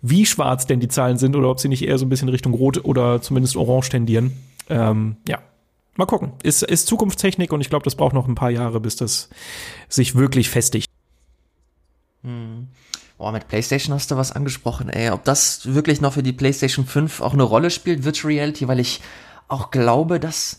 [0.00, 2.54] wie schwarz denn die Zahlen sind oder ob sie nicht eher so ein bisschen Richtung
[2.54, 4.32] Rot oder zumindest Orange tendieren.
[4.68, 5.40] Ähm, ja,
[5.96, 6.32] mal gucken.
[6.42, 9.28] Ist, ist Zukunftstechnik und ich glaube, das braucht noch ein paar Jahre, bis das
[9.88, 10.88] sich wirklich festigt.
[12.22, 12.68] Hm.
[13.18, 15.10] Boah, mit PlayStation hast du was angesprochen, ey.
[15.10, 18.80] Ob das wirklich noch für die PlayStation 5 auch eine Rolle spielt, Virtual Reality, weil
[18.80, 19.02] ich
[19.46, 20.58] auch glaube, dass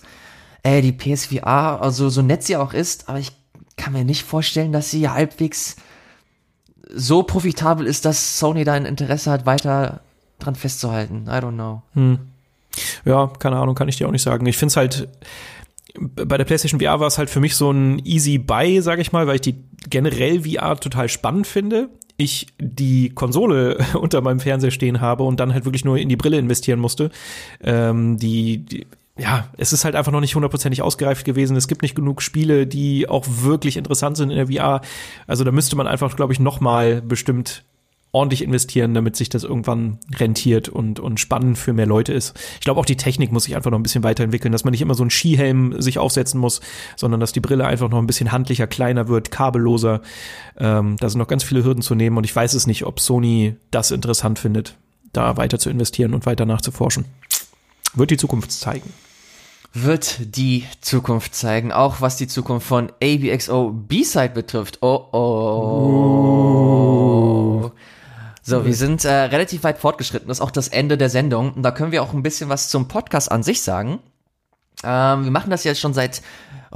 [0.66, 3.32] äh, die PSVR, also so nett sie auch ist, aber ich
[3.78, 5.76] kann mir nicht vorstellen, dass sie halbwegs
[6.92, 10.02] so profitabel ist, dass Sony da ein Interesse hat, weiter
[10.40, 11.26] dran festzuhalten.
[11.28, 11.84] I don't know.
[11.94, 12.20] Hm.
[13.06, 14.46] Ja, keine Ahnung, kann ich dir auch nicht sagen.
[14.48, 15.08] Ich finde es halt,
[16.00, 19.12] bei der PlayStation VR war es halt für mich so ein easy Buy, sage ich
[19.12, 21.90] mal, weil ich die generell VR total spannend finde.
[22.18, 26.16] Ich die Konsole unter meinem Fernseher stehen habe und dann halt wirklich nur in die
[26.16, 27.12] Brille investieren musste.
[27.62, 28.88] Ähm, die, die
[29.18, 31.56] ja, es ist halt einfach noch nicht hundertprozentig ausgereift gewesen.
[31.56, 34.82] Es gibt nicht genug Spiele, die auch wirklich interessant sind in der VR.
[35.26, 37.64] Also da müsste man einfach, glaube ich, noch mal bestimmt
[38.12, 42.34] ordentlich investieren, damit sich das irgendwann rentiert und, und spannend für mehr Leute ist.
[42.56, 44.82] Ich glaube, auch die Technik muss sich einfach noch ein bisschen weiterentwickeln, dass man nicht
[44.82, 46.62] immer so einen Skihelm sich aufsetzen muss,
[46.96, 50.02] sondern dass die Brille einfach noch ein bisschen handlicher, kleiner wird, kabelloser.
[50.58, 53.02] Ähm, da sind noch ganz viele Hürden zu nehmen und ich weiß es nicht, ob
[53.02, 54.78] Sony das interessant findet,
[55.12, 57.04] da weiter zu investieren und weiter nachzuforschen.
[57.96, 58.94] Wird die Zukunft zeigen
[59.76, 64.80] wird die Zukunft zeigen, auch was die Zukunft von ABXO B-Side betrifft.
[64.82, 66.56] Oh oh.
[68.42, 70.28] So, wir sind äh, relativ weit fortgeschritten.
[70.28, 71.54] Das ist auch das Ende der Sendung.
[71.54, 74.00] Und da können wir auch ein bisschen was zum Podcast an sich sagen.
[74.84, 76.22] Ähm, wir machen das jetzt schon seit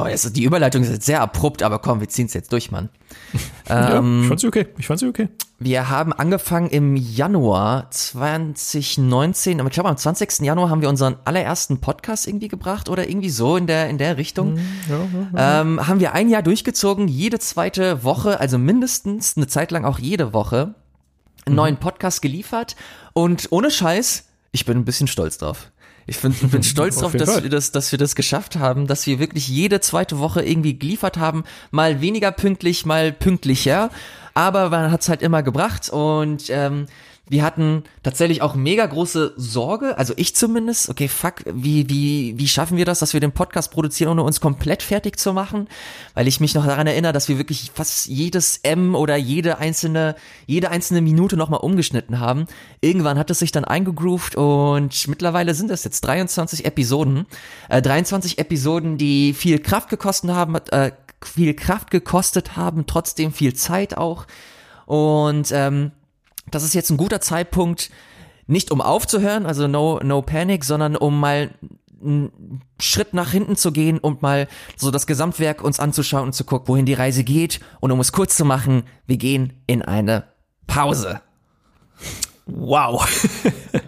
[0.01, 2.71] Oh, jetzt, die Überleitung ist jetzt sehr abrupt, aber komm, wir ziehen es jetzt durch,
[2.71, 2.87] Mann.
[3.69, 4.67] ähm, ja, ich fand sie okay.
[4.77, 5.27] Ich fand sie okay.
[5.57, 10.39] Wir haben angefangen im Januar 2019, aber ich glaube am 20.
[10.39, 14.15] Januar haben wir unseren allerersten Podcast irgendwie gebracht oder irgendwie so in der in der
[14.15, 14.53] Richtung.
[14.53, 15.61] Mhm, ja, ja, ja.
[15.61, 19.99] Ähm, haben wir ein Jahr durchgezogen, jede zweite Woche, also mindestens eine Zeit lang auch
[19.99, 20.75] jede Woche
[21.45, 21.55] einen mhm.
[21.55, 22.77] neuen Podcast geliefert
[23.11, 25.71] und ohne Scheiß, ich bin ein bisschen stolz drauf.
[26.09, 29.19] Ich bin, bin stolz darauf, dass wir das, dass wir das geschafft haben, dass wir
[29.19, 33.91] wirklich jede zweite Woche irgendwie geliefert haben, mal weniger pünktlich, mal pünktlicher,
[34.33, 35.89] aber man hat's halt immer gebracht.
[35.89, 36.87] Und ähm,
[37.29, 42.47] wir hatten tatsächlich auch mega große Sorge, also ich zumindest, okay, fuck, wie, wie, wie
[42.47, 45.67] schaffen wir das, dass wir den Podcast produzieren, ohne uns komplett fertig zu machen?
[46.15, 50.15] Weil ich mich noch daran erinnere, dass wir wirklich fast jedes M oder jede einzelne,
[50.47, 52.47] jede einzelne Minute nochmal umgeschnitten haben.
[52.81, 57.27] Irgendwann hat es sich dann eingegroovt und mittlerweile sind es jetzt 23 Episoden.
[57.69, 60.91] Äh, 23 Episoden, die viel Kraft gekostet haben, äh,
[61.23, 64.25] viel Kraft gekostet haben, trotzdem viel Zeit auch.
[64.85, 65.91] Und ähm,
[66.51, 67.89] das ist jetzt ein guter Zeitpunkt,
[68.47, 71.51] nicht um aufzuhören, also no, no panic, sondern um mal
[72.01, 76.43] einen Schritt nach hinten zu gehen und mal so das Gesamtwerk uns anzuschauen und zu
[76.45, 77.59] gucken, wohin die Reise geht.
[77.79, 80.23] Und um es kurz zu machen, wir gehen in eine
[80.67, 81.21] Pause.
[82.45, 83.07] Wow.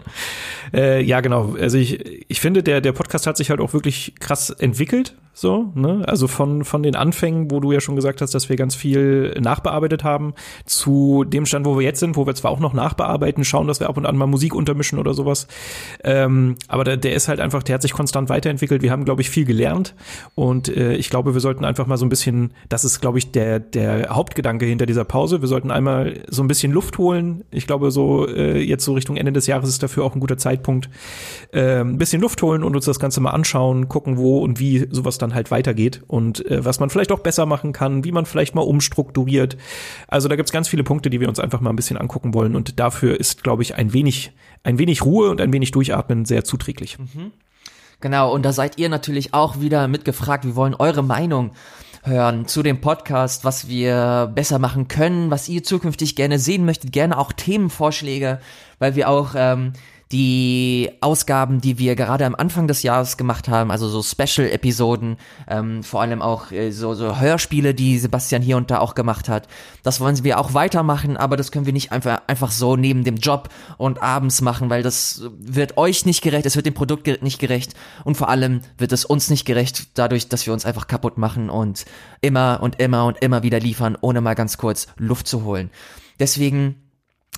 [0.74, 1.56] äh, ja, genau.
[1.60, 5.16] Also ich, ich finde, der, der Podcast hat sich halt auch wirklich krass entwickelt.
[5.34, 6.04] So, ne?
[6.08, 9.34] Also von, von den Anfängen, wo du ja schon gesagt hast, dass wir ganz viel
[9.40, 10.34] nachbearbeitet haben,
[10.66, 13.80] zu dem Stand, wo wir jetzt sind, wo wir zwar auch noch nachbearbeiten, schauen, dass
[13.80, 15.48] wir ab und an mal Musik untermischen oder sowas.
[16.04, 18.82] Ähm, aber der, der ist halt einfach, der hat sich konstant weiterentwickelt.
[18.82, 19.96] Wir haben, glaube ich, viel gelernt.
[20.36, 23.32] Und äh, ich glaube, wir sollten einfach mal so ein bisschen, das ist, glaube ich,
[23.32, 25.42] der, der Hauptgedanke hinter dieser Pause.
[25.42, 27.46] Wir sollten einmal so ein bisschen Luft holen.
[27.52, 30.38] Ich glaube, so äh, jetzt so Richtung Ende des Jahres ist dafür auch ein guter
[30.38, 30.90] Zeitpunkt.
[31.54, 34.88] Äh, ein bisschen Luft holen und uns das Ganze mal anschauen, gucken, wo und wie
[34.92, 38.26] sowas dann halt weitergeht und äh, was man vielleicht auch besser machen kann, wie man
[38.26, 39.58] vielleicht mal umstrukturiert.
[40.08, 42.56] Also da gibt's ganz viele Punkte, die wir uns einfach mal ein bisschen angucken wollen
[42.56, 44.32] und dafür ist, glaube ich, ein wenig,
[44.64, 46.98] ein wenig Ruhe und ein wenig Durchatmen sehr zuträglich.
[47.00, 47.32] Mhm.
[48.02, 50.44] Genau, und da seid ihr natürlich auch wieder mitgefragt.
[50.44, 51.52] Wir wollen eure Meinung
[52.04, 56.92] hören zu dem Podcast, was wir besser machen können, was ihr zukünftig gerne sehen möchtet,
[56.92, 58.40] gerne auch Themenvorschläge,
[58.80, 59.74] weil wir auch ähm,
[60.12, 65.18] die Ausgaben, die wir gerade am Anfang des Jahres gemacht haben, also so Special-Episoden,
[65.48, 69.30] ähm, vor allem auch äh, so, so Hörspiele, die Sebastian hier und da auch gemacht
[69.30, 69.48] hat.
[69.84, 73.16] Das wollen wir auch weitermachen, aber das können wir nicht einfach, einfach so neben dem
[73.16, 77.40] Job und abends machen, weil das wird euch nicht gerecht, es wird dem Produkt nicht
[77.40, 77.74] gerecht
[78.04, 81.50] und vor allem wird es uns nicht gerecht, dadurch, dass wir uns einfach kaputt machen
[81.50, 81.86] und
[82.20, 85.70] immer und immer und immer wieder liefern, ohne mal ganz kurz Luft zu holen.
[86.20, 86.76] Deswegen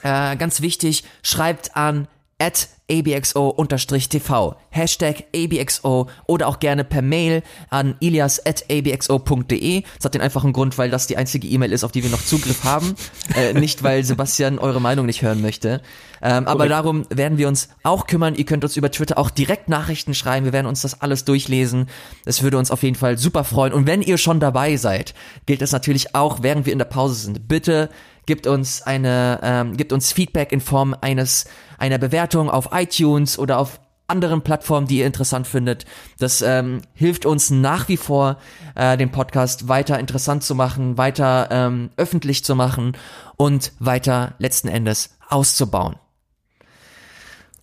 [0.01, 2.07] äh, ganz wichtig, schreibt an
[2.44, 9.84] at abxo-tv, Hashtag abxo oder auch gerne per Mail an ilias at abxo.de.
[9.95, 12.24] Das hat den einfachen Grund, weil das die einzige E-Mail ist, auf die wir noch
[12.24, 12.95] Zugriff haben.
[13.38, 15.82] äh, nicht, weil Sebastian eure Meinung nicht hören möchte.
[16.22, 18.36] Ähm, aber darum werden wir uns auch kümmern.
[18.36, 20.45] Ihr könnt uns über Twitter auch direkt Nachrichten schreiben.
[20.45, 21.88] Wir werden uns das alles durchlesen.
[22.26, 23.72] Es würde uns auf jeden Fall super freuen.
[23.72, 25.14] Und wenn ihr schon dabei seid,
[25.45, 27.48] gilt es natürlich auch, während wir in der Pause sind.
[27.48, 27.90] Bitte
[28.25, 31.45] gibt uns eine, ähm, gibt uns Feedback in Form eines
[31.77, 35.85] einer Bewertung auf iTunes oder auf anderen Plattformen, die ihr interessant findet.
[36.19, 38.37] Das ähm, hilft uns nach wie vor,
[38.75, 42.97] äh, den Podcast weiter interessant zu machen, weiter ähm, öffentlich zu machen
[43.37, 45.95] und weiter letzten Endes auszubauen.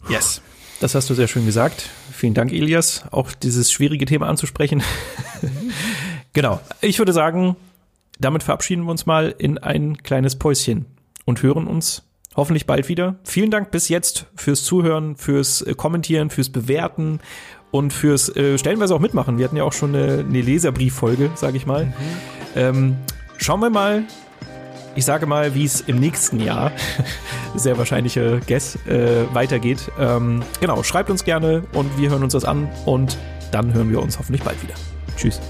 [0.08, 0.40] Yes.
[0.80, 1.90] Das hast du sehr schön gesagt.
[2.10, 4.82] Vielen Dank, Elias, auch dieses schwierige Thema anzusprechen.
[6.32, 6.58] genau.
[6.80, 7.54] Ich würde sagen,
[8.20, 10.86] damit verabschieden wir uns mal in ein kleines Päuschen
[11.24, 12.02] und hören uns
[12.36, 13.16] hoffentlich bald wieder.
[13.24, 17.20] Vielen Dank bis jetzt fürs Zuhören, fürs äh, Kommentieren, fürs Bewerten
[17.70, 19.38] und fürs äh, stellenweise auch mitmachen.
[19.38, 21.86] Wir hatten ja auch schon eine, eine Leserbrieffolge, sage ich mal.
[21.86, 21.92] Mhm.
[22.56, 22.96] Ähm,
[23.36, 24.04] schauen wir mal.
[24.96, 26.72] Ich sage mal, wie es im nächsten Jahr,
[27.54, 29.90] sehr wahrscheinliche Guess, äh, weitergeht.
[30.00, 33.16] Ähm, genau, schreibt uns gerne und wir hören uns das an und
[33.52, 34.74] dann hören wir uns hoffentlich bald wieder.
[35.16, 35.40] Tschüss.